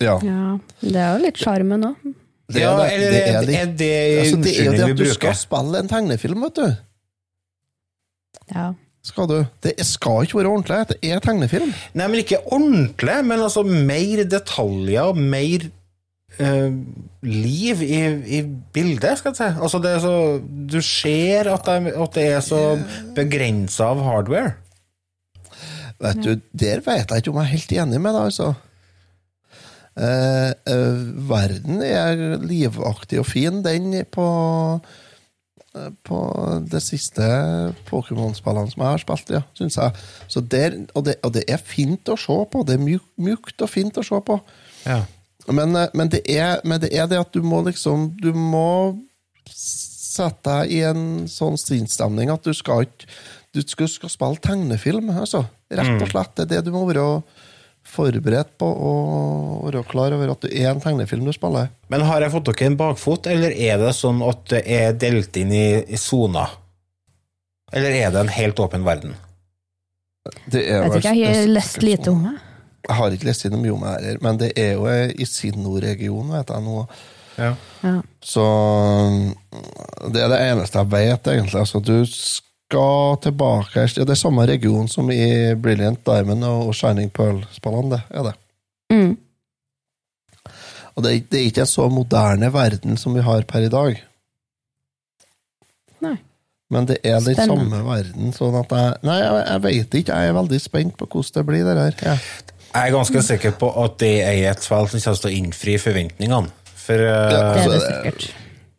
Ja. 0.00 0.16
Ja, 0.24 0.56
det 0.82 0.96
er 0.96 1.14
jo 1.14 1.24
litt 1.26 1.38
sjarmen 1.38 1.86
òg. 1.92 2.12
Det 2.50 2.64
ja, 2.64 2.74
er 2.82 2.98
det. 2.98 3.24
eller 3.30 3.46
Det 3.46 3.56
er 3.56 3.62
er 3.62 3.74
det 3.78 3.90
Altså, 4.20 4.38
det 4.42 4.54
er 4.58 4.70
det 4.74 4.86
at 4.88 4.98
du 4.98 5.10
skal 5.14 5.36
spille 5.38 5.82
en 5.84 5.90
tegnefilm, 5.90 6.46
vet 6.48 6.58
du. 6.58 6.70
Ja. 8.50 8.70
Skal 9.06 9.28
du. 9.30 9.36
Det 9.64 9.76
skal 9.86 10.26
ikke 10.26 10.40
være 10.40 10.50
ordentlig. 10.50 10.80
Det 10.90 10.98
er 11.08 11.22
tegnefilm. 11.24 11.70
Nei, 11.96 12.08
men 12.10 12.24
ikke 12.24 12.40
ordentlig, 12.50 13.20
men 13.24 13.44
altså 13.46 13.62
mer 13.64 14.24
detaljer, 14.28 15.14
mer 15.16 15.70
eh, 16.38 16.70
liv 17.26 17.82
i, 17.82 18.00
i 18.38 18.40
bildet, 18.74 19.18
skal 19.18 19.32
jeg 19.34 19.40
si. 19.40 19.50
Altså, 19.60 19.82
det 19.82 19.92
er 19.96 20.02
så 20.04 20.16
Du 20.70 20.80
ser 20.84 21.50
at 21.52 21.66
det, 21.66 21.92
at 21.92 22.16
det 22.16 22.26
er 22.30 22.40
så 22.44 22.62
begrensa 23.16 23.90
av 23.94 24.02
hardware. 24.06 24.56
Vet 26.00 26.24
du, 26.24 26.34
Der 26.56 26.80
vet 26.80 27.10
jeg 27.10 27.22
ikke 27.22 27.32
om 27.32 27.40
jeg 27.42 27.48
er 27.48 27.56
helt 27.56 27.72
enig 27.82 28.00
med 28.00 28.16
deg, 28.16 28.30
altså. 28.30 28.54
Eh, 30.00 30.50
eh, 30.70 31.00
verden 31.28 31.82
er 31.84 32.38
livaktig 32.40 33.18
og 33.20 33.26
fin, 33.28 33.60
den 33.64 33.92
på 34.08 34.26
eh, 35.74 35.90
på 36.06 36.20
det 36.70 36.80
siste 36.82 37.26
Pokémon-spillene 37.90 38.70
som 38.70 38.84
jeg 38.84 38.94
har 38.94 39.02
spilt, 39.02 39.32
ja, 39.34 39.42
syns 39.58 39.76
jeg. 39.76 40.04
Så 40.30 40.40
der, 40.40 40.78
og, 40.94 41.04
det, 41.04 41.18
og 41.26 41.34
det 41.34 41.44
er 41.50 41.60
fint 41.60 42.08
å 42.08 42.16
se 42.16 42.38
på. 42.52 42.64
Det 42.64 42.78
er 42.78 43.00
mjukt 43.20 43.60
og 43.60 43.70
fint 43.70 44.00
å 44.00 44.06
se 44.06 44.22
på. 44.24 44.38
Ja. 44.86 45.02
Men, 45.48 45.76
eh, 45.76 45.88
men, 45.94 46.10
det 46.12 46.22
er, 46.28 46.60
men 46.64 46.80
det 46.82 46.92
er 46.92 47.08
det 47.10 47.20
at 47.20 47.32
du 47.32 47.42
må 47.46 47.62
liksom 47.66 48.10
Du 48.20 48.32
må 48.36 48.96
sette 49.50 50.50
deg 50.50 50.72
i 50.74 50.80
en 50.88 51.04
sånn 51.30 51.58
sinnsstemning 51.60 52.32
at 52.32 52.44
du 52.44 52.52
skal 52.56 52.84
ikke 52.86 53.08
Du 53.54 53.62
skal, 53.64 53.88
skal 53.90 54.12
spille 54.12 54.42
tegnefilm, 54.44 55.08
altså. 55.10 55.44
Rett 55.70 56.02
og 56.02 56.10
slett. 56.12 56.36
Det 56.36 56.44
er 56.44 56.50
det 56.52 56.68
du 56.68 56.74
må 56.74 56.84
være 56.86 57.22
forberedt 57.90 58.52
på 58.60 58.68
og 58.68 59.64
være 59.66 59.82
klar 59.90 60.14
over 60.14 60.30
at 60.34 60.44
det 60.44 60.52
er 60.60 60.68
en 60.70 60.82
tegnefilm 60.82 61.26
du 61.26 61.32
spiller. 61.34 61.70
Men 61.90 62.04
har 62.06 62.22
jeg 62.22 62.30
fått 62.30 62.46
dere 62.50 62.68
en 62.68 62.76
bakfot, 62.78 63.26
eller 63.32 63.50
er 63.50 63.80
det 63.82 63.90
sånn 63.98 64.20
at 64.22 64.44
det 64.52 64.60
er 64.70 64.94
delt 65.02 65.34
inn 65.40 65.50
i 65.50 65.64
i 65.82 65.98
soner? 65.98 66.52
Eller 67.72 67.96
er 68.04 68.14
det 68.14 68.22
en 68.22 68.32
helt 68.34 68.62
åpen 68.62 68.86
verden? 68.86 69.16
Det 70.46 70.62
er 70.62 70.84
Jeg 70.84 70.92
vet 70.92 71.00
ikke, 71.00 71.16
jeg 71.16 71.34
har 71.40 71.52
lest 71.56 71.82
lite 71.82 72.12
om 72.12 72.24
det. 72.28 72.36
Jeg 72.88 72.96
har 72.96 73.14
ikke 73.14 73.28
lest 73.28 73.46
noe 73.52 73.60
mye 73.60 73.72
om 73.74 73.82
det 73.84 73.94
her, 74.04 74.20
men 74.24 74.38
det 74.40 74.50
er 74.58 74.72
jo 74.78 74.86
i 74.90 75.26
Sinno-regionen, 75.28 76.32
vet 76.38 76.52
jeg 76.54 76.64
nå. 76.64 76.84
Ja. 77.40 77.54
Ja. 77.84 77.94
Så 78.24 78.44
det 80.12 80.22
er 80.22 80.32
det 80.32 80.40
eneste 80.50 80.80
jeg 80.80 80.92
vet, 80.92 81.30
egentlig. 81.32 81.60
Altså, 81.60 81.80
du 81.80 82.04
skal 82.08 83.16
tilbake 83.24 83.86
ja, 83.86 84.04
Det 84.04 84.14
er 84.14 84.20
samme 84.20 84.44
region 84.46 84.88
som 84.88 85.10
i 85.12 85.54
Brilliant 85.58 86.02
Diamond 86.06 86.44
og 86.46 86.74
Shining 86.76 87.10
Pearl-spillene, 87.14 87.96
det 87.96 88.02
er 88.10 88.30
det. 88.30 88.36
Mm. 88.92 89.16
Og 90.94 91.04
det 91.04 91.12
er, 91.12 91.24
det 91.30 91.40
er 91.40 91.48
ikke 91.48 91.64
en 91.64 91.70
så 91.70 91.88
moderne 91.92 92.52
verden 92.52 92.98
som 93.00 93.14
vi 93.16 93.24
har 93.24 93.46
per 93.48 93.66
i 93.66 93.72
dag. 93.72 94.00
Nei. 96.04 96.16
Men 96.70 96.86
det 96.86 97.00
er 97.02 97.18
den 97.18 97.34
Spennende. 97.34 97.66
samme 97.66 97.80
verden, 97.88 98.32
sånn 98.34 98.56
at 98.60 98.72
jeg 98.74 98.98
Nei, 99.06 99.16
jeg, 99.18 99.40
jeg 99.40 99.62
vet 99.64 99.96
ikke. 100.02 100.18
Jeg 100.20 100.30
er 100.30 100.36
veldig 100.36 100.60
spent 100.62 100.96
på 100.98 101.08
hvordan 101.10 101.34
det 101.38 101.46
blir, 101.48 101.66
det 101.66 101.76
her. 101.80 101.96
Ja. 102.12 102.16
Jeg 102.70 102.86
er 102.86 102.94
ganske 102.94 103.22
sikker 103.26 103.56
på 103.58 103.70
at 103.82 103.96
det 104.02 104.12
er 104.22 104.44
et 104.52 104.62
spill 104.62 104.86
som 104.92 105.02
kommer 105.02 105.22
til 105.24 105.30
å 105.30 105.34
innfri 105.40 105.74
forventningene. 105.82 106.52
For 106.78 107.02
eh, 107.02 107.32
Det 107.32 107.40
er 107.42 107.72
det 107.72 107.80
sikkert. 107.82 108.28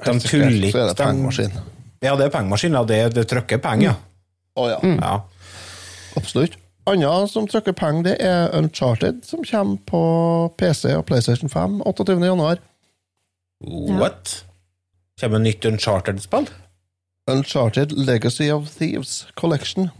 de 0.05 0.13
tuller 0.23 0.67
ikke. 0.69 0.71
Så 0.71 0.83
er 0.83 0.87
det 0.91 0.97
pengemaskin. 1.01 1.59
Ja, 2.01 2.15
det 2.17 2.25
er 2.25 2.33
pengemaskin. 2.33 2.77
Ja, 2.79 2.83
det, 2.87 3.01
det 3.17 3.27
trykker 3.29 3.61
penger, 3.61 3.91
ja. 3.91 3.95
Oh, 4.55 4.67
ja. 4.71 4.79
ja. 4.83 5.19
Absolutt. 6.19 6.57
Annet 6.89 7.29
som 7.29 7.45
trykker 7.47 7.75
penger, 7.77 8.03
det 8.09 8.15
er 8.25 8.55
Uncharted, 8.57 9.21
som 9.27 9.43
kommer 9.45 9.77
på 9.87 10.01
PC 10.57 10.95
og 10.97 11.05
PlayStation 11.05 11.51
5 11.51 11.81
28. 11.85 12.17
januar. 12.25 12.57
What? 13.99 14.45
Kommer 15.21 15.39
nytt 15.39 15.65
Uncharted-spill? 15.65 16.49
Uncharted 17.29 17.91
Legacy 17.91 18.49
of 18.51 18.71
Thieves 18.79 19.27
Collection. 19.37 19.91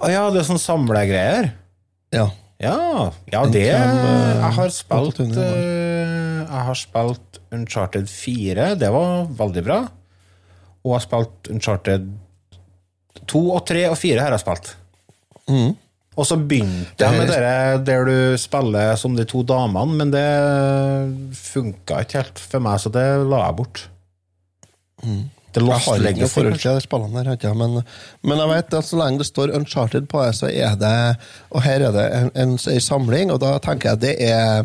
Å 0.00 0.10
ja, 0.10 0.22
det 0.30 0.44
er 0.44 0.46
sånn 0.46 0.62
samlegreier? 0.62 1.50
Ja. 2.14 2.28
Ja, 2.60 3.10
ja 3.32 3.44
det 3.48 3.66
Jeg 3.66 4.52
har 4.56 4.72
spilt 4.74 5.20
28. 5.20 5.28
januar. 5.32 5.56
eh, 5.56 6.40
Jeg 6.50 6.64
har 6.68 6.74
spilt 6.78 7.38
Uncharted 7.50 8.08
4, 8.08 8.74
det 8.78 8.90
var 8.92 9.26
veldig 9.38 9.62
bra. 9.64 9.78
Og 10.84 10.92
jeg 10.92 10.98
har 10.98 11.06
spilt 11.06 11.50
Uncharted 11.54 12.10
2 13.30 13.40
og 13.54 13.64
3 13.66 13.86
og 13.90 13.96
4 13.98 14.20
har 14.22 14.34
jeg 14.36 14.42
spilt. 14.44 14.74
Mm. 15.48 15.72
Og 16.20 16.26
så 16.26 16.36
begynte 16.36 17.00
jeg 17.00 17.16
med 17.16 17.30
det 17.30 17.86
der 17.86 18.04
du 18.04 18.36
spiller 18.38 18.96
som 18.98 19.14
de 19.16 19.24
to 19.24 19.42
damene, 19.46 19.96
men 19.96 20.10
det 20.12 20.26
funka 21.38 22.02
ikke 22.04 22.18
helt 22.20 22.38
for 22.42 22.60
meg, 22.64 22.80
så 22.82 22.90
det 22.92 23.04
la 23.30 23.44
jeg 23.46 23.56
bort. 23.56 23.84
The 25.00 25.39
Mhm. 25.50 25.66
Jeg 25.66 25.66
Lost 25.66 25.88
har 25.88 26.08
ikke 26.10 26.28
forhold 26.28 26.58
til 26.58 26.74
de 26.74 26.80
spillene 26.80 27.24
der, 27.24 27.32
ikke 27.32 27.54
men, 27.54 27.82
men 28.22 28.38
jeg 28.38 28.48
vet 28.48 28.74
at 28.78 28.84
så 28.84 28.96
lenge 28.96 29.18
det 29.18 29.26
står 29.26 29.54
Uncharted 29.58 30.06
på 30.06 30.22
det, 30.24 30.34
så 30.38 30.46
er 30.46 30.76
det 30.78 31.16
Og 31.50 31.62
her 31.62 31.80
er 31.88 31.92
det 31.92 32.06
en, 32.14 32.30
en, 32.34 32.58
en 32.58 32.80
samling, 32.80 33.32
og 33.32 33.40
da 33.40 33.58
tenker 33.58 33.90
jeg 33.90 34.00
det 34.00 34.16
er 34.30 34.64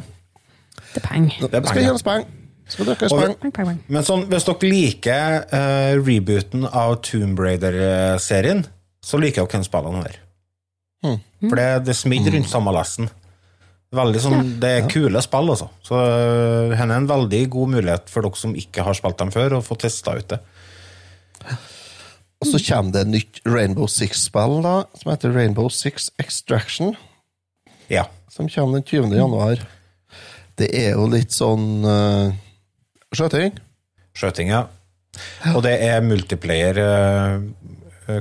Det 0.94 1.04
er 1.04 1.08
penger. 1.08 1.48
Det 1.52 1.68
Skal 1.68 1.82
tjenes 1.82 2.04
penger. 2.04 2.26
Skal 2.68 2.88
dere 2.90 3.10
Peng, 3.10 3.36
peng, 3.42 3.52
peng. 3.54 3.82
Men 3.94 4.06
sånn, 4.06 4.24
hvis 4.30 4.48
dere 4.48 4.70
liker 4.70 5.44
uh, 5.52 5.94
rebooten 6.02 6.66
av 6.66 6.96
Tomb 7.06 7.40
Raider-serien, 7.40 8.64
så 9.06 9.20
liker 9.22 9.46
dere 9.46 9.68
spillene 9.68 10.02
her. 10.02 10.18
Hmm. 11.06 11.20
For 11.44 11.60
det, 11.60 11.68
det 11.86 11.98
smidd 11.98 12.32
rundt 12.34 12.50
samme 12.50 12.74
lesten. 12.74 13.12
Veldig 13.96 14.22
sånn, 14.24 14.56
Det 14.60 14.72
er 14.80 14.90
kule 14.90 15.22
spill, 15.24 15.52
altså. 15.54 15.70
Så 15.86 16.00
uh, 16.00 16.74
her 16.74 16.88
er 16.88 16.98
en 16.98 17.10
veldig 17.10 17.44
god 17.54 17.76
mulighet 17.78 18.10
for 18.12 18.26
dere 18.26 18.42
som 18.42 18.58
ikke 18.58 18.88
har 18.88 18.98
spilt 18.98 19.22
dem 19.22 19.34
før, 19.36 19.60
å 19.60 19.66
få 19.66 19.78
testa 19.80 20.18
ut 20.18 20.34
det. 20.34 20.42
Og 22.46 22.54
så 22.54 22.62
kommer 22.68 22.93
det 22.93 23.02
et 23.06 23.12
nytt 23.16 23.41
Rainbow 23.50 23.89
Six-spill, 23.89 24.60
da, 24.66 24.76
som 25.00 25.12
heter 25.12 25.34
Rainbow 25.34 25.70
Six 25.74 26.12
Extraction. 26.22 26.93
Ja. 27.89 28.08
som 28.30 28.50
kommer 28.50 28.80
den 28.80 28.84
20. 28.84 29.16
januar. 29.16 29.62
Det 30.58 30.70
er 30.76 30.96
jo 30.96 31.06
litt 31.12 31.32
sånn 31.36 31.86
uh, 31.86 32.34
skjøting. 33.16 33.56
Skjøting, 34.16 34.52
ja. 34.52 34.66
Og 35.54 35.62
det 35.64 35.78
er 35.84 36.04
multiplayer 36.04 36.80
uh, 36.82 37.46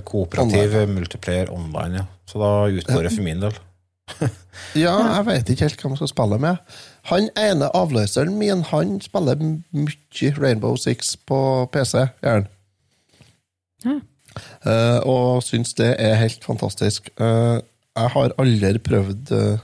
Kooperativ 0.06 0.70
Kooperativ 0.70 0.94
multiplayer 0.94 1.50
online, 1.54 2.02
ja. 2.02 2.06
Så 2.30 2.40
da 2.40 2.52
utgår 2.70 3.06
det 3.08 3.14
for 3.14 3.26
min 3.26 3.44
del. 3.44 3.62
Ja, 4.78 4.92
jeg 5.00 5.24
vet 5.26 5.48
ikke 5.50 5.66
helt 5.66 5.80
hva 5.82 5.88
man 5.90 5.98
skal 5.98 6.10
spille 6.10 6.36
med. 6.38 6.74
Han 7.10 7.28
ene 7.40 7.70
avløseren 7.74 8.36
min, 8.38 8.62
han 8.68 8.98
spiller 9.02 9.40
mye 9.40 10.30
Rainbow 10.38 10.76
Six 10.78 11.14
på 11.26 11.38
PC, 11.74 12.04
Gjerne. 12.22 12.50
Ja. 13.84 13.96
Eh, 14.66 14.98
og 15.08 15.42
syns 15.46 15.74
det 15.78 15.92
er 16.00 16.16
helt 16.20 16.44
fantastisk. 16.44 17.08
Eh, 17.20 17.58
jeg 17.94 18.10
har 18.16 18.34
aldri 18.42 18.78
prøvd 18.82 19.30
eh, 19.38 19.58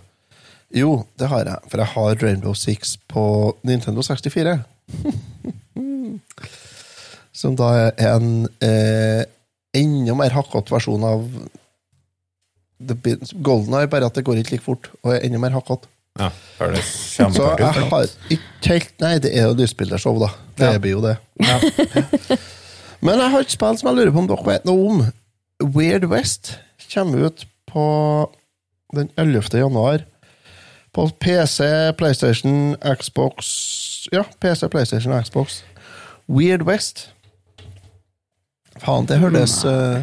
Jo, 0.78 0.92
det 1.18 1.26
har 1.32 1.42
jeg, 1.48 1.58
for 1.70 1.82
jeg 1.82 1.90
har 1.96 2.20
Rainbow 2.22 2.54
Six 2.54 2.94
på 3.10 3.24
Nintendo 3.66 4.02
64. 4.06 4.60
Som 7.40 7.54
da 7.58 7.68
er 7.96 8.14
en 8.14 8.46
eh, 8.62 9.22
enda 9.76 10.14
mer 10.18 10.30
hakkete 10.34 10.72
versjon 10.74 11.04
av 11.06 11.24
The 12.80 12.96
Golden 13.44 13.74
Eye, 13.76 13.88
bare 13.92 14.06
at 14.08 14.16
det 14.16 14.24
går 14.26 14.40
ikke 14.40 14.54
like 14.56 14.64
fort, 14.66 14.84
og 15.02 15.08
er 15.14 15.24
enda 15.26 15.38
mer 15.42 15.52
hakkete. 15.56 15.88
Ja, 16.20 16.30
Så 16.60 17.44
jeg 17.58 17.72
har 17.90 18.06
ikke 18.34 18.72
helt 18.72 18.94
Nei, 19.00 19.14
det 19.22 19.30
er 19.36 19.44
jo 19.48 19.54
lysbildershow, 19.58 20.16
da. 20.20 20.30
Det 20.58 20.72
Ja. 20.74 20.78
blir 20.82 20.96
jo 20.98 21.02
det. 21.04 21.16
Men 23.00 23.20
jeg 23.20 23.32
har 23.32 23.44
et 23.44 23.54
spill 23.54 23.78
som 23.80 23.90
jeg 23.90 23.98
lurer 23.98 24.12
på 24.12 24.22
om 24.22 24.28
dere 24.28 24.46
vet 24.46 24.68
noe 24.68 24.90
om. 24.90 25.00
Weird 25.60 26.06
West 26.10 26.54
kommer 26.92 27.30
ut 27.30 27.46
på 27.70 27.84
den 28.96 29.10
11. 29.16 29.48
januar. 29.54 30.04
På 30.92 31.06
PC, 31.22 31.92
PlayStation, 31.98 32.76
Xbox 32.82 34.08
Ja, 34.12 34.24
PC, 34.40 34.68
PlayStation 34.68 35.12
og 35.12 35.24
Xbox. 35.24 35.62
Weird 36.28 36.62
West. 36.66 37.10
Faen, 38.80 39.06
det 39.06 39.20
høres 39.20 39.60
uh, 39.64 40.02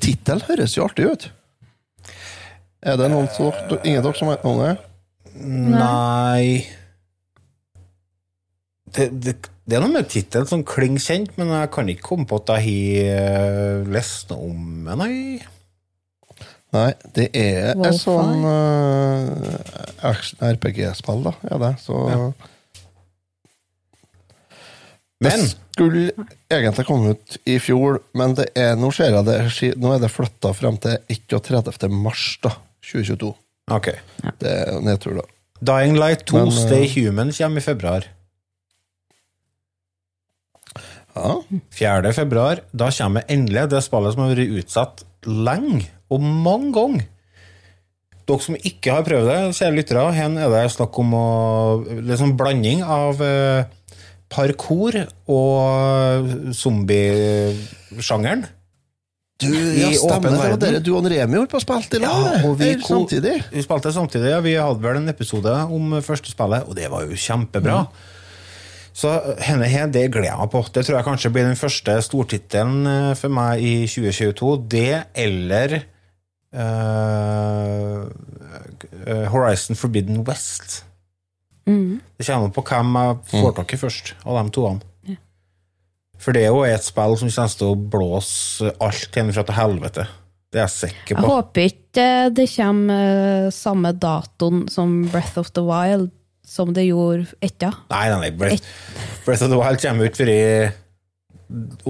Tittel 0.00 0.42
høres 0.48 0.76
jo 0.76 0.86
artig 0.88 1.06
ut. 1.06 1.28
Er 2.82 2.96
det 2.98 3.10
noen 3.12 3.28
som, 3.30 3.52
ingen 3.84 4.00
av 4.00 4.08
dere 4.08 4.18
som 4.18 4.30
vet 4.32 4.46
noe 4.46 4.54
om 4.56 4.62
det? 4.64 4.72
Nei 5.42 6.66
det, 8.92 9.06
det, 9.24 9.34
det 9.62 9.76
er 9.78 9.82
noe 9.84 9.94
med 9.94 10.08
tittelen 10.10 10.48
som 10.50 10.64
klinger 10.66 11.02
kjent, 11.02 11.34
men 11.38 11.52
jeg 11.54 11.70
kan 11.74 11.90
ikke 11.90 12.08
komme 12.08 12.26
på 12.26 12.40
at 12.40 12.50
jeg 12.56 12.64
har 12.66 13.18
eh, 13.22 13.90
lest 13.94 14.32
noe 14.32 14.48
om 14.50 14.62
det, 14.88 14.96
nei. 14.98 15.12
Nei, 16.72 16.88
det 17.14 17.26
er 17.36 17.74
et 17.76 17.98
sånn 18.00 18.46
uh, 18.48 19.28
action-RPG-spill, 20.08 21.20
da. 21.26 21.34
Ja, 21.50 21.58
det. 21.60 21.74
Så 21.84 21.98
Men 25.22 25.44
Det 25.44 25.50
skulle 25.76 26.06
egentlig 26.50 26.86
komme 26.88 27.12
ut 27.12 27.36
i 27.44 27.58
fjor, 27.62 28.00
men 28.18 28.34
det 28.38 28.48
er, 28.58 28.72
nå 28.80 28.88
ser 28.96 29.12
jeg 29.12 29.28
det 29.28 29.76
Nå 29.78 29.92
er 29.94 30.00
det 30.02 30.10
flytta 30.10 30.54
frem 30.56 30.80
til 30.82 30.96
31. 31.12 31.86
mars 31.92 32.24
da, 32.42 32.56
2022. 32.88 33.30
ok. 33.76 33.92
Det 34.40 34.56
er 34.64 34.80
nedtur, 34.82 35.20
da. 35.20 35.28
Dying 35.62 36.00
Light 36.00 36.24
2 36.26 36.40
Men, 36.40 36.48
eh, 36.48 36.64
Stay 36.64 36.88
Human 36.96 37.30
kommer 37.36 37.60
i 37.60 37.68
februar. 37.68 38.08
Ja. 41.12 41.32
4. 41.76 42.12
februar, 42.16 42.62
da 42.72 42.88
kommer 42.94 43.26
endelig 43.28 43.66
det 43.72 43.82
spillet 43.84 44.14
som 44.14 44.22
har 44.24 44.32
vært 44.32 44.62
utsatt 44.62 45.04
lenge, 45.28 45.90
og 46.12 46.22
mange 46.22 46.72
ganger. 46.76 47.08
Dere 48.22 48.44
som 48.44 48.56
ikke 48.56 48.94
har 48.94 49.04
prøvd 49.06 49.28
det, 49.28 49.38
kjære 49.58 49.76
lyttere, 49.76 50.06
her 50.14 50.36
er 50.38 50.50
det 50.54 50.64
snakk 50.72 50.98
om 51.02 51.14
å 51.18 51.26
liksom 52.06 52.36
blanding 52.38 52.84
av 52.86 53.20
eh, 53.26 53.64
parkour 54.32 54.96
og 55.28 56.32
zombiesjangeren. 56.56 58.46
Du, 59.42 59.50
ja, 59.50 59.88
stemmer 59.98 60.54
det. 60.54 60.58
dere 60.62 60.80
du 60.84 60.92
og 60.94 61.06
Remi 61.10 61.34
holdt 61.40 61.50
på 61.50 61.58
å 61.58 61.64
spille 61.64 61.98
i 61.98 62.02
lag, 62.04 62.26
Ja, 62.30 62.42
og 62.46 62.60
vi 62.60 62.68
Eller 62.70 62.86
samtidig. 62.86 63.34
Vi 63.50 63.64
spilte 63.64 63.90
samtidig, 63.94 64.30
ja. 64.30 64.38
Vi 64.44 64.54
hadde 64.54 64.84
vel 64.84 65.00
en 65.00 65.10
episode 65.10 65.54
om 65.66 65.96
første 66.04 66.30
spillet, 66.30 66.68
og 66.68 66.78
det 66.78 66.86
var 66.92 67.08
jo 67.08 67.18
kjempebra. 67.18 67.80
Så 68.92 69.08
henne 69.40 69.64
her, 69.72 69.86
det 69.88 70.10
gleder 70.12 70.28
jeg 70.28 70.38
meg 70.42 70.50
på. 70.52 70.60
Det 70.74 70.84
tror 70.84 70.98
jeg 70.98 71.06
kanskje 71.06 71.30
blir 71.32 71.46
den 71.48 71.58
første 71.58 71.96
stortittelen 72.04 72.86
eh, 72.88 73.12
for 73.18 73.32
meg 73.32 73.64
i 73.64 73.88
2022. 73.88 74.52
Det 74.72 75.02
eller 75.24 75.68
eh, 75.80 77.98
eh, 79.06 79.26
Horizon 79.32 79.80
Forbidden 79.80 80.20
West. 80.28 80.82
Mm. 81.64 82.02
Det 82.18 82.28
kommer 82.28 82.52
på 82.52 82.66
hvem 82.68 82.96
jeg 83.00 83.18
får 83.32 83.52
tak 83.56 83.72
i 83.72 83.80
først, 83.80 84.14
av 84.26 84.42
de 84.42 84.56
toene. 84.58 84.84
Ja. 85.08 85.16
For 86.20 86.36
det 86.36 86.44
er 86.44 86.52
jo 86.52 86.66
et 86.68 86.84
spill 86.84 87.16
som 87.20 87.32
kommer 87.32 87.58
til 87.62 87.72
å 87.72 87.82
blåse 87.96 88.74
alt 88.82 89.16
hjemmefra 89.16 89.46
til 89.48 89.56
helvete. 89.56 90.04
Det 90.52 90.60
er 90.60 90.66
jeg 90.66 90.76
sikker 90.76 91.16
på. 91.16 91.22
Jeg 91.22 91.30
håper 91.30 91.60
ikke 91.70 92.08
det 92.36 92.44
kommer 92.52 93.48
samme 93.56 93.96
datoen 93.96 94.66
som 94.68 94.98
Breath 95.08 95.40
of 95.40 95.48
the 95.56 95.64
Wild, 95.64 96.12
som 96.52 96.72
det 96.76 96.84
gjorde 96.88 97.30
etter. 97.40 97.74
Nei, 97.92 98.04
nei, 98.12 98.18
nei. 98.26 98.32
Breath, 98.36 98.68
Breath 99.24 99.46
of 99.46 99.52
the 99.52 99.60
Wild 99.60 99.80
kommer 99.82 100.10
ut 100.10 100.18
for 100.20 100.32
i 100.32 100.42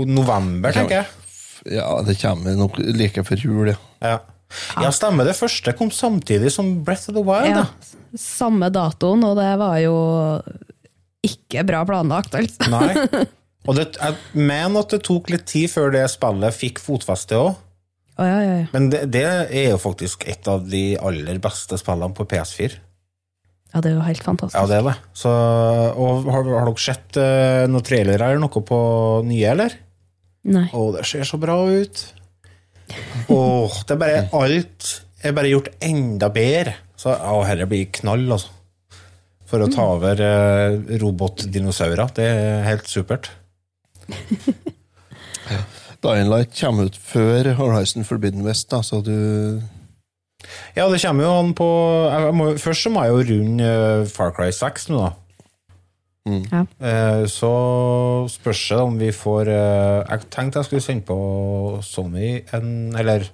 november, 0.08 0.74
tenker 0.74 1.00
jeg. 1.00 1.10
Ja, 1.78 1.88
det 2.06 2.18
kommer 2.18 2.56
nok 2.58 2.78
like 2.82 3.22
før 3.26 3.42
jul, 3.42 3.72
ja. 3.72 3.78
Ja. 4.02 4.16
ja, 4.82 4.90
stemmer. 4.94 5.26
Det 5.28 5.36
første 5.38 5.74
kom 5.78 5.92
samtidig 5.94 6.50
som 6.54 6.74
Breath 6.86 7.10
of 7.10 7.18
the 7.18 7.26
Wild. 7.26 7.52
Ja, 7.52 7.66
da. 7.66 8.18
samme 8.18 8.70
datoen, 8.74 9.22
og 9.26 9.38
det 9.38 9.52
var 9.60 9.78
jo 9.82 9.96
ikke 11.22 11.62
bra 11.66 11.84
planlagt, 11.86 12.34
altså. 12.38 12.70
Nei. 12.72 13.28
Og 13.62 13.76
det, 13.78 13.92
jeg 13.94 14.16
mener 14.34 14.82
at 14.82 14.90
det 14.90 15.04
tok 15.06 15.28
litt 15.30 15.44
tid 15.46 15.70
før 15.70 15.92
det 15.94 16.00
spillet 16.10 16.56
fikk 16.56 16.80
fotfeste 16.82 17.38
òg. 17.38 17.52
Oh, 18.18 18.26
ja, 18.26 18.40
ja, 18.42 18.54
ja. 18.58 18.64
Men 18.72 18.88
det, 18.90 19.04
det 19.14 19.22
er 19.22 19.68
jo 19.70 19.78
faktisk 19.78 20.26
et 20.26 20.48
av 20.50 20.66
de 20.66 20.96
aller 20.98 21.38
beste 21.42 21.78
spillene 21.78 22.10
på 22.16 22.26
PS4. 22.26 22.74
Ja, 23.72 23.80
det 23.80 23.88
er 23.90 23.94
jo 23.96 24.04
helt 24.04 24.24
fantastisk. 24.24 24.58
Ja, 24.58 24.66
det 24.68 24.80
er 24.80 24.88
det. 24.90 24.96
Så, 25.16 25.30
og 25.32 26.26
har, 26.28 26.44
har 26.44 26.68
dere 26.68 26.82
sett 26.82 27.16
uh, 27.16 27.64
noen 27.72 27.86
trailere 27.86 28.28
eller 28.28 28.42
noe 28.42 28.64
på 28.68 28.80
nye, 29.24 29.46
eller? 29.54 29.78
Nei. 30.52 30.66
Å, 30.76 30.90
det 30.96 31.06
ser 31.08 31.24
så 31.28 31.40
bra 31.40 31.56
ut. 31.70 32.02
Åh, 33.32 33.78
det 33.88 33.94
er 33.94 34.00
bare 34.02 34.26
alt 34.36 34.90
er 35.22 35.36
bare 35.36 35.52
gjort 35.52 35.70
enda 35.82 36.28
bedre. 36.34 36.74
Så 36.98 37.14
å, 37.14 37.40
herre 37.46 37.66
blir 37.70 37.88
knall, 38.00 38.26
altså. 38.34 38.52
For 39.48 39.60
å 39.60 39.68
ta 39.68 39.84
over 39.98 40.20
uh, 40.24 40.96
robotdinosaurer. 41.00 42.12
Det 42.16 42.24
er 42.28 42.62
helt 42.64 42.88
supert. 42.88 43.28
Dying 46.02 46.30
Light 46.32 46.56
kommer 46.56 46.88
ut 46.88 46.96
før 46.98 47.52
Horizon 47.58 48.06
Forbidden 48.08 48.44
West, 48.46 48.70
da, 48.72 48.80
så 48.82 49.02
du 49.04 49.12
Ja, 50.76 50.88
det 50.90 51.00
kommer 51.02 51.24
jo 51.26 51.32
an 51.40 51.50
på 51.58 51.66
jeg 52.12 52.34
må, 52.38 52.46
Først 52.60 52.86
så 52.86 52.90
må 52.92 53.02
jeg 53.04 53.12
jo 53.12 53.26
runde 53.32 53.66
eh, 53.72 54.06
Far 54.12 54.32
Cry 54.36 54.50
6 54.54 54.88
nå, 54.92 55.02
da. 55.02 55.12
Ja. 56.22 56.60
Eh, 56.86 57.24
Så 57.26 57.48
spørs 58.30 58.60
det 58.70 58.78
om 58.78 58.94
vi 59.00 59.08
får 59.10 59.48
eh, 59.50 60.04
Jeg 60.06 60.28
tenkte 60.30 60.60
jeg 60.60 60.68
skulle 60.68 60.84
sende 60.84 61.02
på 61.08 61.16
Sony 61.82 62.44
en, 62.54 62.68
eller 62.94 63.26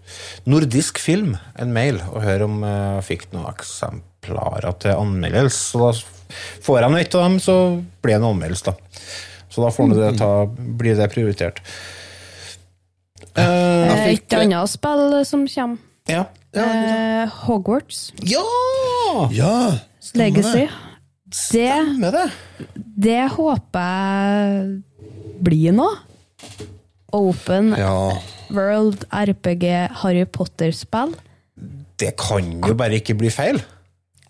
Nordisk 0.48 0.98
Film 1.02 1.34
en 1.60 1.74
mail 1.76 2.00
og 2.08 2.22
høre 2.24 2.48
om 2.48 2.62
jeg 2.64 3.04
fikk 3.10 3.26
noen 3.34 3.50
eksemplarer 3.52 4.72
til 4.80 4.96
anmeldelse. 4.96 5.60
Så 5.74 5.82
da 5.84 5.92
får 6.64 6.80
jeg 6.80 6.92
nå 6.94 7.02
ett 7.02 7.14
av 7.18 7.26
dem, 7.28 7.36
så 7.44 7.58
blir 8.04 8.16
det 8.16 8.22
en 8.22 8.30
anmeldelse, 8.32 8.72
da. 8.72 9.04
Så 9.52 9.62
da 9.64 9.70
får 9.72 9.92
det 9.96 10.08
ta, 10.20 10.32
blir 10.80 10.96
det 10.96 11.06
prioritert. 11.12 11.60
Et 13.36 14.34
annet 14.40 14.70
spill 14.72 15.24
som 15.28 15.46
kommer. 15.48 15.78
ja. 16.08 16.24
Eh, 16.56 17.28
Hogwarts 17.44 18.12
Ja! 18.24 18.40
Ja! 19.30 19.54
Legacy. 20.14 20.64
det. 20.64 21.68
Det, 22.00 22.12
det. 22.14 22.26
det 22.96 23.22
håper 23.34 23.88
jeg 23.88 24.82
blir 25.44 25.74
noe. 25.76 25.98
Open 27.12 27.74
Ja. 27.76 28.12
World 28.52 29.04
RPG 29.12 29.66
Harry 30.02 30.24
Potter-spill. 30.24 31.12
Det 32.00 32.14
kan 32.20 32.48
jo 32.64 32.74
bare 32.78 32.96
ikke 33.00 33.16
bli 33.18 33.28
feil. 33.32 33.60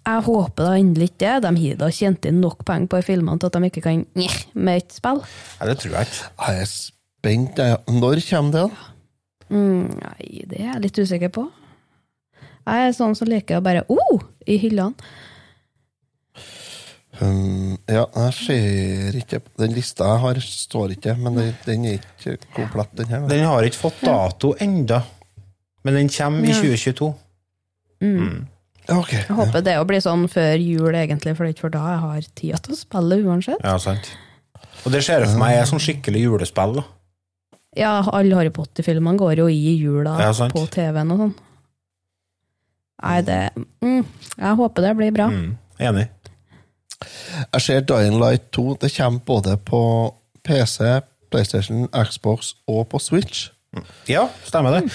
Jeg 0.09 0.25
håper 0.25 0.65
da 0.65 0.75
endelig 0.81 1.11
ikke 1.13 1.37
det. 1.39 1.51
De 1.55 1.69
har 1.69 1.81
da 1.85 1.91
tjent 1.95 2.25
inn 2.27 2.41
nok 2.43 2.65
penger 2.67 2.89
på 2.95 3.03
filmene 3.05 3.39
til 3.39 3.51
at 3.51 3.59
de 3.59 3.69
ikke 3.71 3.83
kan 3.85 4.03
njeh 4.17 4.39
med 4.57 4.83
et 4.83 4.95
spill. 4.97 5.21
Nei, 5.61 5.69
det 5.71 5.77
tror 5.83 5.95
jeg 5.99 6.09
ikke. 6.09 6.31
Jeg 6.49 6.63
er 6.65 6.71
spent. 6.73 7.59
jeg. 7.63 7.79
Når 8.01 8.23
kommer 8.31 8.55
det, 8.57 8.63
da? 8.65 8.95
Mm, 9.49 9.85
nei, 10.03 10.45
det 10.49 10.59
er 10.61 10.71
jeg 10.73 10.83
litt 10.87 10.99
usikker 11.05 11.33
på. 11.39 11.47
Jeg 12.69 12.89
er 12.89 12.95
sånn 12.97 13.17
som 13.17 13.31
liker 13.31 13.59
å 13.59 13.65
bare 13.65 13.85
oh! 13.89 14.21
i 14.49 14.59
hyllene. 14.61 14.95
Um, 17.19 17.75
ja, 17.91 18.05
jeg 18.15 18.35
ser 18.37 19.17
ikke 19.19 19.41
Den 19.59 19.73
lista 19.75 20.07
jeg 20.07 20.21
har, 20.23 20.39
står 20.39 20.93
ikke, 20.95 21.17
men 21.19 21.35
den, 21.41 21.49
den 21.65 21.87
er 21.91 21.97
ikke 21.99 22.37
komplett, 22.55 22.93
den 23.01 23.09
her. 23.11 23.25
Den 23.31 23.43
har 23.49 23.67
ikke 23.67 23.81
fått 23.81 24.05
dato 24.07 24.53
enda, 24.63 25.01
men 25.83 25.99
den 25.99 26.13
kommer 26.15 26.47
i 26.47 26.53
Ja. 26.53 26.61
2022. 26.61 27.09
Mm. 28.07 28.47
Okay, 28.89 29.25
Jeg 29.27 29.35
håper 29.37 29.65
det 29.67 29.75
å 29.81 29.85
bli 29.89 29.99
sånn 30.01 30.29
før 30.33 30.55
jul, 30.63 30.95
egentlig, 30.95 31.35
for 31.37 31.45
det 31.45 31.51
er 31.51 31.57
ikke 31.57 31.67
for 31.67 31.75
da 31.75 31.83
jeg 31.91 31.99
har 32.05 32.29
tid 32.39 32.63
til 32.65 32.77
å 32.77 32.79
spille 32.79 33.19
uansett. 33.27 33.67
Ja, 33.67 33.75
sant. 33.83 34.13
Og 34.87 34.95
det 34.95 35.03
ser 35.05 35.25
jeg 35.25 35.33
for 35.33 35.43
meg 35.43 35.59
er 35.59 35.67
sånn 35.69 35.83
skikkelig 35.83 36.23
julespill. 36.23 36.79
da. 36.79 36.87
Ja, 37.77 37.91
alle 38.15 38.39
Harry 38.39 38.53
Potter-filmene 38.55 39.19
går 39.21 39.43
jo 39.43 39.51
i 39.53 39.75
jula 39.77 40.15
Ja, 40.23 40.31
på 40.55 40.65
TV-en 40.73 41.13
og 41.13 41.21
sånn. 41.27 41.35
Nei, 43.03 43.23
det 43.23 43.51
mm, 43.57 44.07
Jeg 44.39 44.55
håper 44.59 44.83
det 44.83 44.97
blir 44.99 45.11
bra. 45.15 45.27
Mm, 45.31 45.57
enig. 45.81 46.09
Jeg 47.53 47.61
ser 47.63 47.81
Dying 47.87 48.19
Light 48.19 48.43
2. 48.53 48.75
Det 48.83 48.97
kommer 48.97 49.21
både 49.27 49.57
på 49.57 50.15
PC, 50.45 50.79
PlayStation, 51.31 51.89
Xbox 51.95 52.55
og 52.67 52.89
på 52.89 52.99
Switch. 52.99 53.51
Ja, 54.09 54.29
stemmer 54.45 54.71
det. 54.79 54.91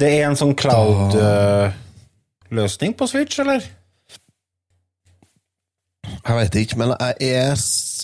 Det 0.00 0.18
er 0.18 0.26
en 0.26 0.36
sånn 0.38 0.54
cloud-løsning 0.58 2.94
på 2.98 3.06
Switch, 3.06 3.38
eller? 3.38 3.60
Jeg 6.24 6.36
vet 6.36 6.54
ikke, 6.58 6.76
men 6.80 6.88
jeg 6.98 7.14
er 7.20 7.50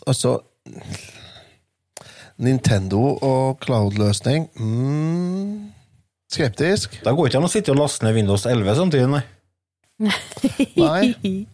altså 0.06 0.38
Nintendo 2.40 3.18
og 3.20 3.61
cloud-løsning 3.64 4.48
mm, 4.56 5.72
Skeptisk. 6.31 7.01
Da 7.05 7.12
går 7.16 7.31
ikke 7.31 7.41
an 7.41 7.49
å 7.49 7.51
sitte 7.51 7.72
og 7.74 7.81
laste 7.81 8.07
ned 8.07 8.14
Windows 8.14 8.47
11 8.47 8.76
samtidig, 8.78 9.09
nei. 9.11 9.24
Nei. 10.78 11.47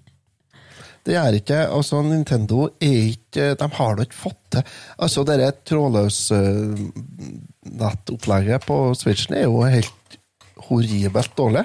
Det 1.07 1.15
gjør 1.15 1.37
ikke 1.39 1.57
Altså, 1.75 1.99
Nintendo 2.07 2.69
er 2.83 3.09
ikke 3.13 3.49
De 3.59 3.67
har 3.75 3.97
da 3.99 4.05
ikke 4.07 4.19
fått 4.21 4.39
til 4.55 4.63
Altså, 5.03 5.25
det 5.27 5.49
trådløse 5.67 6.39
nettopplegget 7.67 8.67
på 8.67 8.77
Switchen 8.99 9.35
er 9.39 9.49
jo 9.49 9.65
helt 9.67 10.17
horribelt 10.69 11.35
dårlig. 11.39 11.65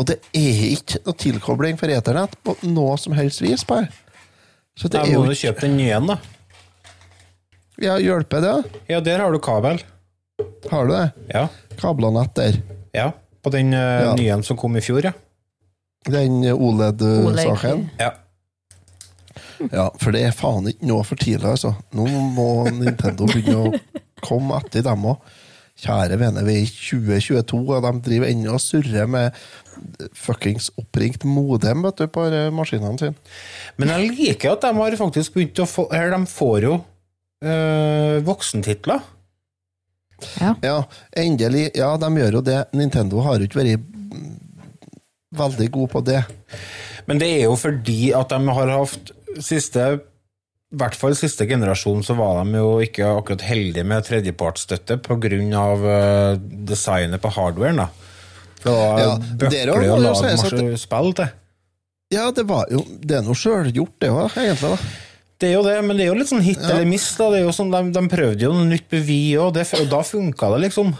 Og 0.00 0.06
det 0.08 0.18
er 0.36 0.62
ikke 0.72 1.02
noe 1.04 1.16
tilkobling 1.20 1.78
for 1.80 1.92
eternett 1.92 2.34
på 2.44 2.54
noe 2.66 2.96
som 3.00 3.14
helst 3.16 3.42
vis 3.44 3.64
på 3.68 3.78
her. 3.80 3.90
Så 4.78 4.88
det 4.88 4.98
Da 4.98 5.04
er 5.04 5.12
jo 5.12 5.22
må 5.22 5.30
du 5.32 5.38
kjøpe 5.38 5.64
den 5.66 5.76
nye, 5.78 6.00
da. 6.08 6.18
Ja, 7.82 7.98
hjelper 8.02 8.42
det? 8.42 8.54
Ja, 8.90 9.00
der 9.04 9.22
har 9.22 9.32
du 9.34 9.38
kabel. 9.42 9.80
Har 10.70 10.86
du 10.86 10.92
det? 10.94 11.06
Ja, 11.34 11.46
Kablene 11.80 12.22
etter. 12.28 12.60
ja. 12.96 13.10
På 13.42 13.50
den 13.54 13.70
uh, 13.72 13.78
Ja. 14.02 14.14
nye 14.18 14.42
som 14.42 14.56
kom 14.58 14.76
i 14.76 14.80
fjor, 14.82 15.04
ja. 15.06 15.12
Den 16.08 16.40
OLED-saken. 16.42 17.84
Ja. 18.00 18.12
Ja, 19.72 19.84
for 19.98 20.10
det 20.14 20.24
er 20.26 20.34
faen 20.34 20.66
ikke 20.70 20.86
noe 20.90 21.04
for 21.06 21.18
tidlig, 21.18 21.46
altså. 21.46 21.72
Nå 21.94 22.06
må 22.34 22.48
Nintendo 22.74 23.26
begynne 23.30 23.60
å 23.70 23.72
komme 24.24 24.58
etter 24.58 24.82
dem 24.86 25.06
òg. 25.12 25.22
Kjære 25.78 26.18
vene, 26.18 26.42
vi 26.42 26.56
er 26.58 26.64
i 26.66 26.66
2022, 26.66 27.60
og 27.76 27.84
de 27.86 27.92
driver 28.08 28.26
ennå 28.32 28.56
og 28.56 28.62
surrer 28.62 29.06
med 29.10 29.36
fuckings 30.18 30.72
oppringt 30.82 31.22
modem 31.26 31.84
vet 31.86 32.00
du, 32.02 32.08
på 32.10 32.24
eh, 32.26 32.48
maskinene 32.54 32.98
sine. 32.98 33.14
Men 33.78 33.92
jeg 33.94 34.08
liker 34.16 34.56
at 34.56 34.66
de 34.66 34.72
har 34.80 34.96
faktisk 34.98 35.36
begynt 35.38 35.62
å 35.62 35.68
få 35.70 35.84
Eller 35.94 36.10
de 36.16 36.26
får 36.26 36.66
jo 36.66 36.72
øh, 37.46 38.18
voksentitler. 38.26 39.06
Ja. 40.40 40.54
Ja, 40.64 40.76
endelig. 41.16 41.70
Ja, 41.78 41.92
de 42.00 42.10
gjør 42.18 42.40
jo 42.40 42.44
det. 42.46 42.58
Nintendo 42.76 43.22
har 43.26 43.38
jo 43.38 43.46
ikke 43.48 43.60
vært 43.62 43.80
veldig 45.38 45.70
god 45.74 45.90
på 45.92 46.04
det. 46.08 46.22
Men 47.06 47.20
det 47.20 47.28
er 47.38 47.42
jo 47.46 47.56
fordi 47.58 48.12
at 48.16 48.32
de 48.32 48.54
har 48.58 48.72
hatt 48.74 49.12
siste 49.44 49.88
i 50.68 50.76
hvert 50.76 50.96
fall 51.00 51.14
siste 51.16 51.46
generasjon 51.48 52.02
så 52.04 52.12
var 52.18 52.42
de 52.44 52.58
jo 52.58 52.74
ikke 52.84 53.06
akkurat 53.22 53.40
heldige 53.48 53.86
med 53.88 54.04
tredjepartsstøtte 54.04 54.98
pga. 55.00 55.38
Uh, 55.80 56.36
designet 56.68 57.22
på 57.24 57.30
hardwaren. 57.32 57.80
da. 57.80 57.88
For 58.60 58.68
det 58.68 58.74
var 58.76 58.98
Ja, 59.00 59.14
bøkler 59.40 59.72
å 59.72 59.76
må 59.78 60.00
lage 60.02 60.32
masse 60.36 60.80
spill 60.82 61.14
til. 61.16 61.30
Ja, 62.12 62.30
det 62.32 62.44
var 62.48 62.68
jo 62.72 62.82
Det 63.00 63.18
er 63.18 63.22
noe 63.24 63.36
sjølgjort, 63.36 63.94
det 64.00 64.10
òg, 64.12 64.36
egentlig. 64.36 64.76
da. 64.76 65.07
Det 65.38 65.52
er 65.52 65.54
jo 65.54 65.62
det, 65.62 65.76
men 65.86 65.98
det 65.98 66.06
er 66.06 66.10
jo 66.10 66.18
litt 66.18 66.30
sånn 66.30 66.42
hit 66.42 66.58
eller 66.58 66.88
miss. 66.88 67.12
da. 67.14 67.28
Det 67.30 67.42
er 67.42 67.46
jo 67.46 67.54
sånn, 67.54 67.70
de, 67.70 67.92
de 67.94 68.02
prøvde 68.10 68.42
jo 68.42 68.54
noe 68.56 68.66
nytt 68.66 68.88
på 68.90 68.98
VU, 68.98 69.36
og, 69.44 69.52
det, 69.54 69.68
og 69.78 69.86
da 69.92 70.02
funka 70.06 70.50
det, 70.54 70.64
liksom. 70.66 70.96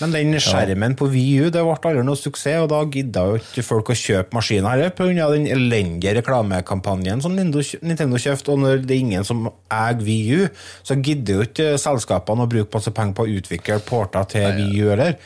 Men 0.00 0.14
den 0.14 0.36
skjermen 0.40 0.94
på 0.96 1.06
VU 1.12 1.50
det 1.52 1.60
ble 1.62 1.74
aldri 1.76 2.02
noe 2.06 2.18
suksess, 2.18 2.62
og 2.64 2.70
da 2.72 2.80
gidda 2.90 3.24
jo 3.28 3.38
ikke 3.38 3.64
folk 3.66 3.92
å 3.92 3.96
kjøpe 3.98 4.36
maskiner 4.36 4.72
heller, 4.72 4.92
pga. 4.96 5.28
den 5.34 5.46
elendige 5.52 6.16
reklamekampanjen 6.18 7.22
som 7.22 7.36
Nintendo 7.36 7.62
Nintendo 7.84 8.20
kjøpte. 8.20 8.54
Og 8.54 8.62
når 8.62 8.84
det 8.88 8.96
er 8.96 9.04
ingen 9.04 9.28
som 9.28 9.46
eier 9.72 10.00
VU, 10.00 10.48
så 10.82 10.96
gidder 10.98 11.38
jo 11.38 11.48
ikke 11.48 11.70
selskapene 11.80 12.46
å 12.46 12.50
bruke 12.50 12.72
masse 12.74 12.92
penger 12.96 13.16
på 13.18 13.26
å 13.26 13.34
utvikle 13.38 13.80
porter 13.86 14.28
til 14.34 14.60
VU 14.60 14.90
heller. 14.90 15.16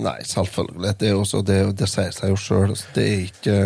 Nei, 0.00 0.18
selvfølgelig. 0.24 0.96
Det, 0.96 1.10
jo 1.12 1.44
det, 1.44 1.60
det 1.76 1.90
sier 1.90 2.14
seg 2.16 2.32
jo 2.32 2.40
sjøl. 2.40 2.76
Det 2.94 3.04
er 3.04 3.24
ikke 3.26 3.56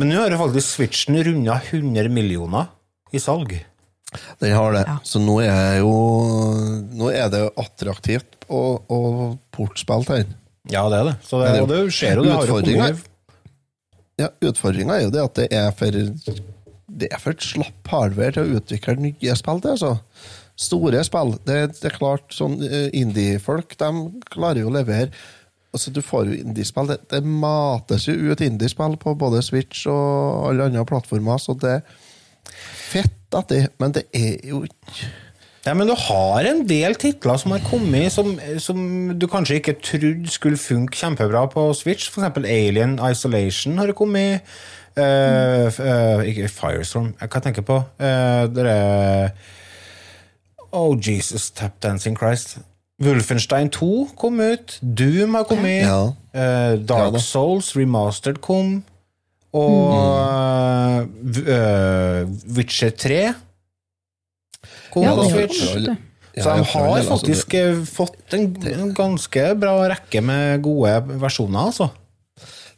Men 0.00 0.08
nå 0.08 0.22
har 0.24 0.32
jo 0.32 0.40
faktisk 0.40 0.78
Switchen 0.78 1.20
runda 1.28 1.60
100 1.60 2.08
millioner 2.10 2.72
i 3.12 3.20
salg. 3.22 3.54
Den 4.42 4.52
har 4.52 4.74
det. 4.76 4.82
Ja. 4.88 4.98
Så 5.08 5.20
nå 5.22 5.38
er 5.40 5.78
jo 5.80 5.92
Nå 6.92 7.08
er 7.14 7.30
det 7.32 7.46
attraktivt 7.56 8.44
å, 8.52 8.60
å 8.92 8.98
portspille 9.56 10.04
til 10.04 10.22
den. 10.24 10.34
Ja, 10.70 10.82
det 10.92 10.98
er 11.00 11.08
det. 11.10 11.14
Så 11.26 11.40
det, 11.40 11.52
det- 11.54 11.62
og 11.64 11.70
det 11.72 11.78
skjer 11.96 12.20
jo. 12.20 12.26
Det 12.26 12.32
har 12.36 12.46
jo 12.46 12.58
Utfordringen- 12.60 13.00
Ja, 14.20 14.28
Utfordringa 14.44 14.98
er 14.98 15.06
jo 15.06 15.10
det 15.14 15.22
at 15.24 15.34
det 15.40 15.48
er 15.56 15.70
for 15.72 15.90
Det 16.92 17.08
er 17.10 17.18
for 17.18 17.32
et 17.32 17.40
slapp 17.40 17.88
hardware 17.88 18.32
til 18.36 18.44
å 18.44 18.60
utvikle 18.60 18.98
nye 19.00 19.34
spill 19.38 19.60
til. 19.64 19.70
altså. 19.78 19.94
Store 20.60 21.00
spill. 21.08 21.32
Det, 21.48 21.56
det 21.80 21.88
er 21.88 21.96
klart, 21.96 22.28
sånn 22.36 22.58
eh, 22.62 22.90
indie-folk 22.92 23.72
de 23.80 23.88
klarer 24.30 24.60
jo 24.60 24.68
å 24.68 24.74
levere. 24.76 25.08
Altså, 25.72 25.90
Du 25.90 26.02
får 26.04 26.28
jo 26.28 26.36
indiespill. 26.44 26.86
Det, 26.92 26.98
det 27.08 27.22
mates 27.24 28.04
jo 28.06 28.12
ut 28.28 28.44
indiespill 28.44 28.98
på 29.00 29.16
både 29.16 29.40
Switch 29.42 29.86
og 29.88 30.50
alle 30.50 30.68
andre 30.68 30.84
plattformer, 30.84 31.40
så 31.40 31.56
det 31.58 31.78
fett 32.92 33.36
at 33.38 33.48
det 33.52 33.62
Men 33.80 33.94
det 33.96 34.04
er 34.14 34.36
jo 34.48 34.64
Ja, 35.66 35.74
men 35.74 35.86
du 35.86 35.94
har 35.94 36.46
en 36.50 36.64
del 36.68 36.96
titler 36.98 37.38
som 37.38 37.54
har 37.54 37.62
kommet 37.70 38.12
som, 38.12 38.34
som 38.58 38.78
du 39.18 39.28
kanskje 39.30 39.60
ikke 39.60 39.76
trodde 39.78 40.30
skulle 40.30 40.58
funke 40.58 40.98
kjempebra 40.98 41.46
på 41.52 41.68
Switch. 41.78 42.10
For 42.10 42.20
eksempel 42.20 42.48
Alien 42.50 42.98
Isolation 43.10 43.78
har 43.78 43.92
kommet. 43.94 44.42
Uh, 44.98 45.70
eh, 45.70 46.26
ikke 46.28 46.50
Firestorm, 46.52 47.14
hva 47.16 47.28
jeg 47.30 47.44
tenker 47.46 47.64
på? 47.64 47.78
Uh, 48.02 48.44
det 48.52 48.66
er 48.68 49.30
Oh, 50.72 50.96
Jesus, 50.96 51.50
Tap 51.50 51.82
Dancing 51.82 52.16
Christ. 52.18 52.58
Wolfenstein 53.02 53.70
2 53.70 54.08
kom 54.16 54.40
ut. 54.40 54.78
Doom 54.80 55.34
har 55.34 55.42
kommet. 55.42 55.84
Ja. 55.84 56.02
Uh, 56.34 56.88
Dark 56.88 57.12
Ja. 57.12 57.18
Souls 57.18 57.76
Remastered 57.76 58.40
kom. 58.40 58.84
Og 59.52 59.92
eh, 59.92 61.42
eh, 61.56 62.22
Witcher 62.56 62.94
3 62.96 63.22
kom 64.92 65.04
Ja, 65.04 65.14
på 65.16 65.28
Switch. 65.28 65.60
Ja, 66.32 66.42
Så 66.42 66.54
de 66.56 66.64
har 66.64 66.86
altså, 66.96 67.16
faktisk 67.16 67.54
eh, 67.58 67.82
fått 67.84 68.36
en, 68.36 68.46
en 68.68 68.94
ganske 68.96 69.50
bra 69.60 69.74
rekke 69.92 70.22
med 70.24 70.62
gode 70.64 70.94
versjoner, 71.20 71.68
altså. 71.68 71.90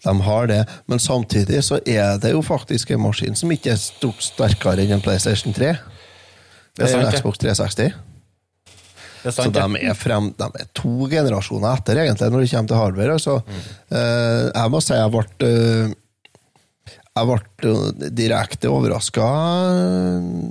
De 0.05 0.15
har 0.27 0.49
det, 0.51 0.63
men 0.91 1.01
samtidig 1.01 1.63
så 1.65 1.79
er 1.89 2.19
det 2.21 2.35
jo 2.35 2.43
faktisk 2.45 2.91
en 2.93 3.05
maskin 3.07 3.39
som 3.39 3.53
ikke 3.55 3.73
er 3.73 3.79
stort 3.81 4.21
sterkere 4.27 4.83
enn 4.85 4.99
en 4.99 5.05
PlayStation 5.05 5.55
3. 5.57 5.71
Det 6.75 6.85
er 6.85 6.91
sant, 6.91 7.07
en 7.07 7.09
det. 7.09 7.23
Xbox 7.23 7.41
360. 7.41 7.95
Det 9.25 9.31
er 9.31 9.37
Så 9.39 9.49
de 9.55 9.63
er, 9.81 9.95
frem, 9.97 10.29
de 10.37 10.49
er 10.61 10.67
to 10.77 11.09
generasjoner 11.09 11.79
etter, 11.79 12.03
egentlig, 12.03 12.29
når 12.35 12.43
det 12.45 12.51
kommer 12.51 12.73
til 12.73 12.81
hardware. 12.83 13.15
Altså. 13.15 13.39
Eh, 13.89 14.43
jeg 14.51 14.73
må 14.75 14.83
si 14.85 14.99
jeg 14.99 15.15
ble 15.15 15.55
Jeg 17.15 17.29
ble 17.31 18.11
direkte 18.11 18.71
overraska 18.75 19.27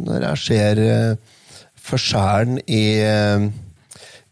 når 0.07 0.24
jeg 0.30 0.39
ser 0.39 0.80
eh, 0.80 1.41
forskjellen 1.84 2.61
i, 2.64 2.86
eh, 3.03 3.47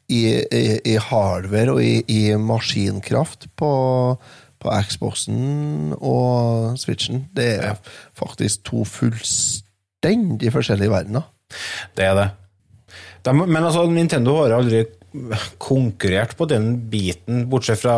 i, 0.07 0.21
i, 0.39 0.61
i 0.93 0.95
hardware 1.09 1.73
og 1.73 1.81
i, 1.83 1.97
i 2.07 2.21
maskinkraft 2.39 3.49
på, 3.59 3.71
på 4.63 4.77
Xboxen 4.87 5.91
og 5.97 6.79
Switchen. 6.79 7.25
Det 7.35 7.49
er 7.67 7.75
faktisk 8.15 8.63
to 8.71 8.85
fullstendig 8.87 10.53
forskjellige 10.55 10.95
verdener. 10.95 11.27
Det 11.99 12.07
er 12.07 12.15
det. 12.15 12.29
De, 13.27 13.35
men 13.35 13.59
altså, 13.59 13.83
Nintendo 13.91 14.39
har 14.39 14.55
aldri 14.55 14.85
konkurrert 15.59 16.37
på 16.39 16.47
den 16.47 16.73
biten, 16.91 17.43
bortsett 17.51 17.81
fra 17.81 17.95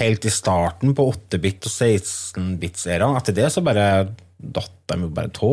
helt 0.00 0.24
i 0.26 0.32
starten 0.34 0.94
på 0.98 1.06
8-bit 1.12 1.68
og 1.68 1.70
16-bits-æraen. 1.72 3.18
Etter 3.20 3.36
det 3.36 3.50
så 3.54 3.62
bare 3.64 3.84
datt 4.40 4.72
de 4.90 4.98
jo 5.04 5.10
bare 5.14 5.30
tå. 5.34 5.52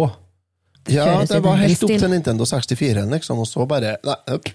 Ja, 0.90 1.20
det 1.28 1.42
var 1.44 1.60
helt 1.60 1.84
opp 1.84 1.92
til 1.92 2.10
Nintendo 2.12 2.48
64, 2.48 3.04
liksom, 3.12 3.44
og 3.44 3.50
så 3.50 3.68
bare 3.70 3.98
Nei, 4.08 4.18
opp. 4.38 4.50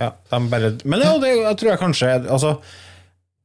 Ja, 0.00 0.12
de 0.30 0.40
bare, 0.52 0.70
men 0.84 1.02
ja, 1.02 1.16
det 1.20 1.32
jeg 1.34 1.58
tror 1.60 1.70
jeg 1.72 1.80
kanskje 1.80 2.10
altså, 2.20 2.54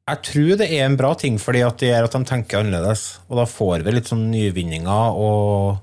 Jeg 0.08 0.22
tror 0.28 0.52
det 0.62 0.68
er 0.70 0.86
en 0.86 1.00
bra 1.00 1.14
ting, 1.20 1.40
fordi 1.42 1.64
at 1.66 1.82
det 1.82 1.90
gjør 1.90 2.08
at 2.08 2.16
de 2.16 2.30
tenker 2.30 2.62
annerledes. 2.62 3.08
Og 3.26 3.40
da 3.42 3.48
får 3.50 3.88
vi 3.88 3.96
litt 3.96 4.12
sånn 4.12 4.28
nyvinninger. 4.30 5.18
Og, 5.18 5.80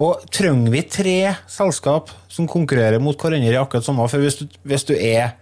og 0.00 0.24
trenger 0.32 0.72
vi 0.72 0.82
tre 0.88 1.18
selskap 1.52 2.08
som 2.32 2.48
konkurrerer 2.48 3.02
mot 3.02 3.18
hverandre 3.18 3.52
i 3.52 3.60
akkurat 3.60 3.84
samme? 3.84 4.08
For 4.08 4.24
hvis 4.24 4.40
du, 4.40 4.46
hvis 4.64 4.88
du 4.88 4.94
er 4.96 5.34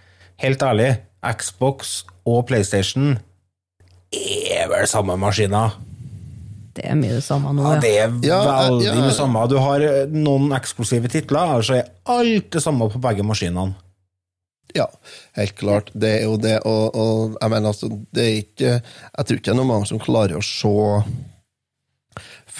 helt 0.42 0.62
ærlig, 0.64 0.90
Xbox 1.36 2.00
og 2.28 2.46
PlayStation 2.48 3.18
er 4.10 4.66
vel 4.72 4.86
samme 4.90 5.16
maskiner. 5.20 5.76
Det 6.74 6.84
er 6.86 6.96
mye 6.96 7.16
det 7.18 7.24
samme 7.26 7.50
nå, 7.52 7.64
Ja, 7.66 7.74
ja. 7.74 7.80
det 7.82 7.90
er 7.98 8.12
Ja, 8.24 8.40
veldig 8.70 8.86
ja. 8.86 8.94
mye 8.96 9.12
samme. 9.14 9.42
Du 9.50 9.56
har 9.60 9.82
eh, 9.84 10.06
noen 10.14 10.52
eksklusive 10.56 11.10
titler, 11.10 11.56
ellers 11.56 11.70
er 11.74 11.88
alt 12.08 12.50
det 12.54 12.62
samme 12.62 12.86
på 12.92 13.00
begge 13.02 13.26
maskinene. 13.26 13.74
Ja, 14.76 14.86
helt 15.34 15.56
klart. 15.58 15.90
Det 15.98 16.12
er 16.20 16.22
jo 16.28 16.36
det, 16.38 16.60
og, 16.62 16.94
og 16.94 17.36
jeg 17.40 17.50
mener 17.50 17.72
altså, 17.72 17.88
det 18.14 18.22
er 18.22 18.36
ikke 18.38 18.70
Jeg 18.78 19.26
tror 19.26 19.36
ikke 19.40 19.48
det 19.48 19.52
er 19.56 19.58
noen 19.58 19.72
mange 19.72 19.88
som 19.90 19.98
klarer 19.98 20.38
å 20.38 20.44
se 20.46 20.70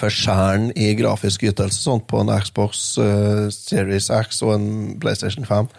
forskjellen 0.01 0.71
i 0.79 0.91
grafisk 0.99 1.43
ytelse 1.47 1.81
sånn 1.83 2.01
på 2.07 2.21
en 2.23 2.31
Xbox 2.41 2.83
uh, 2.99 3.47
Series 3.53 4.09
X 4.11 4.41
og 4.45 4.53
en 4.55 4.67
PlayStation 5.01 5.45
5. 5.47 5.69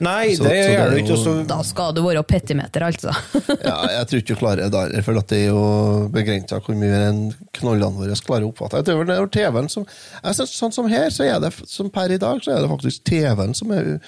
Nei, 0.00 0.34
Så- 0.34 0.44
det 0.44 0.48
så 0.48 0.48
det 0.48 0.58
gjør 0.76 0.80
er 0.86 0.90
du 0.90 0.96
ikke. 1.02 1.14
også- 1.16 1.46
Da 1.48 1.62
skal 1.66 1.92
du 1.94 2.02
være 2.04 2.22
petimeter, 2.22 2.80
altså. 2.86 3.10
Ja, 3.64 3.78
jeg 3.98 4.06
tror 4.08 4.18
ikke 4.22 4.34
du 4.34 4.40
klarer 4.40 4.62
det 4.62 4.72
der, 4.72 5.02
for 5.02 5.12
det 5.18 5.32
er 5.38 5.46
jo 5.48 6.08
begrensa 6.14 6.60
hvor 6.62 6.76
mye 6.78 7.00
enn 7.08 7.20
knollene 7.58 7.98
våre 7.98 8.14
klarer 8.22 8.46
å 8.46 8.52
oppfatte. 8.52 8.78
Jeg 8.82 8.86
tror 8.86 9.06
det 9.06 9.18
er 9.18 9.26
TV-en 9.26 9.68
som 9.68 9.86
jeg 10.24 10.34
synes, 10.34 10.56
Sånn 10.58 10.72
som 10.74 10.88
her, 10.88 11.08
så 11.10 11.24
er 11.26 11.40
det 11.40 11.52
som 11.66 11.90
per 11.90 12.10
i 12.14 12.18
dag, 12.18 12.40
så 12.42 12.54
er 12.56 12.62
det 12.62 12.70
faktisk 12.70 13.04
TV-en 13.04 13.54
som 13.54 13.70
er 13.72 13.98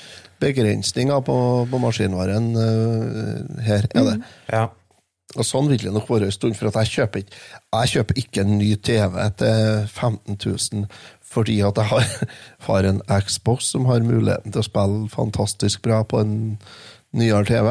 begrensninga 0.41 1.21
på, 1.25 1.37
på 1.71 1.79
maskinvaren 1.83 2.53
uh, 2.57 3.63
her. 3.63 3.87
er 3.95 4.05
det. 4.13 4.21
Ja. 4.53 4.69
Og 5.39 5.45
sånn 5.47 5.69
vil 5.71 5.79
det 5.79 5.93
nok 5.95 6.09
være 6.11 6.27
en 6.27 6.35
stund, 6.35 6.57
for 6.59 6.67
at 6.73 6.75
jeg 6.81 6.91
kjøper 7.07 7.21
ikke, 7.23 7.37
jeg 7.77 7.91
kjøper 7.93 8.17
ikke 8.19 8.41
en 8.43 8.57
ny 8.59 8.71
TV 8.83 9.19
til 9.39 9.85
15 9.87 10.39
000 10.43 10.89
fordi 11.31 11.61
at 11.63 11.79
jeg 11.79 11.91
har, 11.93 12.07
har 12.69 12.89
en 12.91 13.01
Xbox 13.27 13.71
som 13.75 13.87
har 13.91 14.03
muligheten 14.07 14.53
til 14.55 14.63
å 14.63 14.67
spille 14.67 15.09
fantastisk 15.13 15.83
bra 15.87 16.03
på 16.05 16.23
en 16.25 16.37
nyere 17.17 17.47
TV. 17.49 17.69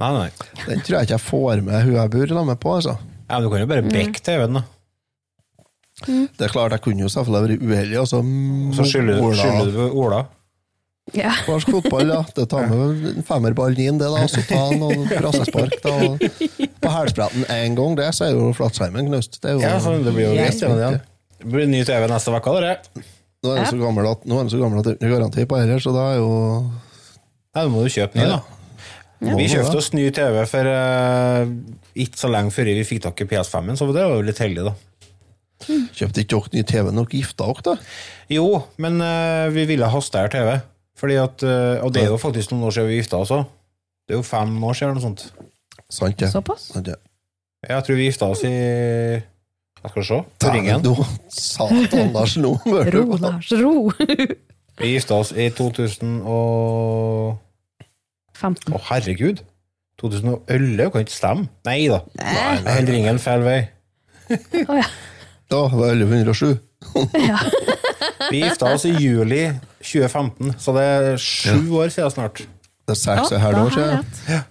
Nei, 0.00 0.10
nei. 0.16 0.28
Den 0.64 0.80
tror 0.84 1.00
jeg 1.00 1.08
ikke 1.08 1.16
jeg 1.18 1.26
får 1.26 1.64
med 1.66 1.82
hun 1.84 1.96
jeg 1.98 2.12
bor 2.14 2.30
sammen 2.30 2.52
med 2.54 2.60
på. 2.62 2.74
altså. 2.78 2.96
Ja, 3.28 3.38
men 3.38 3.46
du 3.46 3.50
kan 3.52 3.62
jo 3.64 3.70
bare 3.70 3.86
bekke 3.86 4.22
TV-en, 4.26 4.60
da. 4.60 4.66
Det 6.06 6.46
er 6.46 6.52
klart, 6.52 6.72
jeg 6.72 6.80
kunne 6.86 7.04
jo 7.04 7.10
selvfølgelig 7.12 7.58
vært 7.58 7.64
uheldig. 7.70 7.98
Altså, 8.00 8.20
Så 8.78 8.86
skylder 8.88 9.18
du, 9.20 9.74
på 9.76 9.88
Ola. 10.00 10.22
Ja. 11.16 11.32
Norsk 11.50 11.70
fotball, 11.74 12.08
ja. 12.14 12.22
Det 12.36 12.46
tar 12.50 12.70
med 12.70 13.04
en 13.12 13.26
femmerball 13.26 13.76
inn, 13.76 13.98
det, 14.00 14.08
da. 14.08 14.24
Og 14.24 14.32
så 14.32 14.42
ta 14.48 14.62
noen 14.80 15.04
brassespark. 15.10 15.76
da. 15.84 15.94
På 16.82 16.92
hælspretten 16.94 17.44
én 17.52 17.76
gang, 17.76 17.96
det, 17.98 18.08
så 18.16 18.30
er 18.30 18.36
jo 18.38 18.50
flatskjermen 18.56 19.10
knust. 19.10 19.40
Det 19.42 19.52
er 19.52 19.58
jo, 19.58 19.64
Ja, 19.66 19.76
så 19.82 19.98
det 20.00 20.14
blir 20.16 20.30
jo 20.30 20.36
greit. 20.38 20.62
Igjen. 20.64 21.00
Det 21.40 21.50
blir 21.50 21.68
ny 21.70 21.82
TV 21.88 22.06
neste 22.10 22.32
uke, 22.34 22.54
dere. 22.60 23.04
Nå 23.40 23.52
er 23.54 23.62
den 23.62 23.70
så 23.70 23.80
gammel 23.80 24.08
at 24.10 24.24
nå 24.28 24.36
er 24.36 24.44
den 24.44 24.52
så 24.52 24.60
gammel 24.60 24.80
at 24.82 24.86
det 24.86 24.94
er 24.94 24.98
ikke 25.00 25.16
garanti 25.16 25.44
på 25.48 25.60
dette, 25.60 25.78
så 25.80 25.92
da 25.96 26.06
er 26.12 26.18
jo 26.20 26.32
Nei, 27.50 27.62
da 27.64 27.70
må 27.72 27.82
du 27.82 27.90
kjøpe 27.90 28.14
ny, 28.14 28.26
da. 28.30 28.40
Vi 29.20 29.46
kjøpte 29.50 29.80
oss 29.80 29.90
ny 29.92 30.04
TV 30.14 30.36
for 30.48 30.68
uh, 30.70 31.48
ikke 31.98 32.20
så 32.20 32.30
lenge 32.30 32.54
før 32.54 32.70
vi 32.70 32.84
fikk 32.86 33.02
tak 33.08 33.22
i 33.24 33.26
PS5-en, 33.32 33.78
så 33.80 33.88
det 33.90 34.04
var 34.04 34.14
jo 34.20 34.26
litt 34.28 34.40
heldig, 34.40 34.68
da. 34.68 34.74
Kjøpte 35.96 36.22
ikke 36.22 36.38
dere 36.38 36.54
ny 36.54 36.66
TV 36.68 36.92
når 36.94 37.08
dere 37.08 37.18
gifta 37.18 37.48
dere, 37.48 37.64
da? 37.66 37.74
Jo, 38.32 38.46
men 38.80 39.00
uh, 39.02 39.48
vi 39.52 39.66
ville 39.72 39.88
ha 39.90 40.04
stær 40.04 40.30
TV. 40.32 40.54
Fordi 41.00 41.16
at, 41.16 41.42
uh, 41.42 41.80
og 41.84 41.92
det 41.96 42.04
er 42.04 42.12
jo 42.12 42.20
faktisk 42.20 42.52
noen 42.52 42.68
år 42.68 42.76
siden 42.76 42.90
vi 42.92 43.00
gifta 43.00 43.20
oss 43.24 43.32
òg. 43.34 43.44
Det 44.06 44.14
er 44.14 44.20
jo 44.20 44.26
fem 44.26 44.52
år 44.68 44.76
siden 44.76 44.92
eller 44.92 45.00
noe 45.00 45.08
sånt. 45.08 45.50
Sant 45.90 46.20
det? 46.20 46.30
Såpass? 46.32 46.70
Sant 46.74 46.88
det? 46.88 46.96
Jeg 47.66 47.86
tror 47.86 47.98
vi 47.98 48.08
gifta 48.08 48.28
oss 48.32 48.42
i 48.48 48.54
Jeg 49.80 49.90
skal 49.94 50.04
se. 50.04 50.18
På 50.40 50.52
ringen. 50.54 50.82
Satan, 51.32 52.10
Lars, 52.12 52.34
nå 52.36 52.54
bør 52.66 52.90
Ro, 52.94 53.04
du 53.16 53.22
Lars, 53.24 53.52
ro! 53.56 53.92
Vi 54.80 54.90
gifta 54.94 55.14
oss 55.20 55.32
i 55.36 55.48
2000 55.52 56.20
og 56.24 57.38
15. 58.40 58.74
Å, 58.76 58.80
herregud! 58.90 59.42
2011 60.00 60.90
kan 60.94 61.04
ikke 61.04 61.12
stemme. 61.12 61.48
Nei 61.68 61.82
da. 61.92 61.98
Jeg 62.16 62.62
holder 62.64 62.94
ringen 62.96 63.18
feil 63.20 63.42
vei. 63.44 63.58
Å 64.32 64.78
ja. 64.78 64.86
Da 65.50 65.64
var 65.72 65.96
det 65.98 66.06
1107. 66.06 66.54
ja. 67.28 67.40
Vi 68.30 68.40
gifta 68.44 68.70
oss 68.72 68.86
i 68.88 68.94
juli 68.96 69.42
2015, 69.82 70.54
så 70.60 70.72
det 70.76 70.84
er 70.86 71.20
sju 71.20 71.72
år 71.80 71.92
siden 71.92 72.14
snart. 72.14 72.40
Det 72.88 72.96
er 72.96 73.00
seks 73.00 73.28
og 73.28 73.36
et 73.36 73.42
halvt 73.44 73.60
år 73.66 73.76
siden. 73.76 74.46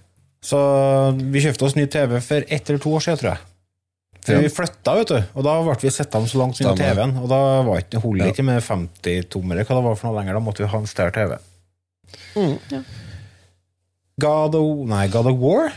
Så 0.49 0.59
vi 1.33 1.41
kjøpte 1.43 1.65
oss 1.67 1.75
ny 1.79 1.85
TV 1.91 2.19
for 2.23 2.45
ett 2.45 2.69
eller 2.69 2.81
to 2.83 2.93
år 2.95 3.03
siden, 3.07 3.19
tror 3.23 3.31
jeg. 3.33 3.48
For 4.29 4.37
Ja. 4.37 4.45
vi 4.45 4.51
flytta, 4.53 4.93
vet 4.99 5.09
du, 5.09 5.17
og 5.35 5.43
da 5.47 5.53
ble 5.65 5.75
vi 5.81 5.89
sittende 5.95 6.29
så 6.29 6.37
langt 6.39 6.59
unna 6.61 6.73
i 6.75 6.77
TV-en. 6.79 7.13
Og 7.23 7.27
da 7.31 7.39
var 7.65 7.81
ikke, 7.81 8.01
holdt 8.03 8.21
det 8.21 8.27
ikke 8.35 8.45
med 8.45 8.61
50-tommere, 8.63 9.65
hva 9.65 9.77
det 9.79 9.85
var 9.89 9.95
for 9.97 10.09
noe 10.11 10.19
lenger. 10.21 10.37
Da 10.37 10.43
måtte 10.45 10.63
vi 10.63 10.69
ha 10.69 10.77
en 10.83 10.89
større 10.91 11.13
TV. 11.15 11.37
Mm. 12.37 12.55
Ja. 12.75 12.81
God 14.19 14.55
of, 14.59 14.71
nei, 14.89 15.07
God 15.13 15.29
of 15.31 15.37
War? 15.41 15.71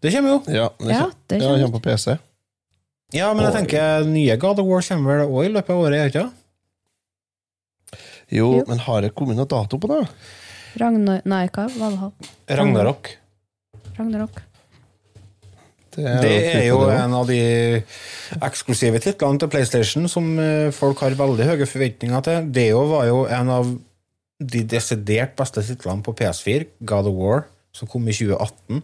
Det 0.00 0.12
kommer 0.14 0.30
jo. 0.36 0.40
Ja, 0.48 0.68
det 0.80 0.94
Ja, 0.96 1.06
det 1.28 1.40
kommer. 1.42 1.58
Ja, 1.58 1.66
kommer 1.66 1.80
på 1.80 1.84
PC. 1.90 2.16
Ja, 3.12 3.32
men 3.34 3.44
jeg 3.44 3.52
tenker 3.58 4.04
nye 4.06 4.36
God 4.40 4.60
of 4.62 4.66
War 4.70 4.82
kommer 4.86 5.18
vel 5.18 5.28
òg 5.28 5.44
i 5.48 5.52
løpet 5.52 5.70
av 5.74 5.80
året, 5.84 6.14
ikke? 6.14 6.30
Jo, 8.30 8.46
Jo. 8.60 8.64
men 8.68 8.78
har 8.78 9.00
det 9.02 9.14
kommet 9.14 9.36
noe 9.36 9.48
dato 9.50 9.76
på 9.82 9.88
det? 9.90 10.04
Ragnar 10.78 11.20
Nei, 11.26 11.48
hva 11.50 11.66
var 11.76 11.90
det? 11.90 12.28
Ragnarok. 12.56 13.16
Ragnarok. 13.98 14.38
Det 15.96 16.04
Det 16.22 16.34
er 16.54 16.66
jo 16.68 16.80
det 16.86 16.96
en 17.00 17.14
av 17.18 17.26
de 17.26 17.38
eksklusive 18.46 19.00
titlene 19.02 19.40
til 19.42 19.50
PlayStation 19.50 20.06
som 20.08 20.28
eh, 20.38 20.70
folk 20.74 21.00
har 21.02 21.16
veldig 21.18 21.46
høye 21.48 21.66
forventninger 21.66 22.20
til. 22.26 22.50
Det 22.54 22.68
var 22.74 23.08
jo 23.08 23.24
en 23.26 23.50
av 23.50 23.72
de 24.40 24.62
desidert 24.64 25.34
beste 25.36 25.64
titlene 25.66 26.02
på 26.06 26.14
PS4, 26.16 26.68
God 26.86 27.10
of 27.10 27.16
War, 27.18 27.42
som 27.76 27.88
kom 27.90 28.06
i 28.08 28.14
2018. 28.16 28.82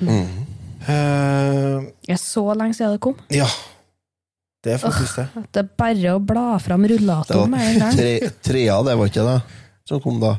Mm. 0.00 0.46
Eh, 0.88 1.88
Det 2.06 2.14
er 2.14 2.20
så 2.22 2.44
lenge 2.54 2.74
siden 2.78 2.94
det 2.96 3.00
kom. 3.04 3.18
ja. 3.34 3.48
Det 4.64 4.72
er 4.74 4.78
faktisk 4.82 5.16
det. 5.20 5.42
Det 5.54 5.60
er 5.62 5.68
bare 5.78 6.12
å 6.16 6.20
bla 6.20 6.56
fram 6.58 6.82
rullatoren 6.90 7.50
med 7.52 7.60
en 7.62 7.76
gang. 7.78 7.92
tre, 7.94 8.30
trea, 8.42 8.80
det 8.82 8.96
var 8.98 9.06
ikke 9.06 9.22
det? 9.28 9.36
Som 9.86 10.00
kom 10.02 10.16
da? 10.20 10.32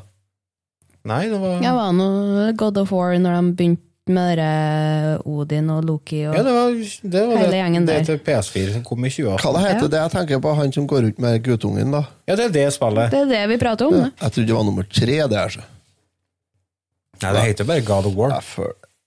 Nei, 1.07 1.21
det 1.31 1.39
var 1.39 1.61
Ja, 1.63 1.71
var 1.77 1.93
noe 1.95 2.49
God 2.59 2.77
of 2.81 2.91
War 2.91 3.15
når 3.15 3.37
de 3.39 3.53
begynte 3.55 3.88
med 4.07 4.39
Odin 5.25 5.69
og 5.69 5.83
Loki 5.85 6.23
og 6.27 6.35
Ja, 6.35 6.43
det 6.43 6.53
var 6.53 6.69
det, 6.73 7.21
var 7.27 7.37
Hele 7.37 7.51
det, 7.51 7.59
gjengen 7.59 7.85
det 7.85 7.95
der. 7.95 8.05
til 8.05 8.19
PS4 8.25 8.73
som 8.73 8.83
kom 8.83 9.05
i 9.05 9.09
2018. 9.09 9.43
Hva 9.43 9.51
det 9.53 9.65
heter 9.67 9.81
Ja. 9.83 9.87
det? 9.87 9.99
Jeg 9.99 10.11
tenker 10.11 10.39
på 10.41 10.53
han 10.55 10.71
som 10.73 10.87
går 10.87 11.03
ut 11.09 11.19
med 11.19 11.43
guttungen, 11.43 11.91
da. 11.91 12.03
Ja, 12.27 12.35
det 12.35 12.45
er 12.45 12.49
det 12.49 12.73
spillet. 12.73 13.11
Det 13.11 13.19
er 13.19 13.25
det 13.25 13.43
vi 13.49 13.57
prater 13.57 13.85
om. 13.87 13.93
Ja. 13.93 14.09
Jeg 14.21 14.31
trodde 14.31 14.47
det 14.47 14.55
var 14.55 14.63
nummer 14.63 14.83
tre, 14.89 15.17
det 15.27 15.37
her. 15.37 15.65
Nei, 17.21 17.33
det 17.33 17.41
heter 17.49 17.65
bare 17.65 17.81
God 17.81 18.05
of 18.05 18.15
War. 18.15 18.41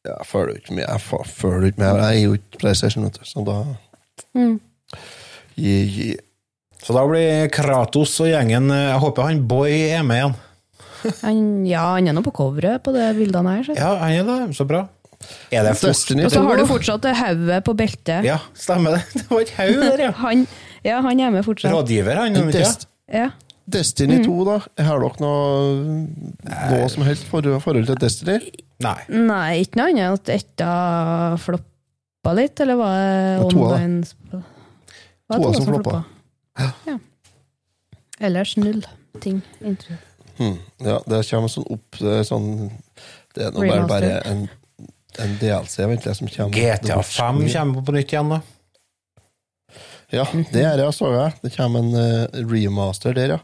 Jeg 0.05 0.27
føler 0.27 0.55
ikke 0.57 0.75
med. 0.75 0.85
Jeg 0.89 1.01
føler 1.27 1.67
ikke 1.67 1.79
med. 1.79 1.87
Jeg 2.03 2.17
er 2.19 2.23
jo 2.27 2.33
ikke 2.35 2.59
PlayStation, 2.59 3.05
vet 3.05 3.19
du. 3.19 3.25
Så 3.25 3.45
da 3.47 3.65
Mm. 4.35 4.61
yeah, 5.59 5.99
yeah. 5.99 6.17
Så 6.83 6.93
da 6.93 7.07
blir 7.07 7.49
Kratos 7.49 8.21
og 8.21 8.27
gjengen 8.27 8.71
eh, 8.71 8.89
Jeg 8.91 8.99
håper 9.01 9.23
han 9.23 9.47
Boy 9.49 9.71
er 9.71 10.03
med 10.03 10.17
igjen. 10.17 10.35
Han, 11.23 11.39
ja, 11.67 11.85
han 11.97 12.09
er 12.11 12.17
nå 12.17 12.23
på 12.27 12.33
coveret 12.37 12.83
på 12.85 12.93
de 12.95 13.07
bildene 13.19 13.57
her. 13.59 13.65
Så. 13.69 13.77
Ja, 13.79 13.93
han 14.03 14.19
er 14.19 14.29
det. 14.47 14.57
Så 14.59 14.67
bra. 14.69 14.85
Er 15.55 15.63
det? 15.69 15.77
Destiny 15.83 16.25
Og 16.27 16.33
så 16.35 16.43
har 16.43 16.59
du 16.59 16.65
fortsatt 16.67 17.05
det 17.05 17.13
hodet 17.15 17.61
på 17.67 17.75
beltet. 17.79 18.25
Ja, 18.27 18.41
stemmer 18.59 18.97
det. 18.99 19.05
Det 19.21 19.27
var 19.31 19.45
et 19.45 19.53
haug 19.61 19.79
der, 19.85 20.05
ja. 20.09 20.11
Han, 20.25 20.47
ja, 20.83 20.99
han 21.05 21.21
er 21.23 21.31
med 21.35 21.47
fortsatt. 21.47 21.71
Rådgiver, 21.75 22.19
han. 22.25 22.37
om? 22.43 22.51
Dest 22.55 22.89
Ja. 23.13 23.31
Destiny 23.73 24.17
Mm. 24.19 24.25
2, 24.27 24.45
da? 24.49 24.57
Har 24.83 24.99
dere 25.05 25.23
noe, 25.23 26.07
noe 26.73 26.89
som 26.91 27.05
helst 27.07 27.29
for, 27.31 27.47
forhold 27.63 27.87
til 27.87 28.01
Destiny? 28.03 28.41
Nei. 28.83 28.97
Nei, 29.09 29.63
ikke 29.63 29.79
noe 29.79 29.93
annet 29.93 30.03
enn 30.03 30.17
at 30.19 30.33
etta 30.35 30.73
floppa 31.39 32.35
litt, 32.35 32.59
eller 32.65 32.81
var 32.81 32.97
det 32.99 33.45
online 33.47 34.03
Toa 35.31 35.53
som 35.55 35.69
floppa. 35.71 36.03
Ja. 36.91 36.99
Ellers 38.21 38.57
null 38.59 38.83
ting. 39.23 39.39
Inntrykk. 39.63 40.03
Hmm. 40.39 40.57
Ja, 40.83 40.99
det 41.07 41.23
kommer 41.29 41.53
sånn 41.53 41.69
opp 41.71 42.01
det 42.01 42.17
er 42.23 42.27
sånn 42.27 42.49
Det 43.37 43.47
er 43.47 43.55
nå 43.55 43.67
bare, 43.67 43.85
bare 43.91 44.13
en, 44.31 44.47
en 45.21 45.37
DLC 45.41 45.79
vet 45.91 46.09
jeg, 46.09 46.19
som 46.19 46.31
kommer. 46.33 46.57
GTA 46.57 46.99
5 47.05 47.43
kommer 47.53 47.87
på 47.87 47.95
nytt 47.97 48.13
igjen, 48.15 48.33
da. 48.33 48.41
Ja, 50.13 50.27
det 50.53 50.65
er 50.69 50.77
det, 50.77 50.91
så 50.93 51.09
jeg. 51.15 51.33
Det 51.41 51.55
kommer 51.55 51.81
en 51.81 51.95
uh, 51.97 52.43
remaster 52.51 53.17
der, 53.17 53.39
ja. 53.39 53.41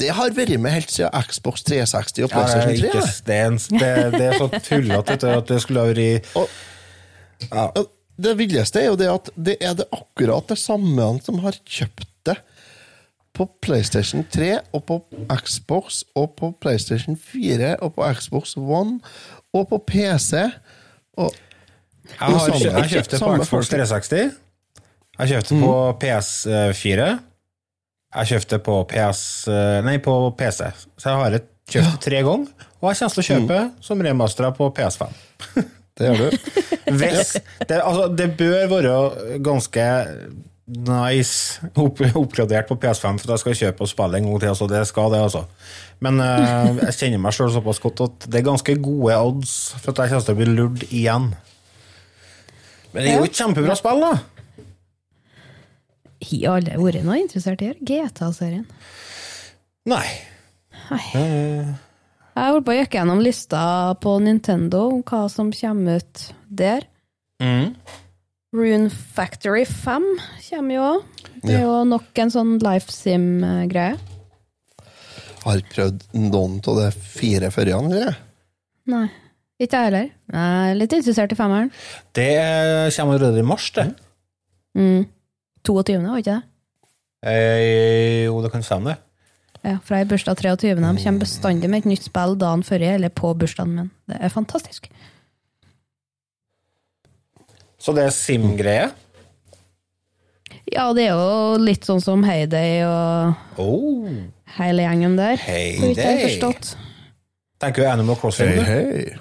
Det 0.00 0.08
har 0.10 0.32
vært 0.34 0.56
med 0.58 0.72
helt 0.74 0.90
siden 0.90 1.12
Xbox 1.28 1.62
360 1.68 2.24
og 2.26 2.32
PlayStation 2.32 2.72
3. 2.72 2.74
Ja, 2.74 2.80
det. 2.80 3.36
er 3.36 3.52
ikke 3.52 3.78
det, 3.78 4.16
det 4.16 4.24
er 4.26 4.40
så 4.40 4.48
tullete 4.66 5.18
at 5.30 5.50
det 5.50 5.60
skulle 5.62 5.84
vært. 5.92 6.40
Ja, 7.52 7.68
Det 8.26 8.32
villeste 8.38 8.82
er 8.82 8.88
jo 8.88 8.98
det 8.98 9.10
at 9.12 9.30
det 9.34 9.54
er 9.62 9.76
det 9.78 9.86
akkurat 9.94 10.50
det 10.50 10.58
samme 10.58 11.06
som 11.22 11.38
har 11.44 11.58
kjøpt 11.62 12.10
det 12.26 12.36
på 13.34 13.48
PlayStation 13.62 14.24
3 14.30 14.58
og 14.72 14.84
på 14.86 15.00
Xbox 15.42 16.02
og 16.14 16.36
på 16.38 16.52
PlayStation 16.62 17.16
4 17.18 17.76
og 17.82 17.94
på 17.96 18.06
Xbox 18.14 18.56
One 18.56 19.00
og 19.54 19.68
på 19.68 19.78
PC. 19.86 20.44
Og 21.18 21.34
Jeg 22.14 22.18
har 22.18 22.80
jeg 22.80 22.90
kjøpte 22.90 23.18
på 23.18 23.36
Xbox 23.42 23.68
360. 23.68 24.34
Jeg 25.18 25.28
kjøpte 25.28 25.60
på 25.62 25.74
PS4. 26.02 27.08
Jeg 28.14 28.30
kjøpte 28.30 28.58
på 28.62 28.78
PS 28.90 29.22
Nei, 29.86 29.98
på 30.02 30.14
PC. 30.38 30.70
Så 30.98 31.10
jeg 31.10 31.22
har 31.22 31.38
kjøpt 31.70 31.90
ja. 31.90 31.98
tre 32.06 32.22
ganger. 32.26 32.70
Og 32.80 32.90
jeg 32.90 33.00
kommer 33.00 33.14
til 33.14 33.22
å 33.22 33.28
kjøpe 33.30 33.60
som 33.82 34.02
remastera 34.04 34.50
på 34.54 34.68
PS5. 34.76 35.14
det 35.98 36.10
gjør 36.10 36.24
du. 36.24 36.50
Hvis 36.98 37.36
det, 37.66 37.78
altså, 37.80 38.08
det 38.12 38.34
bør 38.38 38.66
være 38.74 39.38
ganske 39.42 39.86
nice 40.66 41.60
opp, 41.76 42.00
oppgradert 42.16 42.68
på 42.70 42.76
PS5 42.80 43.18
for 43.20 43.34
jeg 43.34 43.42
skal 43.42 43.58
kjøpe 43.60 43.84
og 43.84 43.90
spille 43.90 44.20
en 44.20 44.28
gang 44.28 44.40
til. 44.40 44.52
Altså, 44.54 44.68
det 44.70 44.82
skal 44.88 45.12
det, 45.12 45.22
altså. 45.26 45.44
Men 46.04 46.20
uh, 46.20 46.84
jeg 46.86 46.98
kjenner 46.98 47.24
meg 47.24 47.36
sjøl 47.36 47.52
såpass 47.54 47.82
godt 47.82 48.04
at 48.06 48.28
det 48.28 48.40
er 48.40 48.46
ganske 48.48 48.76
gode 48.82 49.16
odds 49.16 49.56
for 49.78 49.92
at 49.92 50.04
jeg 50.04 50.14
kommer 50.14 50.28
til 50.28 50.36
å 50.36 50.40
bli 50.40 50.50
lurt 50.52 50.86
igjen. 50.90 51.32
Men 52.94 53.02
det 53.02 53.10
er 53.10 53.18
jo 53.18 53.28
et 53.28 53.40
kjempebra 53.40 53.76
spill, 53.78 54.04
da! 54.04 54.14
Har 56.24 56.54
alle 56.54 56.78
vært 56.80 57.04
noe 57.04 57.18
interessert 57.20 57.64
i? 57.64 57.72
GTA-serien? 57.84 58.64
Nei. 59.90 60.06
Jeg 62.34 62.52
holdt 62.52 62.64
på 62.66 62.72
å 62.72 62.76
gikk 62.78 62.96
gjennom 62.96 63.20
lista 63.22 63.64
på 64.00 64.16
Nintendo 64.24 64.86
om 64.94 65.02
hva 65.06 65.26
som 65.32 65.52
kommer 65.54 66.00
ut 66.00 66.24
der. 66.48 66.86
Mm. 67.42 67.74
Rune 68.54 68.90
Factory 68.90 69.64
5 69.66 70.04
kommer 70.48 70.76
jo 70.76 70.82
òg. 70.86 71.06
Det 71.42 71.56
er 71.56 71.64
jo 71.64 71.80
nok 71.90 72.20
en 72.22 72.30
sånn 72.30 72.52
life 72.62 72.92
sim-greie. 72.94 73.96
Har 75.44 75.60
ikke 75.60 75.74
prøvd 75.74 76.04
noen 76.16 76.60
av 76.70 76.78
de 76.78 76.86
fire 76.94 77.50
førjene, 77.52 77.90
eller? 77.90 78.20
Nei. 78.94 79.08
Ikke 79.60 79.78
jeg 79.78 79.88
heller. 79.90 80.06
Jeg 80.34 80.70
er 80.70 80.78
litt 80.78 80.94
interessert 80.96 81.34
i 81.34 81.38
femmeren. 81.38 81.70
Det 82.16 82.30
kommer 82.96 83.18
allerede 83.18 83.42
i 83.42 83.46
mars, 83.46 83.68
det. 83.74 83.88
Mm. 84.78 85.04
22., 85.66 85.98
var 86.06 86.22
ikke 86.22 86.36
det? 86.38 86.42
Eh, 87.24 88.24
jo, 88.26 88.38
det 88.44 88.52
kan 88.52 88.64
stemme, 88.66 88.94
det. 88.94 89.00
Ja, 89.64 89.78
for 89.80 89.96
jeg 89.96 90.04
har 90.04 90.10
bursdag 90.10 90.40
23. 90.42 90.74
De 90.76 91.04
kommer 91.04 91.22
bestandig 91.24 91.70
med 91.72 91.84
et 91.84 91.90
nytt 91.94 92.06
spill 92.06 92.34
dagen 92.40 92.64
før 92.66 92.82
jeg, 92.84 92.98
eller 92.98 93.12
på 93.14 93.30
bursdagen 93.40 93.76
min. 93.78 93.92
Det 94.10 94.18
er 94.20 94.32
fantastisk. 94.32 94.90
Så 97.84 97.92
det 97.96 98.06
er 98.08 98.14
Sim-greie? 98.16 98.86
Ja, 100.72 100.86
det 100.96 101.04
er 101.10 101.12
jo 101.18 101.58
litt 101.60 101.84
sånn 101.84 102.00
som 102.02 102.22
Heyday 102.24 102.80
og 102.88 103.60
Oh, 103.60 104.08
hele 104.56 104.86
gjengen 104.86 105.18
der. 105.18 105.36
Heyday. 105.36 106.38
Tenker 107.60 107.84
du 107.84 107.88
Animal 107.90 108.16
Crossing? 108.20 108.54
Hey, 108.64 108.86
hey. 108.88 109.14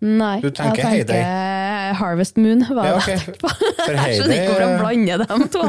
Nei, 0.00 0.36
Du 0.40 0.48
tenker 0.54 0.78
jeg 0.78 1.06
tenker 1.08 1.94
Harvest 1.98 2.36
Moon. 2.38 2.60
Var 2.70 2.86
Ja, 2.86 2.98
det 3.02 3.14
jeg. 3.16 3.22
For 3.42 3.96
Jeg 3.98 4.18
skjønner 4.20 4.34
ikke 4.36 4.52
hvordan 4.52 4.70
jeg 4.70 4.80
blander 4.82 5.24
dem 5.26 5.48
to. 5.50 5.62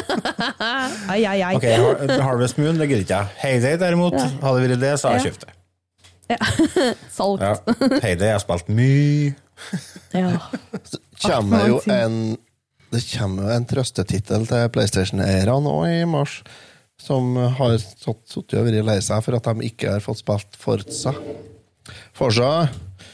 ai, 1.10 1.24
ai, 1.26 1.40
ai. 1.42 1.54
Ok, 1.58 1.66
Har- 1.66 2.22
Harvest 2.28 2.60
Moon, 2.62 2.78
det 2.78 2.86
gidder 2.88 3.02
ikke 3.04 3.16
jeg. 3.18 3.26
Heyday, 3.42 3.76
derimot, 3.80 4.14
hadde 4.20 4.54
det 4.60 4.68
vært 4.70 4.84
det, 4.84 4.92
så 5.02 5.10
hadde 5.10 5.20
jeg 5.20 5.32
kjøpt 5.32 5.48
det. 5.48 5.56
Ja, 6.30 6.38
Ja. 7.42 7.54
Heyday 8.04 8.30
har 8.36 8.42
spilt 8.44 8.68
mye. 8.70 9.34
Ja. 10.12 10.38
kommer 11.22 11.68
jo 11.68 11.76
en 11.86 12.36
Det 12.90 13.02
kommer 13.12 13.44
jo 13.46 13.54
en 13.54 13.66
trøstetittel 13.70 14.46
til 14.50 14.68
PlayStation-eierne 14.74 15.54
nå 15.62 15.74
i 15.86 16.00
mars, 16.10 16.40
som 17.00 17.36
har 17.36 17.76
sittet 17.78 18.56
og 18.58 18.66
vært 18.66 18.84
lei 18.88 18.96
seg 19.04 19.22
for 19.22 19.38
at 19.38 19.46
de 19.46 19.68
ikke 19.68 19.92
har 19.94 20.02
fått 20.02 20.18
spilt 20.24 20.58
Forza. 20.58 21.12
Forza 22.12 22.50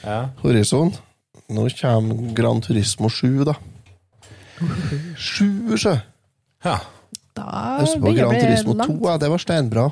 Ja. 0.03 0.31
Horizon. 0.43 0.95
Nå 1.53 1.67
kommer 1.79 2.33
Gran 2.35 2.63
Turismo 2.65 3.11
7, 3.13 3.45
da. 3.47 3.55
Sju, 5.21 5.77
sjø! 5.77 5.93
ja. 6.65 6.79
Da 7.37 7.45
Jeg 7.45 7.85
husker 7.85 8.01
på 8.01 8.07
begynner 8.09 8.31
Gran 8.33 8.41
Turismo 8.47 8.73
bli 8.75 8.87
2, 8.89 9.11
ja, 9.11 9.17
det 9.21 9.29
var 9.31 9.43
steinbra. 9.45 9.85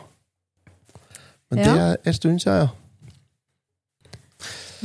Men 1.51 1.61
det 1.61 1.75
er 1.77 1.97
en 2.09 2.17
stund 2.17 2.41
siden, 2.41 2.63
ja. 2.65 2.69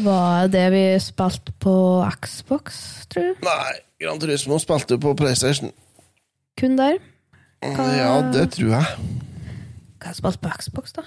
Var 0.04 0.48
det 0.48 0.66
vi 0.72 0.84
spilte 1.04 1.54
på 1.60 1.76
Xbox, 2.24 2.80
tror 3.12 3.34
du? 3.34 3.46
Nei, 3.46 3.80
Gran 4.00 4.20
Turismo 4.22 4.60
spilte 4.62 5.00
på 5.02 5.14
PlayStation. 5.18 5.74
Kun 6.60 6.78
der? 6.80 7.00
Ja, 7.64 8.22
det 8.32 8.52
tror 8.56 8.76
jeg. 8.78 8.86
Hva 10.00 10.08
har 10.08 10.14
jeg 10.14 10.20
spilt 10.22 10.42
på 10.44 10.52
Xbox, 10.62 10.94
da? 10.96 11.04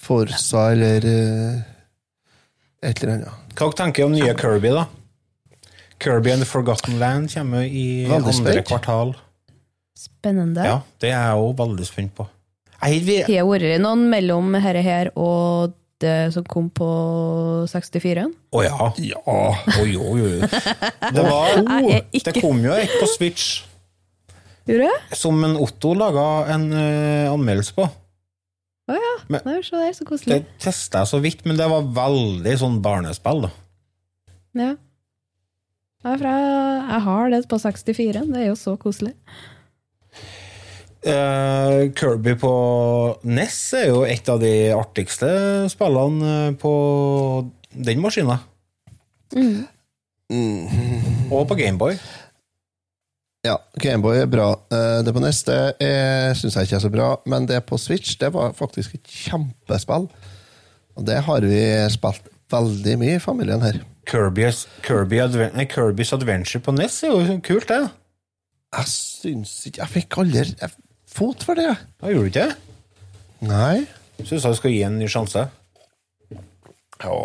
Forza 0.00 0.70
eller 0.72 1.06
uh, 1.06 1.60
et 2.82 3.02
eller 3.02 3.14
annet. 3.18 3.52
Hva 3.54 3.68
dere 3.68 3.78
tenker 3.84 4.08
om 4.08 4.16
nye 4.16 4.34
Kirby, 4.38 4.72
da? 4.74 4.86
Kirby 6.00 6.32
and 6.32 6.42
the 6.42 6.48
Forgotten 6.48 6.98
Land 6.98 7.30
kommer 7.34 7.66
i 7.66 8.06
Veldig 8.08 8.16
andre 8.16 8.32
spent. 8.32 8.66
kvartal. 8.66 9.14
Spennende. 9.98 10.64
Ja, 10.64 10.78
det 11.02 11.12
er 11.12 11.26
jeg 11.28 11.42
òg 11.44 11.58
veldig 11.58 11.86
spent 11.86 12.14
på. 12.16 12.26
Har 12.80 12.94
det 13.04 13.26
vært 13.28 13.82
noen 13.84 14.06
mellom 14.08 14.54
dette 14.56 14.82
her 14.82 15.10
og 15.12 15.76
det 16.02 16.32
som 16.34 16.44
kom 16.48 16.68
på 16.74 16.88
64? 17.70 18.26
Å 18.56 18.62
ja. 18.64 18.90
Ja. 19.04 19.20
Oi, 19.82 19.94
oi, 19.96 20.20
oi. 20.26 20.36
Det, 20.40 21.24
var, 21.24 21.60
er 21.60 22.04
det 22.12 22.34
kom 22.40 22.60
jo 22.64 22.72
et 22.76 22.92
på 23.00 23.08
Switch 23.14 23.48
Gjorde 24.68 24.88
det? 24.90 25.16
som 25.18 25.40
en 25.44 25.56
Otto 25.60 25.94
laga 25.98 26.26
en 26.54 26.68
uh, 26.72 27.32
anmeldelse 27.32 27.74
på. 27.76 27.86
Å 28.90 28.98
ja. 28.98 29.12
Men- 29.30 29.46
Nei, 29.46 29.56
se 29.66 29.76
der, 29.76 29.92
så 29.96 30.04
Det 30.04 30.08
koselig. 30.10 30.40
testa 30.62 31.02
jeg 31.04 31.10
så 31.12 31.20
vidt, 31.22 31.44
men 31.46 31.56
det 31.58 31.68
var 31.70 31.82
veldig 31.96 32.56
sånn 32.60 32.80
barnespill. 32.84 33.46
da. 33.46 33.50
Ja. 34.60 34.70
Jeg, 36.04 36.20
jeg 36.24 37.00
har 37.04 37.30
det 37.30 37.42
på 37.48 37.58
64. 37.60 38.24
Det 38.32 38.40
er 38.40 38.46
jo 38.48 38.56
så 38.58 38.76
koselig. 38.80 39.14
Eh, 41.00 41.90
Kirby 41.96 42.34
på 42.36 42.50
NES 43.24 43.58
er 43.78 43.86
jo 43.88 44.02
et 44.04 44.28
av 44.28 44.40
de 44.42 44.50
artigste 44.76 45.30
spillene 45.72 46.32
eh, 46.50 46.56
på 46.60 46.72
den 47.72 48.02
maskina. 48.04 48.36
Og 50.30 51.46
på 51.48 51.56
Gameboy. 51.58 51.94
Ja, 53.46 53.54
Gameboy 53.80 54.18
er 54.20 54.28
bra. 54.28 54.50
Eh, 54.68 54.98
Det 55.06 55.14
på 55.16 55.22
NES 55.24 55.40
syns 56.40 56.56
jeg 56.58 56.68
ikke 56.68 56.76
er 56.76 56.84
så 56.84 56.92
bra, 56.92 57.08
men 57.26 57.46
det 57.48 57.62
på 57.68 57.78
Switch 57.80 58.18
det 58.20 58.32
var 58.34 58.52
faktisk 58.58 58.98
et 58.98 59.08
kjempespill. 59.08 60.10
Og 60.98 61.06
det 61.08 61.22
har 61.24 61.40
vi 61.46 61.62
spilt 61.94 62.28
veldig 62.52 62.98
mye 63.00 63.16
i 63.16 63.22
familien 63.22 63.62
her. 63.64 63.80
Kirby's, 64.10 64.64
Kirby 64.82 65.20
Adven 65.22 65.52
nei, 65.54 65.64
Kirby's 65.70 66.12
Adventure 66.16 66.60
på 66.66 66.72
NES 66.76 67.00
er 67.06 67.12
jo 67.14 67.40
kult, 67.46 67.68
det. 67.70 67.80
Jeg 68.70 68.86
syns 68.92 69.52
ikke 69.66 69.80
Jeg 69.82 69.90
fikk 69.96 70.16
aldri 70.22 70.44
jeg- 70.60 70.70
fot 71.10 71.42
for 71.46 71.58
det. 71.58 71.72
Da 72.00 72.10
gjorde 72.12 72.26
du 72.26 72.30
ikke 72.32 72.46
det? 72.48 72.56
Nei. 73.50 73.86
Syns 74.20 74.44
jeg 74.44 74.52
du 74.52 74.58
skal 74.58 74.74
gi 74.74 74.82
en 74.86 74.98
ny 75.00 75.08
sjanse. 75.10 75.46
Ja, 77.00 77.16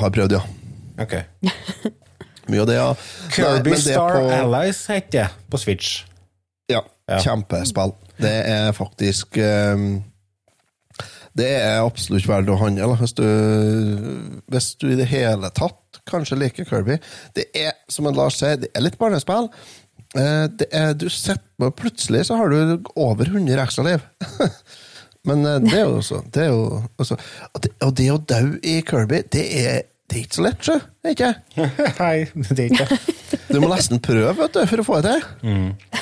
har 0.00 0.10
prøvd, 0.14 0.34
ja. 0.34 0.42
Ok. 1.02 1.14
Mye 2.50 2.62
av 2.62 2.68
det, 2.70 2.76
ja. 2.78 2.88
Kirby 3.34 3.72
Nei, 3.72 3.78
det 3.78 3.94
Star 3.94 4.16
på- 4.16 4.34
Allies 4.40 4.80
heter 4.90 5.10
det 5.16 5.50
på 5.52 5.58
Switch. 5.62 5.96
Ja, 6.70 6.82
Ja. 7.08 7.20
kjempespill. 7.22 7.92
Det 8.18 8.32
er 8.50 8.72
faktisk 8.74 9.36
um, 9.38 10.02
Det 11.36 11.46
er 11.60 11.82
absolutt 11.84 12.24
verdt 12.26 12.48
å 12.48 12.56
handle 12.58 12.94
hvis 12.96 13.12
du, 13.18 13.26
hvis 14.50 14.70
du 14.80 14.86
i 14.88 14.96
det 14.98 15.06
hele 15.10 15.50
tatt 15.54 16.00
kanskje 16.08 16.38
liker 16.40 16.64
Kirby. 16.66 16.96
Det 17.36 17.44
er, 17.54 17.74
som 17.92 18.06
en 18.08 18.16
Lars 18.16 18.38
sier, 18.40 18.56
det 18.62 18.70
er 18.74 18.82
litt 18.86 18.96
barnespill. 18.98 19.50
Eh, 20.14 20.46
Det 20.60 20.68
er, 20.72 20.94
du 20.94 21.08
setter, 21.10 21.42
Plutselig 21.76 22.26
så 22.28 22.36
har 22.38 22.52
du 22.52 22.82
over 22.94 23.26
100 23.32 23.62
ekstra 23.64 23.84
liv. 23.86 24.04
Men 25.26 25.42
eh, 25.44 25.58
det 25.64 25.74
er 25.80 25.84
jo 25.88 25.96
også, 25.98 26.22
det 26.30 26.42
er 26.46 26.50
jo 26.52 26.82
også 27.02 27.16
og, 27.18 27.60
det, 27.64 27.70
og 27.82 27.94
det 27.98 28.08
å 28.14 28.18
dø 28.30 28.40
i 28.62 28.76
Kirby, 28.86 29.22
det 29.34 29.44
er, 29.58 29.80
det 30.06 30.18
er 30.20 30.22
ikke 30.22 30.38
så 30.38 30.44
lett, 30.46 30.60
sjø. 30.62 30.76
Ikke? 31.10 31.32
Nei, 32.02 32.12
det 32.52 32.58
er 32.60 32.68
ikke 32.70 32.86
det. 32.92 33.00
Du 33.46 33.60
må 33.62 33.68
nesten 33.70 34.00
prøve 34.02 34.32
vet 34.36 34.54
du, 34.54 34.60
for 34.68 34.82
å 34.82 34.84
få 34.86 34.96
det 35.06 35.14
til. 35.16 35.26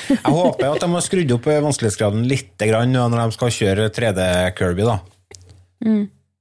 Jeg 0.09 0.33
håper 0.33 0.65
at 0.75 0.81
de 0.83 0.87
har 0.91 1.03
skrudd 1.05 1.31
opp 1.37 1.45
vanskelighetsgraden 1.47 2.25
litt 2.27 2.57
grann 2.67 2.91
når 2.93 3.15
de 3.21 3.35
skal 3.37 3.53
kjøre 3.53 3.85
3D-Kirby. 3.95 4.85
da. 4.89 4.97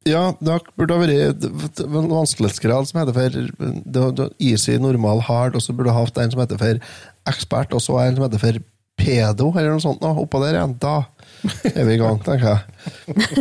Ja, 0.08 0.22
det 0.40 0.56
burde 0.76 0.96
ha 0.96 1.00
vært 1.00 1.80
en 1.84 2.08
vanskelighetsgrad 2.10 2.88
som 2.90 3.00
heter 3.00 3.16
for 3.16 3.36
det, 3.36 4.02
det, 4.18 4.26
easy, 4.44 4.74
normal, 4.80 5.22
hard, 5.28 5.56
og 5.56 5.64
så 5.64 5.72
burde 5.76 5.88
du 5.92 5.94
ha 5.96 6.02
hatt 6.04 6.18
en 6.20 6.34
som 6.34 6.42
heter 6.42 6.60
for 6.60 6.80
ekspert, 7.28 7.74
og 7.76 7.82
så 7.82 7.98
er 8.00 8.10
en 8.10 8.18
som 8.18 8.26
heter 8.26 8.42
for 8.42 8.60
pedo, 9.00 9.50
eller 9.54 9.74
noe 9.74 9.82
sånt. 9.82 10.02
Nå, 10.02 10.12
oppå 10.22 10.40
der 10.42 10.58
igjen. 10.58 10.76
Da 10.82 10.96
er 11.72 11.86
vi 11.86 11.96
i 11.96 12.00
gang, 12.00 12.20
tenker 12.24 12.52
jeg. 12.52 12.60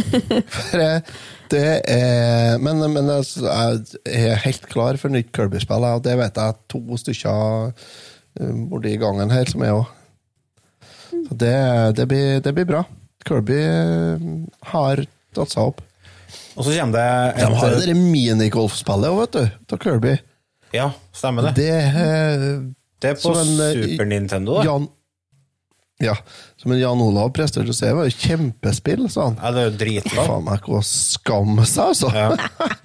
For 0.56 0.82
det 1.54 1.68
er 1.94 2.58
Men, 2.64 2.82
men 2.96 3.12
jeg 3.12 3.84
er 4.10 4.42
helt 4.42 4.66
klar 4.72 4.98
for 4.98 5.14
nytt 5.14 5.30
Kirby-spill, 5.36 5.86
og 5.86 6.02
det 6.06 6.16
vet 6.18 6.40
jeg 6.42 6.58
to 6.72 6.82
stykker 6.98 7.70
eh, 7.70 8.56
borti 8.72 8.96
gangen 9.02 9.34
her 9.34 9.52
som 9.52 9.62
er 9.66 9.76
òg. 9.78 9.92
Så 11.14 11.38
det, 11.38 11.56
det, 12.00 12.08
blir, 12.10 12.42
det 12.44 12.56
blir 12.58 12.70
bra. 12.74 12.84
Kirby 13.28 13.60
eh, 13.62 14.30
har 14.74 15.04
tatt 15.36 15.54
seg 15.54 15.74
opp. 15.74 15.84
Og 16.58 16.66
så 16.66 16.74
kommer 16.74 16.98
det 16.98 17.44
De 17.44 17.50
har 17.60 17.76
jo 17.76 17.82
et 17.82 17.90
det 17.92 17.98
minigolfspillet 17.98 19.14
òg, 19.14 19.22
vet 19.24 19.38
du. 19.38 19.76
Av 19.76 19.84
Kirby. 19.86 20.16
Ja, 20.74 20.90
stemmer 21.14 21.52
det. 21.52 21.54
Det 21.62 22.74
Det 23.04 23.12
er 23.12 23.18
på 23.20 23.34
som 23.36 23.40
en, 23.44 23.54
eh, 23.68 23.84
Super 23.84 24.08
Nintendo, 24.10 24.60
da. 24.60 24.68
Jan 24.72 24.90
Ja, 26.02 26.16
som 26.60 26.72
en 26.74 26.80
Jan 26.82 27.00
Olav 27.00 27.30
presterte 27.36 27.70
å 27.72 27.76
si, 27.76 27.86
det 27.86 27.94
var 27.96 28.08
jo 28.10 28.16
kjempespill, 28.18 29.06
sa 29.14 29.28
han. 29.30 29.36
Ja, 29.40 29.52
det 29.56 29.62
er 29.62 29.68
jo 29.70 29.76
dritbra. 29.78 30.26
Faen 30.28 30.44
meg 30.48 30.60
ikke 30.60 30.74
å 30.80 30.82
skamme 30.84 31.64
seg, 31.70 31.94
altså. 31.94 32.10
Ja. 32.16 32.34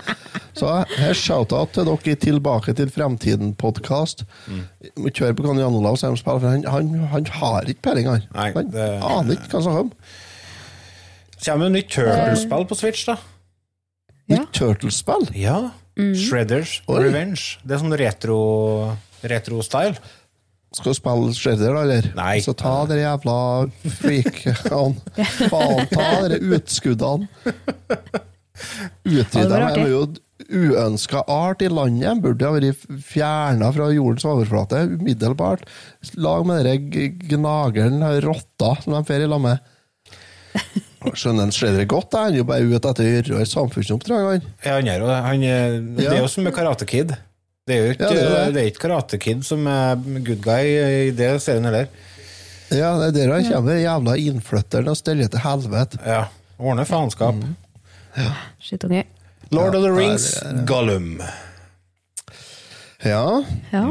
Så 0.58 0.68
her 0.98 1.14
shout-out 1.14 1.72
til 1.74 1.86
dere 1.88 2.12
i 2.12 2.18
Tilbake 2.18 2.74
til 2.78 2.90
fremtiden-podkast. 2.90 4.24
Mm. 4.50 4.62
Kjør 5.08 5.34
på 5.38 5.46
hva 5.46 5.54
Jan 5.56 5.78
Olav 5.80 5.98
sier 5.98 6.10
om 6.12 6.18
spill, 6.20 6.38
for 6.42 6.50
han, 6.50 6.64
han, 6.68 6.92
han 7.14 7.26
har 7.40 7.68
ikke 7.70 7.84
peiling, 7.88 8.10
han. 8.10 8.24
Nei, 8.34 8.48
han 8.54 8.70
det- 8.74 8.88
aner 9.08 9.34
ikke 9.38 9.50
hva 9.54 9.62
som 9.66 9.76
kommer. 9.80 10.14
Kommer 11.38 11.68
jo 11.68 11.74
nytt 11.78 11.90
Turtles-spill 11.94 12.66
på 12.70 12.76
Switch, 12.78 13.04
da? 13.08 13.16
Ja. 14.28 14.36
Nytt 14.42 14.52
Turtles-spill. 14.58 15.28
Ja. 15.38 15.58
Shredders 15.98 16.80
Oi. 16.86 17.00
Revenge. 17.08 17.56
Det 17.66 17.74
er 17.74 17.80
sånn 17.82 17.96
retro 17.98 18.38
retro-style. 19.22 19.96
Skal 20.76 20.92
du 20.92 20.98
spille 20.98 21.32
Shredder, 21.32 21.72
da, 21.72 21.82
eller? 21.86 22.08
Nei. 22.18 22.34
Så 22.44 22.52
ta 22.58 22.74
dere 22.90 23.06
jævla 23.06 23.36
freakene. 23.98 25.18
Faen, 25.48 25.86
ta 25.94 26.08
dere 26.26 26.40
utskuddene. 26.58 27.28
Utrydda 29.08 29.60
dem. 29.62 29.68
De 29.78 29.84
er 29.86 29.92
jo 29.92 30.02
uønska 30.48 31.22
art 31.30 31.62
i 31.64 31.70
landet. 31.72 32.20
Burde 32.24 32.46
ha 32.46 32.52
vært 32.56 32.84
fjerna 33.06 33.70
fra 33.74 33.88
jordens 33.94 34.26
overflate 34.28 34.84
umiddelbart. 34.98 35.64
Lag 36.20 36.44
med 36.48 36.68
g- 36.92 37.10
gnageren, 37.32 38.02
rotta, 38.24 38.74
som 38.84 38.96
de 38.98 39.02
får 39.08 39.24
i 39.24 39.30
lag 39.30 39.42
med. 39.44 39.64
Skjønner 41.14 41.46
en 41.46 41.52
Shredder 41.54 41.86
godt, 41.88 42.12
han 42.18 42.34
er 42.34 42.40
jo 42.40 42.46
bare 42.48 42.66
ute 42.66 42.90
etter 42.90 43.06
å 43.06 43.10
gjøre 43.38 43.46
samfunnsoppdrag. 43.46 44.24
han. 44.32 44.46
Ja, 44.66 44.76
han 44.80 44.88
er 44.90 45.00
jo 45.00 45.08
det. 45.08 45.18
Han 45.24 45.44
det 45.96 46.08
er 46.10 46.20
jo 46.20 46.30
som 46.32 46.44
med 46.48 46.54
Karate 46.56 46.88
Kid. 46.90 47.14
Det 47.68 47.74
er 47.76 47.82
jo 47.84 47.90
ikke, 47.94 48.08
Ja, 48.08 48.14
det 48.16 48.22
er 48.24 48.30
det. 48.46 48.54
det 48.54 48.60
er 48.62 48.68
ikke 48.70 48.82
Karate 48.86 49.18
Kid 49.20 49.42
som 49.44 49.66
er 49.68 49.98
good 50.24 50.40
guy 50.44 50.70
i 51.08 51.10
det 51.16 51.34
serien 51.44 51.68
heller. 51.68 51.90
Ja, 52.72 52.94
det 53.00 53.10
er 53.12 53.28
der 53.28 53.34
han 53.34 53.46
kommer, 53.48 53.76
jævla 53.80 54.14
innflytteren, 54.20 54.88
og 54.92 54.96
steller 54.96 55.28
til 55.32 55.40
helvete. 55.44 56.00
Ja. 56.04 56.22
Ordner 56.58 56.84
faenskap. 56.88 57.34
Mm. 57.38 57.54
Skittunge. 58.60 59.04
Lord 59.54 59.74
of 59.76 59.84
the 59.84 59.92
Rings, 59.92 60.32
det 60.40 60.56
det. 60.56 60.66
Gollum. 60.68 61.20
Ja, 63.04 63.44
Ja. 63.72 63.84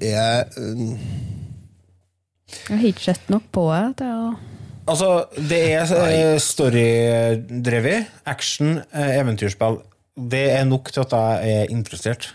jeg 0.00 0.44
um... 0.58 0.98
Jeg 2.68 2.78
har 2.78 2.86
ikke 2.86 3.04
sett 3.04 3.30
nok 3.32 3.42
på 3.52 3.64
det 3.72 3.96
til 4.02 4.12
å 4.12 4.28
Altså, 4.88 5.08
det 5.36 5.58
er 5.76 5.90
eh, 6.08 6.38
storydrevet. 6.40 8.06
Action, 8.24 8.78
eh, 8.88 9.18
eventyrspill. 9.18 9.82
Det 10.16 10.46
er 10.54 10.64
nok 10.64 10.88
til 10.92 11.02
at 11.04 11.12
jeg 11.12 11.58
er 11.58 11.72
interessert. 11.74 12.30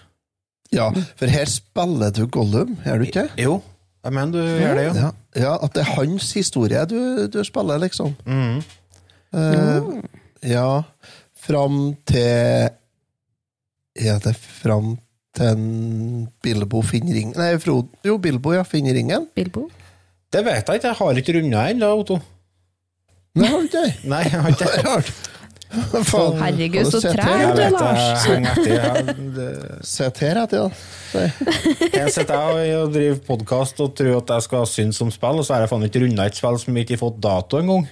Ja, 0.74 0.88
for 1.20 1.30
her 1.30 1.46
spiller 1.52 2.12
du 2.16 2.24
Gollum, 2.34 2.76
gjør 2.86 3.02
du 3.04 3.06
ikke? 3.08 3.28
Jo, 3.40 3.60
jeg 4.04 4.16
mener 4.18 4.34
du 4.34 4.40
gjør 4.60 4.80
det, 4.80 4.86
jo. 4.88 4.94
Ja, 5.00 5.12
ja 5.46 5.52
at 5.64 5.76
det 5.76 5.84
er 5.86 5.92
hans 6.00 6.32
historie 6.36 6.82
du, 6.90 6.98
du 7.32 7.40
spiller, 7.48 7.78
liksom. 7.84 8.16
Mm. 8.26 8.58
Eh, 9.34 9.94
Ja, 10.44 10.84
fram 11.40 11.96
til 12.06 12.70
Er 13.96 14.20
det 14.26 14.34
fram 14.36 14.98
til 15.34 15.46
en 15.48 16.28
Bilbo 16.44 16.82
finner 16.86 17.16
ringen 17.16 17.38
Nei, 17.40 17.54
Frode, 17.64 17.88
jo, 18.06 18.18
Bilbo, 18.22 18.52
ja, 18.54 18.66
finner 18.68 18.94
ringen. 18.94 19.30
Bilbo? 19.36 19.70
Det 20.34 20.42
vet 20.46 20.68
jeg 20.68 20.82
ikke. 20.82 20.88
Jeg 20.92 20.98
har 21.00 21.20
ikke 21.22 21.34
runda 21.38 21.64
ennå, 21.70 21.90
Otto. 22.02 22.18
Nei, 23.38 23.48
har 23.50 23.62
du 23.62 23.70
ikke? 23.70 23.86
Nei, 24.10 24.24
jeg 24.26 24.42
har 24.42 24.50
ikke. 24.50 25.14
Faen, 25.74 26.36
Herregud, 26.38 26.86
så 26.94 27.00
treg 27.02 27.56
du, 27.58 27.62
er, 27.64 27.72
Lars. 27.74 28.26
det- 28.66 29.86
Sett 29.90 30.20
her 30.22 30.38
etter, 30.44 30.68
ja. 30.68 30.70
Jeg 31.94 32.12
sitter 32.14 32.36
her 32.38 32.84
og 32.84 32.92
driver 32.94 33.18
podkast 33.28 33.80
og 33.82 33.94
tror 33.98 34.20
at 34.22 34.30
jeg 34.36 34.42
skal 34.48 34.64
synes 34.70 35.00
om 35.06 35.10
spill, 35.14 35.38
og 35.42 35.46
så 35.48 35.52
har 35.56 35.62
jeg 35.66 35.72
faen 35.72 35.86
ikke 35.88 36.02
runda 36.06 36.24
et 36.30 36.38
spill 36.38 36.58
som 36.62 36.78
ikke 36.82 36.94
har 36.96 37.02
fått 37.04 37.18
dato 37.22 37.54
engang. 37.62 37.84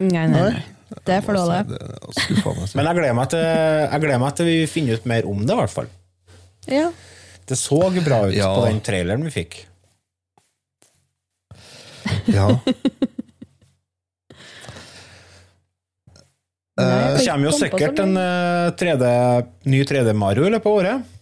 Nei, 0.00 0.24
nei, 0.28 0.42
nei. 0.54 0.64
Det 1.04 1.12
er 1.18 1.22
for 1.24 1.36
dårlig. 1.36 1.60
Det 1.68 1.78
er 1.84 1.88
skuffende. 2.16 2.66
Men 2.78 2.84
jeg 2.88 2.94
gleder, 3.00 3.16
meg 3.18 3.28
til, 3.32 3.44
jeg 3.44 4.00
gleder 4.04 4.22
meg 4.24 4.32
til 4.38 4.44
vi 4.48 4.56
finner 4.72 4.92
ut 5.00 5.06
mer 5.12 5.22
om 5.28 5.38
det, 5.44 5.52
i 5.52 5.58
hvert 5.62 5.74
fall. 5.74 5.88
Ja. 6.68 6.86
Det 7.48 7.56
så 7.60 7.80
bra 8.04 8.18
ut 8.28 8.36
Ja. 8.36 8.48
på 8.56 8.64
den 8.68 8.80
traileren 8.84 9.24
vi 9.28 9.32
fikk. 9.36 9.52
Ja. 12.32 12.46
Nei, 12.48 12.56
jeg 12.56 12.60
Det 16.78 17.24
kommer 17.26 17.48
jo 17.48 17.54
sikkert 17.56 18.02
en 18.04 18.18
eh, 18.20 18.68
3D, 18.78 19.06
ny 19.70 19.82
3D-Mario 19.88 20.46
i 20.46 20.52
løpet 20.54 20.70
av 20.70 20.82
året. 20.82 21.14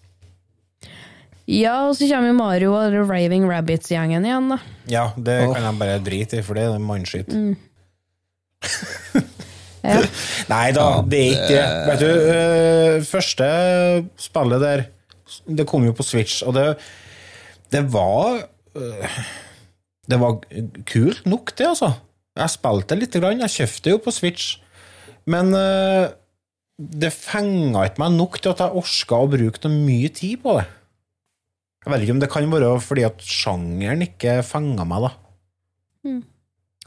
Ja, 1.47 1.77
og 1.87 1.95
så 1.95 2.09
kommer 2.11 2.33
jo 2.33 2.37
Mario 2.37 2.73
og 2.75 2.95
Raving 3.07 3.47
Rabbits-gjengen 3.47 4.25
igjen, 4.27 4.49
da. 4.51 4.59
Ja, 4.91 5.05
det 5.15 5.39
oh. 5.47 5.55
kan 5.55 5.69
jeg 5.69 5.79
bare 5.79 6.01
drite 6.03 6.41
i, 6.41 6.45
for 6.47 6.59
det 6.59 6.67
er 6.67 6.83
mannskitt. 6.83 7.31
Ja. 9.87 10.01
Nei 10.51 10.73
da, 10.75 10.85
det 11.07 11.19
er 11.21 11.35
ikke 11.37 11.51
det. 11.53 11.67
Vet 11.87 12.01
du, 12.03 12.09
eh, 12.33 13.05
første 13.07 13.47
spillet 14.19 14.65
der, 14.65 14.83
det 15.47 15.67
kom 15.71 15.87
jo 15.87 15.93
på 15.95 16.07
Switch, 16.07 16.41
og 16.43 16.57
det, 16.57 16.65
det 17.71 17.85
var 17.95 18.41
eh, 18.75 19.21
Det 20.11 20.19
var 20.23 20.41
kult 20.91 21.27
nok, 21.27 21.55
det, 21.59 21.67
altså. 21.67 21.93
Jeg 22.37 22.53
spilte 22.53 22.99
lite 22.99 23.23
grann, 23.23 23.43
jeg 23.47 23.55
kjøpte 23.61 23.95
jo 23.95 24.03
på 24.03 24.15
Switch, 24.15 24.59
men 25.31 25.53
uh, 25.57 26.07
det 26.77 27.12
fenga 27.14 27.87
ikke 27.89 28.03
meg 28.05 28.16
nok 28.16 28.41
til 28.41 28.53
at 28.53 28.62
jeg 28.64 28.83
orka 28.83 29.20
å 29.20 29.31
bruke 29.33 29.62
noe 29.64 29.85
mye 29.87 30.11
tid 30.14 30.43
på 30.43 30.59
det. 30.59 30.66
Jeg 31.87 31.93
vet 31.93 32.03
ikke 32.03 32.16
om 32.16 32.22
det 32.22 32.33
kan 32.33 32.49
være 32.51 32.72
fordi 32.83 33.05
at 33.07 33.22
sjangeren 33.22 34.03
ikke 34.07 34.41
fenga 34.47 34.87
meg, 34.89 35.07
da. 35.07 35.12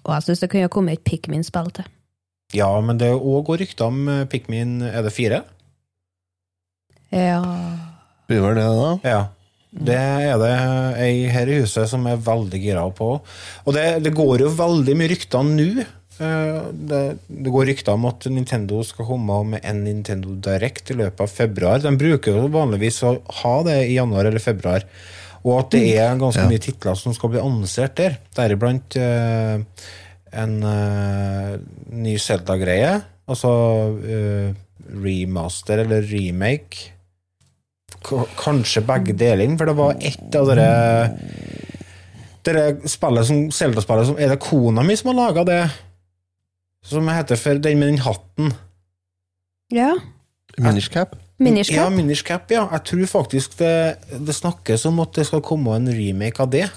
Og 0.05 0.13
jeg 0.15 0.25
syns 0.25 0.43
det 0.43 0.51
kunne 0.51 0.71
komme 0.71 0.95
et 0.95 1.03
Pikmin-spill 1.07 1.71
til. 1.75 1.87
Ja, 2.55 2.69
men 2.83 2.99
det 2.99 3.11
òg 3.13 3.43
går 3.49 3.61
rykter 3.63 3.91
om 3.91 4.07
eh, 4.09 4.23
Pikmin 4.25 4.79
Er 4.81 5.03
det 5.05 5.11
fire? 5.13 5.43
Ja 7.13 7.43
Blir 8.25 8.41
vel 8.41 8.57
det, 8.57 8.65
da? 8.65 8.89
Ja. 9.05 9.19
Det 9.69 9.97
er 9.99 10.39
det 10.41 10.49
ei 10.97 11.27
her 11.29 11.49
i 11.49 11.59
huset 11.61 11.85
som 11.91 12.07
er 12.09 12.17
veldig 12.25 12.57
gira 12.61 12.87
på. 12.89 13.09
Og 13.21 13.75
det, 13.75 14.01
det 14.01 14.15
går 14.17 14.41
jo 14.41 14.49
veldig 14.57 14.95
mye 14.97 15.11
rykter 15.11 15.45
nå. 15.45 15.85
Eh, 16.19 16.61
Det, 16.89 17.03
det 17.27 17.51
går 17.53 17.69
rykter 17.71 17.95
om 17.95 18.05
at 18.09 18.25
Nintendo 18.31 18.81
skal 18.83 19.07
komme 19.07 19.37
med 19.53 19.63
en 19.63 19.83
Nintendo 19.85 20.35
Direct 20.35 20.91
i 20.91 20.97
løpet 20.99 21.21
av 21.23 21.31
februar. 21.31 21.79
De 21.83 21.93
bruker 21.97 22.35
jo 22.35 22.49
vanligvis 22.51 23.01
å 23.07 23.15
ha 23.43 23.55
det 23.63 23.77
i 23.87 23.95
januar 23.95 24.27
eller 24.27 24.43
februar. 24.43 24.83
Og 25.45 25.53
at 25.61 25.71
det 25.71 25.83
er 25.97 26.17
ganske 26.19 26.43
Ja. 26.43 26.49
mye 26.51 26.59
titler 26.59 26.95
som 26.99 27.13
skal 27.15 27.29
bli 27.31 27.39
annonsert 27.39 27.95
der. 27.95 28.17
Deriblant 28.35 28.97
uh, 28.99 29.61
en 30.35 30.63
uh, 30.63 31.55
ny 31.95 32.17
Zelda-greie. 32.19 33.01
Altså 33.29 33.49
uh, 33.95 34.51
remaster 34.99 35.85
eller 35.85 36.03
remake. 36.03 36.91
K 38.03 38.25
kanskje 38.35 38.83
begge 38.83 39.15
deler, 39.15 39.55
for 39.57 39.65
det 39.71 39.75
var 39.79 39.95
ett 40.01 40.35
av 40.35 40.47
dere 40.51 40.67
Dere 42.43 42.77
spillet 42.87 43.27
som 43.27 43.49
Zelda-spillet 43.51 44.07
som 44.07 44.19
Er 44.19 44.29
det 44.31 44.39
kona 44.39 44.83
mi 44.83 44.95
som 44.95 45.09
har 45.11 45.17
laga 45.17 45.43
det? 45.47 45.63
Som 46.85 47.09
heter 47.11 47.39
for 47.39 47.59
den 47.59 47.79
med 47.79 47.91
den 47.91 48.03
hatten? 48.05 48.53
Ja. 49.73 49.93
Minishcap? 50.57 51.15
Minish 51.39 51.71
Ja, 51.71 51.89
Minishcap, 51.89 52.47
Cap, 52.47 52.51
ja. 52.51 52.67
Jeg 52.71 52.83
tror 52.83 53.05
faktisk 53.05 53.57
det, 53.59 53.97
det 54.11 54.35
snakkes 54.35 54.85
om 54.89 54.99
at 54.99 55.13
det 55.15 55.27
skal 55.29 55.43
komme 55.45 55.75
en 55.77 55.87
remake 55.87 56.43
av 56.43 56.51
det. 56.51 56.67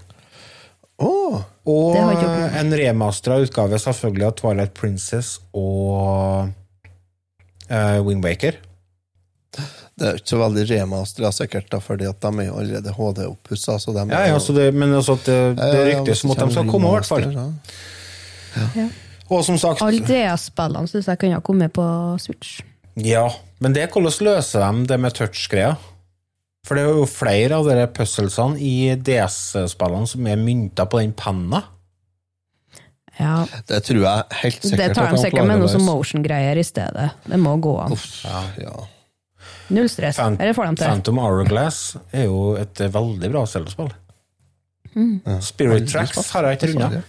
Oh, 1.03 1.43
Og 1.67 1.97
Det 1.97 2.51
en 2.61 2.75
remastera 2.79 3.41
utgave 3.43 3.79
selvfølgelig 3.79 4.27
av 4.29 4.35
Twilight 4.39 4.75
Princess 4.75 5.41
og 5.53 6.53
uh, 7.71 7.99
Wind 8.07 8.23
Waker. 8.23 8.61
det 9.99 10.07
er 10.07 10.15
jo 10.15 10.21
ikke 10.23 10.33
så 10.33 10.39
veldig 10.41 10.63
remastera, 10.71 11.31
sikkert, 11.35 11.67
da, 11.73 11.79
fordi 11.83 12.07
at 12.09 12.23
de 12.23 12.31
er 12.31 12.47
jo 12.47 12.59
allerede 12.63 12.95
HD-oppussa. 12.97 13.79
Ja, 14.09 14.23
ja, 14.31 14.39
det, 14.39 14.69
men 14.75 14.95
altså 14.95 15.19
det, 15.27 15.41
det, 15.59 15.83
ryktes 15.91 16.23
Ja, 16.23 16.29
ja, 16.29 16.31
om 16.31 16.31
at 16.31 16.45
de 16.47 16.55
skal 16.55 16.71
komme, 16.71 16.89
i 16.89 16.97
hvert 16.97 17.11
fall. 17.11 17.27
Ja. 17.35 18.69
ja. 18.77 18.87
Og 19.33 19.45
som 19.47 19.57
sagt 19.61 19.81
Alle 19.85 20.03
DS-spillene 20.05 20.91
syns 20.91 21.09
jeg 21.09 21.19
kunne 21.23 21.39
ha 21.39 21.45
kommet 21.45 21.73
på 21.77 21.85
Switch. 22.21 22.59
Ja, 23.01 23.25
men 23.65 23.73
det 23.73 23.87
hvordan 23.95 24.13
løser 24.27 24.61
de 24.67 24.87
det 24.91 24.99
med 25.01 25.15
touch-greia? 25.17 25.77
For 26.67 26.77
det 26.79 26.83
er 26.85 26.99
jo 27.01 27.07
flere 27.11 27.57
av 27.59 27.67
de 27.67 27.87
puzzlesene 27.97 28.61
i 28.63 28.93
DS-spillene 28.95 30.07
som 30.11 30.27
er 30.31 30.37
mynta 30.39 30.85
på 30.87 31.01
den 31.01 31.15
penna. 31.19 31.63
Ja, 33.19 33.47
Det 33.69 33.83
tror 33.85 34.03
jeg 34.05 34.39
helt 34.43 34.63
sikkert 34.65 34.79
Det 34.79 34.95
tar 34.97 35.11
de 35.13 35.19
sikkert 35.21 35.47
med 35.49 35.61
noe 35.61 35.69
som 35.73 35.83
motion-greier 35.87 36.59
i 36.61 36.65
stedet. 36.65 37.11
Det 37.29 37.39
må 37.41 37.57
gå 37.61 37.75
an. 37.83 37.93
Uff, 37.97 38.07
ja. 38.61 38.77
Null 39.73 39.89
stress. 39.89 40.17
Fan- 40.21 40.39
Eller 40.41 40.53
får 40.57 40.71
de 40.71 40.77
til. 40.77 40.87
Phantom 40.87 41.19
Hourglass 41.19 41.81
er 42.13 42.25
jo 42.29 42.55
et 42.61 42.81
veldig 42.93 43.31
bra 43.33 43.45
Zelda-spill. 43.49 43.93
Spirit 45.41 45.89
Tracks 45.89 46.31
har 46.35 46.45
jeg 46.51 46.59
ikke 46.61 46.73
runda. 46.75 47.03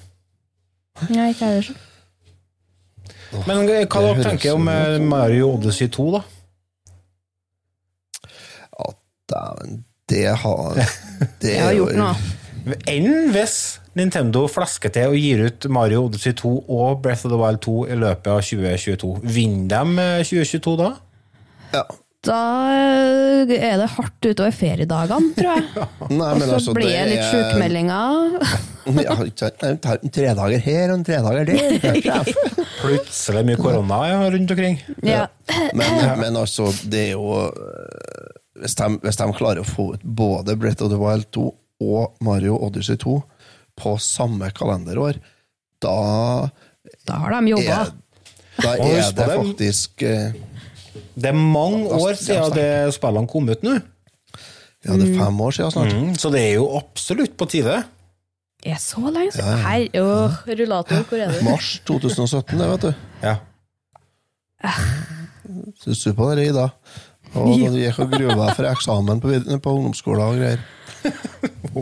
Nei, 1.01 1.15
Ja, 1.17 1.27
ikke 1.33 1.47
jeg 1.49 1.63
heller. 1.63 1.81
Men 3.49 3.63
eh, 3.69 3.85
hva 3.89 4.01
dere 4.05 4.23
tenker 4.25 4.55
om 4.57 4.67
eh, 4.71 4.95
ut 4.97 5.05
Mario 5.09 5.51
Odyssey 5.55 5.89
2, 5.93 6.05
da? 6.17 6.23
Ja, 8.77 8.89
dæven, 9.33 9.83
det 10.09 10.25
har 10.43 10.79
Det 11.43 11.57
har 11.59 11.73
gjort 11.77 11.97
noe. 11.97 12.15
Enn 12.87 13.31
hvis 13.35 13.55
Nintendo 13.97 14.45
flasker 14.49 14.89
til 14.95 15.11
og 15.11 15.17
gir 15.19 15.41
ut 15.49 15.65
Mario 15.73 16.05
Odyssey 16.07 16.31
2 16.39 16.51
og 16.71 17.01
Breath 17.03 17.25
of 17.27 17.33
the 17.33 17.39
Wild 17.41 17.59
2 17.65 17.73
i 17.91 17.97
løpet 17.99 18.29
av 18.31 18.39
2022. 18.45 19.11
Vinner 19.35 19.83
de 19.91 20.05
eh, 20.05 20.23
2022 20.29 20.77
da? 20.79 20.91
Ja. 21.75 21.83
Da 22.23 22.37
eh, 22.71 23.51
er 23.57 23.81
det 23.81 23.89
hardt 23.97 24.29
utover 24.29 24.53
feriedagene, 24.55 25.33
tror 25.35 25.49
jeg. 25.57 25.89
Nei, 26.21 26.29
Og 26.37 26.45
så 26.45 26.53
altså, 26.61 26.75
blir 26.77 26.87
det 26.87 27.01
det 27.01 27.09
litt 27.11 27.25
er- 27.25 27.33
sjukmeldinger. 27.33 28.71
Ja, 28.83 29.15
en 29.23 30.11
tredager 30.11 30.59
her 30.59 30.91
og 30.91 30.97
en 30.97 31.05
tredager 31.07 31.45
der. 31.47 32.31
Plutselig 32.83 33.43
mye 33.47 33.59
korona 33.59 33.99
ja, 34.09 34.21
rundt 34.33 34.51
omkring. 34.51 34.79
Ja. 35.05 35.27
Men, 35.73 36.19
men 36.19 36.39
altså, 36.39 36.67
det 36.91 37.07
er 37.07 37.11
jo 37.13 37.45
øh, 37.47 38.33
hvis 38.63 38.75
de, 38.79 38.89
hvis 39.03 39.19
de 39.19 39.29
klarer 39.35 39.63
å 39.63 39.67
få 39.67 39.93
ut 39.95 40.03
både 40.03 40.55
Breath 40.59 40.83
of 40.85 40.91
the 40.93 40.99
Wild 40.99 41.29
2 41.35 41.45
og 41.83 42.23
Mario 42.23 42.57
Odyssey 42.63 42.99
2 43.01 43.17
på 43.79 43.95
samme 44.01 44.51
kalenderår, 44.55 45.19
da 45.83 45.95
Da 47.07 47.17
har 47.19 47.33
de 47.33 47.55
jobba. 47.55 47.79
da 48.61 48.75
er 48.77 49.09
det 49.17 49.25
faktisk 49.25 50.03
øh, 50.03 50.35
Det 51.15 51.31
er 51.31 51.33
mange 51.33 51.89
år 51.89 52.13
siden 52.19 52.53
det 52.55 52.93
spillene 52.95 53.27
kom 53.27 53.49
ut 53.49 53.65
nå. 53.65 53.79
Ja, 54.83 54.95
det 54.99 55.09
er 55.09 55.19
fem 55.23 55.41
år 55.41 55.51
siden 55.55 55.71
snart. 55.71 55.93
Mm, 55.95 56.15
så 56.19 56.29
det 56.29 56.41
er 56.43 56.53
jo 56.57 56.67
absolutt 56.77 57.37
på 57.39 57.47
tide. 57.47 57.77
Er 58.65 58.75
så 58.79 58.99
lenge 59.11 59.31
siden? 59.35 59.57
Her, 59.59 59.87
åh, 59.99 60.31
rullator, 60.47 61.01
hvor 61.09 61.17
er 61.19 61.31
du? 61.33 61.41
Mars 61.43 61.81
2017, 61.87 62.59
det, 62.59 62.67
vet 62.69 62.81
du. 62.81 62.93
Ja. 63.23 63.35
Syns 65.83 66.03
du 66.05 66.13
på 66.15 66.29
det, 66.37 66.45
Ida? 66.53 66.69
Og 67.33 67.49
da 67.49 67.53
du 67.73 67.77
gikk 67.81 67.99
og 68.05 68.11
grua 68.13 68.35
deg 68.37 68.53
for 68.55 68.63
eksamen 68.69 69.19
på, 69.23 69.27
på 69.65 69.69
ungdomsskolen 69.73 70.23
og 70.23 70.37
greier. 70.39 70.59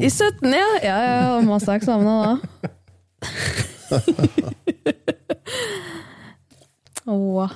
I 0.02 0.10
17, 0.10 0.50
ja. 0.50 0.70
Ja, 0.82 0.98
ja, 1.06 1.16
ja, 1.22 1.42
masse 1.46 1.70
eksamener 1.76 2.18
da. 2.26 2.34
Åh. 7.12 7.52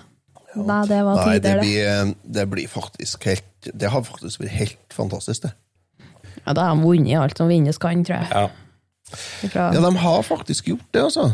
Nei, 0.55 0.85
det 0.87 1.01
var 1.03 1.15
Nei, 1.19 1.25
det 1.39 1.41
tider, 1.41 1.55
det. 1.55 1.61
blir, 1.65 1.87
eh, 1.89 2.05
det 2.37 2.45
blir 2.47 2.67
faktisk 2.71 3.25
helt 3.27 3.43
Det 3.73 3.89
har 3.91 4.01
faktisk 4.07 4.39
blitt 4.39 4.53
helt 4.55 4.93
fantastisk, 4.95 5.41
det. 5.49 5.53
Ja, 6.45 6.53
da 6.53 6.61
har 6.69 6.75
de 6.77 6.81
vunnet 6.85 7.17
alt 7.19 7.37
som 7.41 7.49
vinnes 7.49 7.77
kan, 7.81 8.03
tror 8.05 8.17
jeg. 8.21 8.27
ja. 8.31 8.49
Fra, 9.11 9.69
Ja, 9.73 9.81
de 9.81 9.91
har 10.01 10.23
faktisk 10.25 10.71
gjort 10.71 10.87
det, 10.91 11.03
altså. 11.03 11.29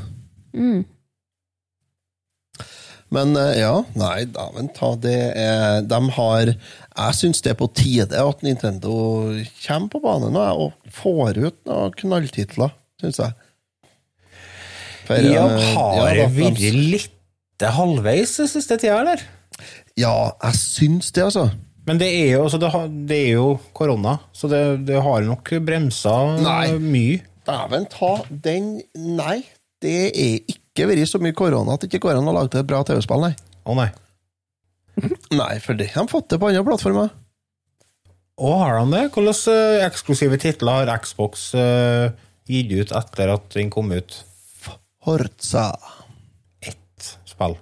Men 3.12 3.36
eh, 3.36 3.60
ja, 3.60 3.74
nei, 4.00 4.26
dæven 4.32 4.70
ta, 4.76 4.94
det 5.00 5.16
er 5.40 5.82
De 5.88 6.00
har 6.16 6.52
Jeg 6.54 7.18
syns 7.18 7.44
det 7.44 7.54
er 7.54 7.60
på 7.60 7.68
tide 7.76 8.20
at 8.20 8.44
Nintendo 8.46 8.94
kommer 9.66 9.92
på 9.92 10.04
banen 10.04 10.36
nå, 10.36 10.44
og 10.68 10.92
får 10.96 11.40
ut 11.40 11.58
noen 11.68 11.98
knalltitler, 12.00 12.76
syns 13.02 13.20
jeg. 13.24 13.36
For, 15.08 15.20
Ja, 15.28 15.48
eh, 15.48 15.74
har 15.76 16.14
ja, 16.16 16.28
det 16.28 16.30
vært 16.38 16.62
litt 16.76 17.18
halvveis 17.62 18.38
halvveis 18.40 18.54
siste 18.56 18.78
tida, 18.82 19.02
eller? 19.04 19.22
Ja, 20.00 20.32
jeg 20.42 20.58
syns 20.58 21.12
det, 21.14 21.28
altså. 21.28 21.50
Men 21.86 22.00
det 22.02 22.08
er 22.14 22.36
jo, 22.36 22.46
altså, 22.46 22.60
det 22.62 22.70
har, 22.74 22.88
det 23.10 23.18
er 23.18 23.36
jo 23.36 23.50
korona, 23.76 24.16
så 24.34 24.50
det, 24.50 24.62
det 24.88 25.02
har 25.02 25.26
nok 25.26 25.52
bremsa 25.66 26.16
Nei. 26.42 26.72
mye. 26.78 27.20
Dæven 27.48 27.88
ta 27.90 28.12
den 28.30 28.76
Nei, 28.94 29.42
det 29.82 29.98
er 30.12 30.38
ikke 30.52 30.88
vært 30.92 31.10
så 31.10 31.20
mye 31.22 31.36
korona 31.36 31.76
at 31.76 31.84
det 31.84 31.90
ikke 31.92 32.06
går 32.08 32.20
an 32.20 32.30
å 32.30 32.36
lage 32.36 32.60
et 32.60 32.70
bra 32.70 32.84
TV-spill, 32.88 33.26
nei. 33.26 33.34
Å 33.66 33.76
nei. 33.78 33.90
Nei, 35.32 35.56
for 35.64 35.78
det 35.78 35.92
har 35.94 36.06
de 36.06 36.12
fått 36.12 36.28
til 36.30 36.40
på 36.42 36.50
andre 36.52 36.64
plattformer. 36.68 37.12
Å, 38.42 38.52
har 38.60 38.80
de 38.80 38.92
det? 38.92 39.04
Hvilke 39.14 39.54
eh, 39.54 39.86
eksklusive 39.86 40.40
titler 40.42 40.82
har 40.82 41.02
Xbox 41.04 41.52
uh, 41.56 42.12
gitt 42.50 42.74
ut 42.74 42.94
etter 42.98 43.32
at 43.36 43.48
den 43.56 43.72
kom 43.74 43.92
ut? 43.94 44.18
Forza. 45.02 45.70
Ett 46.62 47.08
spill. 47.30 47.56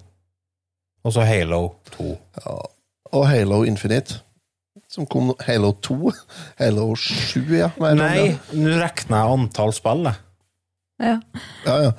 Og 1.05 1.15
så 1.15 1.25
Halo 1.27 1.61
2. 1.93 2.09
Og 3.15 3.27
Halo 3.29 3.61
Infinite. 3.67 4.21
Som 4.89 5.05
kom 5.05 5.33
Halo 5.45 5.73
2. 5.85 6.11
Halo 6.57 6.95
7, 6.95 7.43
ja. 7.53 7.69
Nei, 7.77 7.93
nå 7.93 8.07
regner 8.79 9.19
jeg 9.19 9.35
antall 9.35 9.73
spill, 9.77 10.09
jeg. 10.09 10.25
Ja. 10.99 11.19
Ja, 11.65 11.75
ja. 11.83 11.91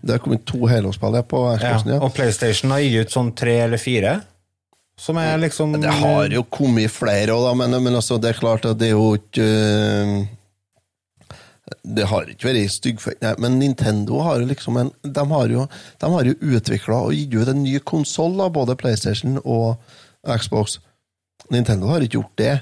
Det 0.00 0.14
har 0.14 0.22
kommet 0.22 0.46
to 0.46 0.62
Halo-spill 0.70 1.18
ja, 1.18 1.22
på 1.26 1.42
Xboxen, 1.58 1.92
ja. 1.92 2.00
Og 2.00 2.14
PlayStation 2.14 2.72
har 2.72 2.80
gitt 2.80 3.08
ut 3.08 3.14
sånn 3.14 3.32
tre 3.36 3.56
eller 3.66 3.80
fire. 3.82 4.14
Som 4.98 5.18
er 5.20 5.36
liksom 5.38 5.76
Det 5.78 5.92
har 6.00 6.32
jo 6.32 6.42
kommet 6.50 6.90
flere 6.90 7.36
òg, 7.36 7.52
men, 7.58 7.76
men 7.82 7.98
altså, 7.98 8.18
det 8.18 8.32
er 8.32 8.40
klart 8.40 8.66
at 8.66 8.80
det 8.80 8.88
er 8.88 8.96
jo 8.96 9.12
ikke 9.14 9.44
øh, 9.44 11.36
Det 11.84 12.08
har 12.10 12.32
ikke 12.32 12.48
vært 12.48 12.74
styggfødt, 12.74 13.20
nei, 13.22 13.34
men 13.44 13.60
Nintendo 13.60 14.18
har 14.26 14.40
jo 14.42 14.48
liksom 14.50 14.80
en 14.80 14.90
De 15.04 15.24
har 15.34 15.54
jo, 15.54 15.68
de 16.00 16.12
har 16.16 16.32
jo 16.32 16.34
utvikla 16.40 17.04
og 17.06 17.14
gitt 17.14 17.36
ut 17.36 17.52
en 17.52 17.62
ny 17.62 17.78
konsoll 17.78 18.42
både 18.54 18.78
PlayStation 18.78 19.38
og 19.44 19.76
Xbox. 20.26 20.80
Nintendo 21.54 21.90
har 21.92 22.04
ikke 22.04 22.18
gjort 22.18 22.36
det. 22.40 22.54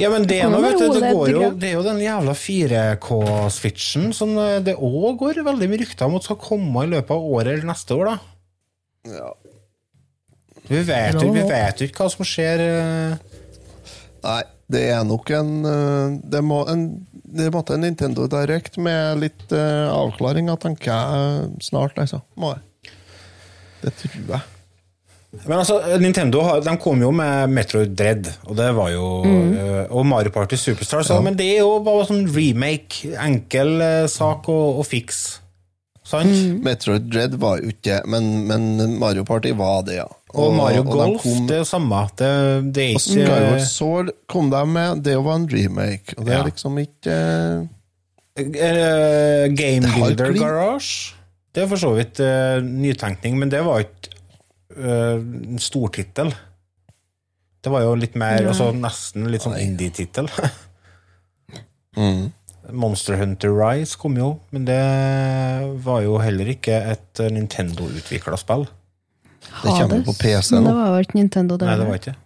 Ja, 0.00 0.08
men 0.12 0.24
det, 0.28 0.38
nå, 0.48 0.60
vet 0.62 0.78
du, 0.78 0.86
det, 0.94 1.10
går 1.12 1.30
jo, 1.32 1.40
det 1.60 1.70
er 1.70 1.74
jo 1.74 1.84
den 1.84 1.98
jævla 2.00 2.32
4K-switchen 2.38 4.14
som 4.16 4.32
eh, 4.40 4.60
det 4.64 4.76
òg 4.78 5.18
går 5.20 5.42
veldig 5.44 5.68
mye 5.68 5.80
rykter 5.82 6.06
om 6.06 6.16
at 6.16 6.28
skal 6.28 6.38
komme 6.40 6.86
i 6.86 6.90
løpet 6.92 7.12
av 7.16 7.26
året 7.26 7.56
eller 7.56 7.68
neste 7.72 7.98
år, 7.98 8.12
da. 8.12 8.16
Ja. 9.10 9.32
Vi 10.70 10.80
vet 10.86 11.18
jo 11.18 11.32
vi 11.34 11.42
vet 11.48 11.82
jo 11.82 11.88
ikke 11.90 12.04
hva 12.04 12.14
som 12.14 12.28
skjer. 12.28 12.62
eh. 12.62 13.36
Nei, 14.24 14.40
det 14.70 14.82
er 14.92 15.04
nok 15.08 15.30
en 15.32 15.52
øh, 15.64 16.16
Det 16.28 16.42
må 16.44 16.58
en 16.68 16.82
det 17.30 17.46
måtte 17.54 17.76
en 17.76 17.84
Nintendo 17.84 18.24
Direct 18.26 18.74
med 18.82 19.20
litt 19.22 19.52
uh, 19.54 19.86
avklaringer, 19.92 20.56
tenker 20.58 20.90
jeg, 20.90 21.44
snart, 21.62 21.94
altså. 22.02 22.24
Må 22.34 22.56
jeg. 22.56 22.90
Det 23.84 23.92
tror 24.00 24.32
jeg. 24.34 24.59
Men 25.46 25.60
altså, 25.60 25.76
Nintendo 26.02 26.40
de 26.64 26.72
kom 26.82 27.02
jo 27.04 27.12
med 27.14 27.52
Metroid 27.54 27.92
Dread, 27.94 28.26
og 28.50 28.56
det 28.58 28.70
var 28.74 28.88
jo 28.90 29.04
mm. 29.22 29.52
Og 29.94 30.06
Mario 30.06 30.32
Party 30.34 30.56
Superstar, 30.58 31.04
så, 31.06 31.20
men 31.22 31.36
det 31.38 31.46
er 31.54 31.60
jo 31.62 31.76
bare 31.86 32.08
sånn 32.08 32.24
remake. 32.34 33.12
Enkel 33.14 33.76
eh, 33.80 34.06
sak 34.10 34.48
å, 34.50 34.56
å 34.80 34.86
fikse. 34.86 35.38
Sant? 36.10 36.34
Metroid 36.64 37.06
Dread 37.12 37.36
var 37.38 37.60
jo 37.62 37.70
ikke 37.70 38.00
men, 38.10 38.30
men 38.48 38.96
Mario 38.98 39.22
Party 39.28 39.52
var 39.54 39.84
det, 39.86 40.00
ja. 40.00 40.08
Og 40.34 40.54
Mario 40.54 40.82
og 40.82 40.90
Golf, 40.94 41.22
kom- 41.22 41.46
det 41.46 41.56
er 41.60 41.62
jo 41.62 41.68
samme. 41.68 42.00
Det, 42.18 42.30
det 42.74 42.84
er 42.88 42.96
Og 42.98 43.02
Skyward 43.04 43.62
Sword 43.70 44.10
kom 44.30 44.50
de 44.50 44.62
med, 44.66 45.04
det 45.06 45.14
var 45.22 45.38
en 45.38 45.46
remake. 45.50 46.16
Og 46.18 46.26
det 46.26 46.34
Ja. 46.34 46.40
er 46.42 46.50
liksom 46.50 46.78
ikke 46.82 47.14
eh, 47.20 47.68
Eh, 48.40 49.46
Game 49.54 49.86
Builder 49.94 50.32
Garage. 50.32 51.14
Det 51.54 51.64
er 51.64 51.66
for 51.68 51.80
så 51.82 51.90
vidt 51.96 52.20
uh, 52.22 52.60
nytenkning, 52.62 53.34
men 53.40 53.50
det 53.50 53.60
var 53.66 53.82
ikke 53.82 54.09
eh, 54.76 55.16
en 55.18 55.60
stortittel. 55.62 56.32
Det 57.60 57.72
var 57.72 57.84
jo 57.84 57.94
litt 57.98 58.16
mer, 58.18 58.46
altså 58.48 58.70
nesten 58.72 59.28
litt 59.32 59.44
sånn 59.44 59.58
indie-tittel. 59.60 60.30
mm. 62.00 62.30
Monster 62.76 63.18
Hunter 63.20 63.52
Rise 63.52 63.98
kom 63.98 64.16
jo, 64.16 64.34
men 64.54 64.64
det 64.68 64.80
var 65.84 66.04
jo 66.04 66.16
heller 66.22 66.52
ikke 66.54 66.76
et 66.92 67.22
eh, 67.22 67.32
Nintendo-utvikla 67.34 68.38
spill. 68.40 68.66
Det 69.50 69.68
kommer 69.68 70.02
på 70.06 70.14
PC 70.14 70.54
nå. 70.54 70.60
Men 70.60 70.68
det 70.70 70.76
var 70.78 70.90
jo 70.94 71.06
ikke 71.06 71.18
Nintendo, 71.18 71.56
det. 71.60 71.68
Nei, 71.68 71.78
det 71.80 71.86
var 71.88 72.00
ikke 72.00 72.16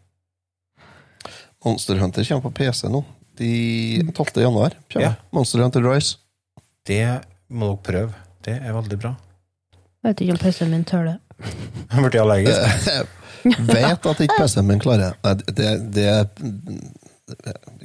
Monster 1.65 1.97
Hunter 1.97 2.27
kommer 2.29 2.51
på 2.51 2.51
PC 2.51 2.91
nå. 2.93 3.01
De 3.39 4.13
12. 4.15 4.43
januar. 4.43 4.77
Kommer. 4.93 5.07
Ja. 5.07 5.15
Monster 5.31 5.59
Hunter 5.65 5.83
Rise. 5.83 6.19
Det 6.85 7.07
må 7.49 7.71
dere 7.73 7.85
prøve. 7.87 8.25
Det 8.45 8.59
er 8.61 8.75
veldig 8.77 8.99
bra. 9.01 9.15
Jeg 9.73 10.11
vet 10.11 10.21
ikke 10.21 10.35
om 10.37 10.41
PC-en 10.43 10.75
min 10.75 10.85
tør 10.85 11.07
det. 11.09 11.15
Jeg 11.43 12.05
ble 12.11 12.21
allergisk. 12.21 13.11
Vet 13.45 14.07
at 14.09 14.21
ikke 14.25 14.39
PC-en 14.41 14.67
min 14.69 14.81
klarer 14.81 15.17
Nei, 15.25 15.35
det. 15.53 15.73
det 15.95 16.05
jeg 16.05 16.29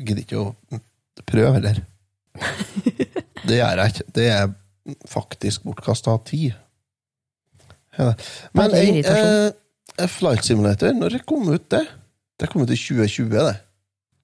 gidder 0.06 0.22
ikke 0.24 0.39
å 0.39 0.80
prøve 1.28 1.54
heller. 1.58 1.82
Det 3.43 3.58
gjør 3.60 3.82
jeg 3.84 3.93
ikke. 3.93 4.06
Det 4.16 4.28
er 4.32 4.50
faktisk 5.10 5.66
bortkasta 5.68 6.16
tid. 6.28 6.54
Ja. 8.00 8.14
Men 8.56 8.76
en, 8.78 9.00
eh, 9.04 10.08
Flight 10.08 10.45
Simulator, 10.47 10.93
når 10.95 11.18
det 11.18 11.26
kom 11.28 11.50
ut 11.52 11.66
det? 11.72 11.86
Det 12.39 12.47
kom 12.52 12.64
ut 12.64 12.72
i 12.72 12.78
2020, 12.80 13.30
det. 13.36 13.58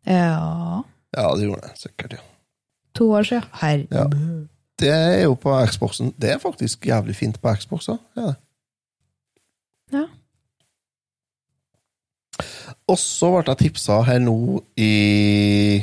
Ja 0.08 0.84
Ja, 1.16 1.30
det 1.36 1.48
gjorde 1.48 1.62
det 1.68 1.78
sikkert, 1.80 2.14
ja. 2.14 2.24
To 2.96 3.10
år 3.12 3.24
siden. 3.28 3.44
Herregud. 3.60 3.92
Ja. 3.92 4.06
Det 4.80 4.90
er 4.92 5.22
jo 5.24 5.36
på 5.40 5.52
Xboxen. 5.68 6.14
Det 6.20 6.32
er 6.32 6.40
faktisk 6.40 6.86
jævlig 6.88 7.16
fint 7.16 7.40
på 7.42 7.52
Xbox 7.60 7.88
òg. 7.92 8.00
Ja. 8.20 8.34
Ja. 9.94 10.06
Og 12.90 12.98
så 13.02 13.32
ble 13.32 13.44
jeg 13.48 13.62
tipsa 13.64 14.00
her 14.06 14.22
nå 14.24 14.38
i 14.78 15.82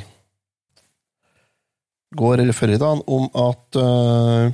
går 2.12 2.42
eller 2.42 2.57
før 2.57 2.74
i 2.74 2.80
dag 2.80 3.03
om 3.09 3.28
at 3.40 3.80
uh, 3.80 4.53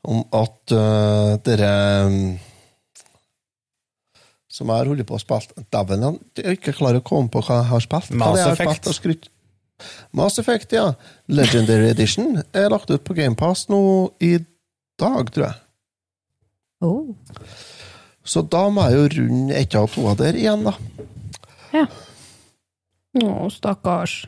Om 0.00 0.22
at 0.32 0.72
uh, 0.72 1.36
dere 1.44 1.72
øh, 2.08 2.14
som 4.48 4.70
jeg 4.72 4.80
har 4.80 4.88
holdt 4.88 5.06
på 5.06 5.18
å 5.18 5.20
spille 5.20 5.64
Dæven, 5.72 6.06
jeg 6.40 6.56
ikke 6.56 6.72
klarer 6.78 7.02
å 7.02 7.04
komme 7.04 7.28
på 7.32 7.42
hva 7.44 7.60
jeg 7.60 7.68
har 7.68 7.84
spilt. 7.84 8.14
Mass 8.18 8.40
Effect. 8.40 8.88
spilt. 8.96 9.28
Mass 10.16 10.40
Effect, 10.40 10.72
ja. 10.72 10.94
Legendary 11.28 11.90
Edition 11.92 12.40
er 12.40 12.72
lagt 12.72 12.90
ut 12.90 13.04
på 13.04 13.16
GamePass 13.16 13.68
nå 13.70 13.82
i 14.24 14.38
dag, 15.00 15.30
tror 15.32 15.46
jeg. 15.46 15.58
Oh. 16.80 17.14
Så 18.24 18.42
da 18.46 18.66
må 18.72 18.86
jeg 18.88 18.96
jo 18.96 19.08
runde 19.18 19.56
ett 19.58 19.74
av 19.76 19.88
to 19.92 20.14
der 20.16 20.36
igjen, 20.38 20.64
da. 20.64 20.74
Ja. 21.74 21.86
Å, 23.20 23.48
stakkars. 23.52 24.22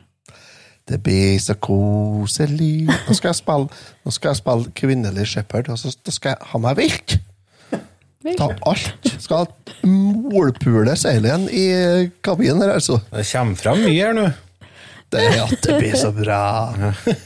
Det 0.88 0.98
blir 1.05 1.38
så 1.40 1.55
koselig. 1.62 2.88
Nå 2.90 3.14
skal 3.14 3.30
jeg 3.30 3.38
spille, 3.38 3.82
nå 4.03 4.14
skal 4.14 4.32
jeg 4.32 4.40
spille 4.42 4.72
kvinnelig 4.76 5.28
shepherd, 5.30 5.70
og 5.72 5.78
så 5.80 5.92
da 5.94 6.14
skal 6.14 6.34
jeg 6.34 6.50
ha 6.50 6.62
meg 6.64 6.80
vilt. 6.80 7.16
Ta 8.39 8.48
alt. 8.68 9.12
Skal 9.22 9.48
målpule 9.86 10.94
seilen 10.98 11.48
i 11.51 11.66
kabinen 12.27 12.62
her, 12.64 12.77
altså. 12.77 13.01
Det 13.12 13.27
kommer 13.31 13.59
fram 13.59 13.82
mye 13.86 13.98
her 13.98 14.16
nå. 14.18 14.27
Det, 15.12 15.22
ja, 15.36 15.44
det 15.44 15.74
blir 15.77 15.97
så 16.01 16.09
bra. 16.16 16.43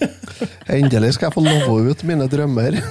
Endelig 0.77 1.13
skal 1.15 1.29
jeg 1.29 1.37
få 1.37 1.45
love 1.47 1.93
ut 1.95 2.07
mine 2.09 2.27
drømmer. 2.29 2.81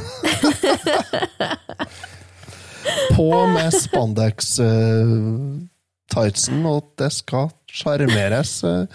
På 3.15 3.45
med 3.51 3.73
spandex-tightsen, 3.73 6.65
og 6.69 6.81
det 6.99 7.11
skal 7.15 7.49
sjarmeres 7.71 8.63
uh, 8.67 8.85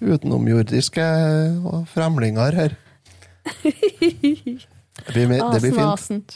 utenomjordiske 0.00 1.02
uh, 1.02 1.84
fremlinger 1.92 2.52
her. 2.60 2.72
Det 3.62 3.72
blir, 5.12 5.26
det 5.52 5.60
blir 5.60 5.96
fint. 5.98 6.30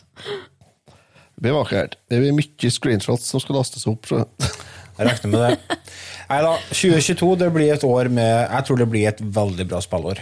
Det 1.36 1.44
blir 1.44 1.52
vakkert. 1.52 1.98
Det 2.08 2.18
blir 2.22 2.32
mye 2.34 2.70
screenshots 2.72 3.28
som 3.30 3.40
skal 3.42 3.56
lastes 3.60 3.86
opp. 3.90 4.06
Så. 4.08 4.16
Jeg 4.96 5.04
regner 5.10 5.32
med 5.32 5.40
det. 5.44 5.50
Nei 6.30 6.38
da, 6.42 6.52
2022 6.72 7.28
det 7.38 7.48
blir 7.54 7.74
et 7.74 7.84
år 7.86 8.08
med 8.10 8.32
Jeg 8.32 8.64
tror 8.66 8.76
det 8.80 8.88
blir 8.90 9.04
et 9.10 9.20
veldig 9.20 9.66
bra 9.68 9.78
spillår. 9.84 10.16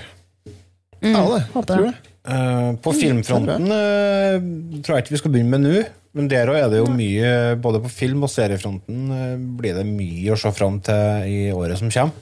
Ja, 1.05 1.23
det 1.31 1.41
jeg 1.45 1.67
tror 1.69 1.87
jeg. 1.87 1.95
Eh, 2.25 2.71
på 2.81 2.93
filmfronten 2.97 3.69
uh, 3.69 4.41
tror 4.81 4.97
jeg 4.97 5.05
ikke 5.05 5.13
vi 5.13 5.19
skal 5.21 5.33
begynne 5.35 5.53
med 5.53 5.61
nå, 5.67 5.83
men 6.15 6.29
der 6.31 6.51
òg 6.53 6.59
er 6.61 6.69
det 6.71 6.79
jo 6.79 6.91
mye 6.95 7.31
Både 7.63 7.81
på 7.83 7.91
film- 7.93 8.23
og 8.27 8.31
seriefronten 8.33 9.15
eh, 9.15 9.33
blir 9.59 9.75
det 9.79 9.87
mye 9.89 10.35
å 10.35 10.39
se 10.39 10.53
fram 10.55 10.79
til 10.85 11.27
i 11.31 11.41
året 11.55 11.81
som 11.81 11.91
kommer. 11.91 12.15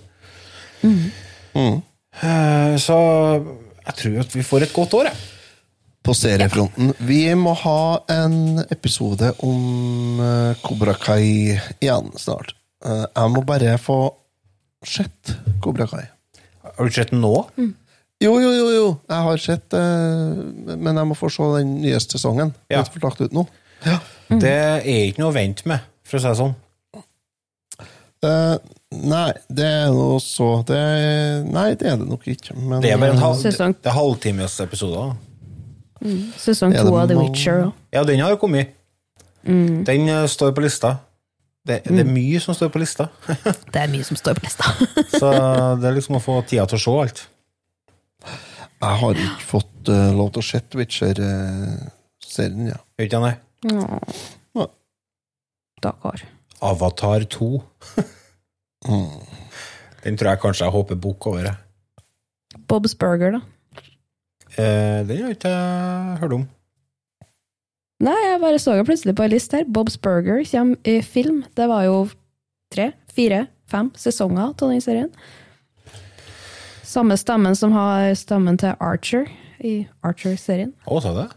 Eh, 2.22 2.74
så 2.80 2.96
jeg 3.82 3.98
tror 3.98 4.18
at 4.24 4.34
vi 4.36 4.46
får 4.46 4.66
et 4.66 4.74
godt 4.74 4.96
år, 5.00 5.10
jeg. 5.10 5.28
På 6.02 6.14
seriefronten. 6.18 6.90
Vi 7.06 7.20
må 7.38 7.52
ha 7.60 8.02
en 8.10 8.64
episode 8.74 9.28
om 9.46 10.18
Kobra 10.64 10.96
Kai 10.98 11.54
igjen 11.78 12.10
snart. 12.18 12.56
Eh, 12.82 13.04
jeg 13.06 13.32
må 13.34 13.44
bare 13.46 13.76
få 13.78 14.00
sett 14.82 15.36
Kobra 15.62 15.86
Kai. 15.86 16.04
Har 16.62 16.88
du 16.88 16.94
sett 16.94 17.12
den 17.12 17.22
nå? 17.22 17.36
Jo, 18.22 18.36
jo, 18.38 18.50
jo, 18.54 18.66
jo. 18.70 18.86
jeg 19.10 19.26
har 19.26 19.40
sett 19.42 19.74
eh, 19.74 20.76
Men 20.78 20.98
jeg 21.00 21.08
må 21.10 21.16
få 21.18 21.30
se 21.32 21.48
den 21.56 21.76
nyeste 21.82 22.18
sesongen. 22.18 22.52
Ja. 22.70 22.82
Er 22.82 23.02
lagt 23.02 23.22
ut 23.22 23.34
nå. 23.34 23.46
Det 24.40 24.52
er 24.52 24.84
ikke 24.86 25.22
noe 25.22 25.32
å 25.32 25.36
vente 25.36 25.66
med, 25.68 25.82
for 26.06 26.18
å 26.18 26.22
si 26.22 26.30
det 26.30 26.38
sånn. 26.38 26.54
Uh, 28.22 28.54
nei, 28.94 29.32
det 29.50 29.66
er 29.66 29.88
noe 29.90 30.20
så 30.22 30.60
det, 30.68 30.78
Nei, 31.50 31.72
det 31.74 31.88
er 31.90 31.96
det 31.98 32.06
nok 32.06 32.28
ikke. 32.30 32.54
Men, 32.54 32.78
Det 32.84 32.92
er 32.94 33.00
bare 33.02 33.16
en 33.16 33.22
halv, 33.22 33.40
Sesong. 33.42 33.74
det 33.82 33.90
er 33.90 33.96
halvtimes 33.96 34.60
episoder. 34.62 35.16
Sesong 36.38 36.74
to 36.76 36.92
av 36.98 37.10
The 37.10 37.18
Witcher 37.18 37.64
òg. 37.66 37.72
Ja, 37.94 38.04
den 38.06 38.22
har 38.22 38.34
jo 38.34 38.38
kommet. 38.38 38.76
Mm. 39.42 39.82
Den 39.86 40.06
eh, 40.06 40.26
står 40.30 40.54
på 40.54 40.62
lista. 40.62 40.96
Det, 41.66 41.80
det 41.86 42.02
er 42.02 42.08
mye 42.10 42.38
som 42.42 42.54
står 42.58 42.72
på 42.74 42.80
lista, 42.82 43.06
Det 43.72 43.78
er 43.78 43.90
mye 43.90 44.06
som 44.06 44.18
står 44.18 44.38
på 44.38 44.46
lista. 44.48 44.70
så 45.20 45.28
det 45.78 45.90
er 45.90 45.94
liksom 45.94 46.18
å 46.18 46.22
få 46.22 46.40
tida 46.46 46.66
til 46.70 46.78
å 46.78 46.82
se 46.82 46.94
alt. 47.04 47.22
Jeg 48.82 48.98
har 49.02 49.22
ikke 49.22 49.46
fått 49.46 49.90
uh, 49.94 50.10
lov 50.14 50.32
til 50.34 50.42
å 50.42 50.46
se 50.46 50.62
Witcher-serien, 50.78 52.70
ja. 52.70 52.78
Gjør 52.98 53.10
ikke 53.10 53.26
jeg 53.26 53.40
det? 53.62 54.68
Stakkar. 55.82 56.24
Avatar 56.60 57.24
2. 57.38 57.52
Mm. 58.82 59.20
Den 60.02 60.16
tror 60.18 60.32
jeg 60.32 60.40
kanskje 60.42 60.64
jeg 60.66 60.74
håper 60.74 60.96
bok 60.98 61.26
over. 61.30 61.44
jeg. 61.46 61.54
Bob's 62.66 62.96
Burger, 62.98 63.36
da. 63.36 63.40
Eh, 64.58 65.06
den 65.06 65.20
har 65.20 65.28
jeg 65.28 65.36
ikke 65.36 65.52
hørt 66.18 66.32
om. 66.34 66.48
Nei, 68.02 68.16
jeg 68.26 68.40
bare 68.42 68.58
så 68.58 68.74
jo 68.74 68.82
plutselig 68.88 69.14
på 69.14 69.22
en 69.22 69.30
liste 69.30 69.60
her. 69.60 69.68
Bob's 69.70 69.94
Burger 70.02 70.42
kommer 70.50 70.76
i 70.82 70.96
film. 71.06 71.44
Det 71.54 71.68
var 71.70 71.84
jo 71.86 72.08
tre, 72.74 72.88
fire, 73.14 73.44
fem 73.70 73.92
sesonger 73.94 74.48
av 74.48 74.56
den 74.58 74.82
serien. 74.82 75.12
Samme 76.82 77.14
stemmen 77.16 77.54
som 77.54 77.70
har 77.78 78.10
stemmen 78.18 78.58
til 78.58 78.74
Archer 78.82 79.30
i 79.62 79.86
Archer-serien. 80.02 80.74
Å, 80.90 80.98
sa 80.98 81.14
det? 81.20 81.28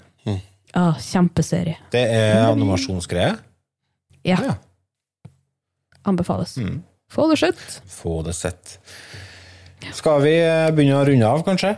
Ah, 0.76 0.98
kjempeserie. 1.00 1.78
Det 1.94 2.02
er 2.12 2.42
animasjonsgreie? 2.50 3.38
Ja, 4.28 4.38
Ja. 4.44 4.56
anbefales. 6.04 6.58
Mm. 6.58 6.82
Få 7.12 7.30
det 7.32 7.38
sett. 7.40 7.82
Få 7.88 8.22
det 8.26 8.34
sett. 8.36 8.78
Skal 9.94 10.22
vi 10.26 10.34
eh, 10.42 10.72
begynne 10.76 10.98
å 11.00 11.06
runde 11.08 11.28
av, 11.30 11.44
kanskje? 11.46 11.76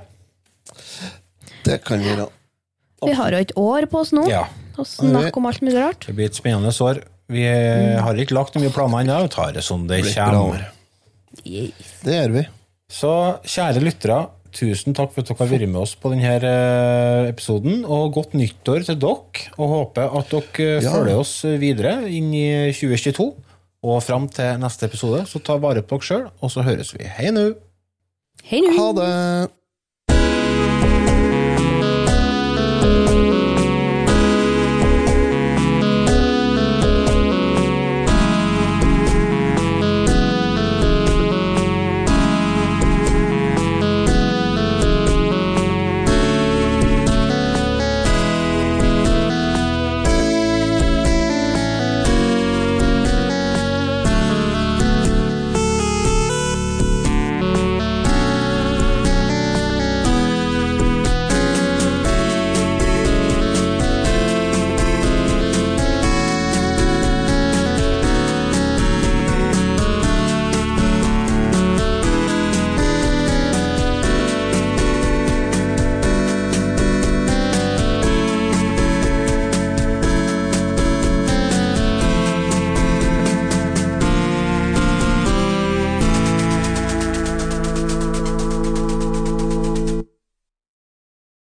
Det 1.68 1.82
kan 1.86 2.00
vi 2.02 2.10
gjøre. 2.10 2.30
Vi 3.06 3.14
har 3.14 3.36
jo 3.36 3.42
et 3.44 3.52
år 3.60 3.86
på 3.92 4.00
oss 4.02 4.14
nå, 4.16 4.24
Ja. 4.32 4.46
og 4.78 4.88
snakke 4.88 5.38
om 5.38 5.46
alt 5.46 5.62
mulig 5.62 5.78
rart. 5.84 6.08
Det 6.08 6.16
blir 6.16 6.26
et 6.32 6.38
spennende 6.40 6.72
år. 6.82 7.04
Vi 7.30 7.44
eh, 7.44 8.00
har 8.02 8.16
ikke 8.16 8.34
lagt 8.38 8.56
mye 8.56 8.72
planer 8.74 9.04
ennå. 9.04 9.22
Vi 9.28 9.34
tar 9.36 9.52
det 9.54 9.64
som 9.64 9.86
det 9.88 10.02
kommer. 10.16 10.56
år. 10.56 10.72
Det 11.44 12.14
gjør 12.16 12.32
vi. 12.40 12.48
Så 12.90 13.12
kjære 13.44 13.84
lyttere, 13.84 14.22
tusen 14.58 14.96
takk 14.98 15.14
for 15.14 15.22
at 15.24 15.30
dere 15.30 15.38
har 15.44 15.52
vært 15.52 15.70
med 15.70 15.82
oss 15.84 15.94
på 16.02 16.10
denne 16.14 16.32
eh, 16.42 17.28
episoden. 17.30 17.84
Og 17.86 18.14
godt 18.18 18.34
nyttår 18.38 18.86
til 18.90 18.98
dere. 19.00 19.46
Og 19.58 19.72
håper 19.76 20.10
at 20.20 20.34
dere 20.34 20.82
Ja. 20.82 20.92
følger 20.96 21.22
oss 21.22 21.36
videre 21.62 21.94
inn 22.10 22.34
i 22.34 22.48
2022 22.74 23.30
og 23.88 24.02
fram 24.04 24.26
til 24.34 24.58
neste 24.60 24.90
episode. 24.90 25.24
Så 25.30 25.40
ta 25.46 25.56
vare 25.62 25.84
på 25.86 26.00
dere 26.00 26.08
sjøl, 26.10 26.26
og 26.42 26.52
så 26.52 26.66
høres 26.66 26.92
vi. 26.98 27.06
Hei 27.06 27.30
nå! 27.32 27.52
Hei 28.48 28.62
nå! 28.66 28.74
Ha 28.78 28.88
det! 28.98 29.52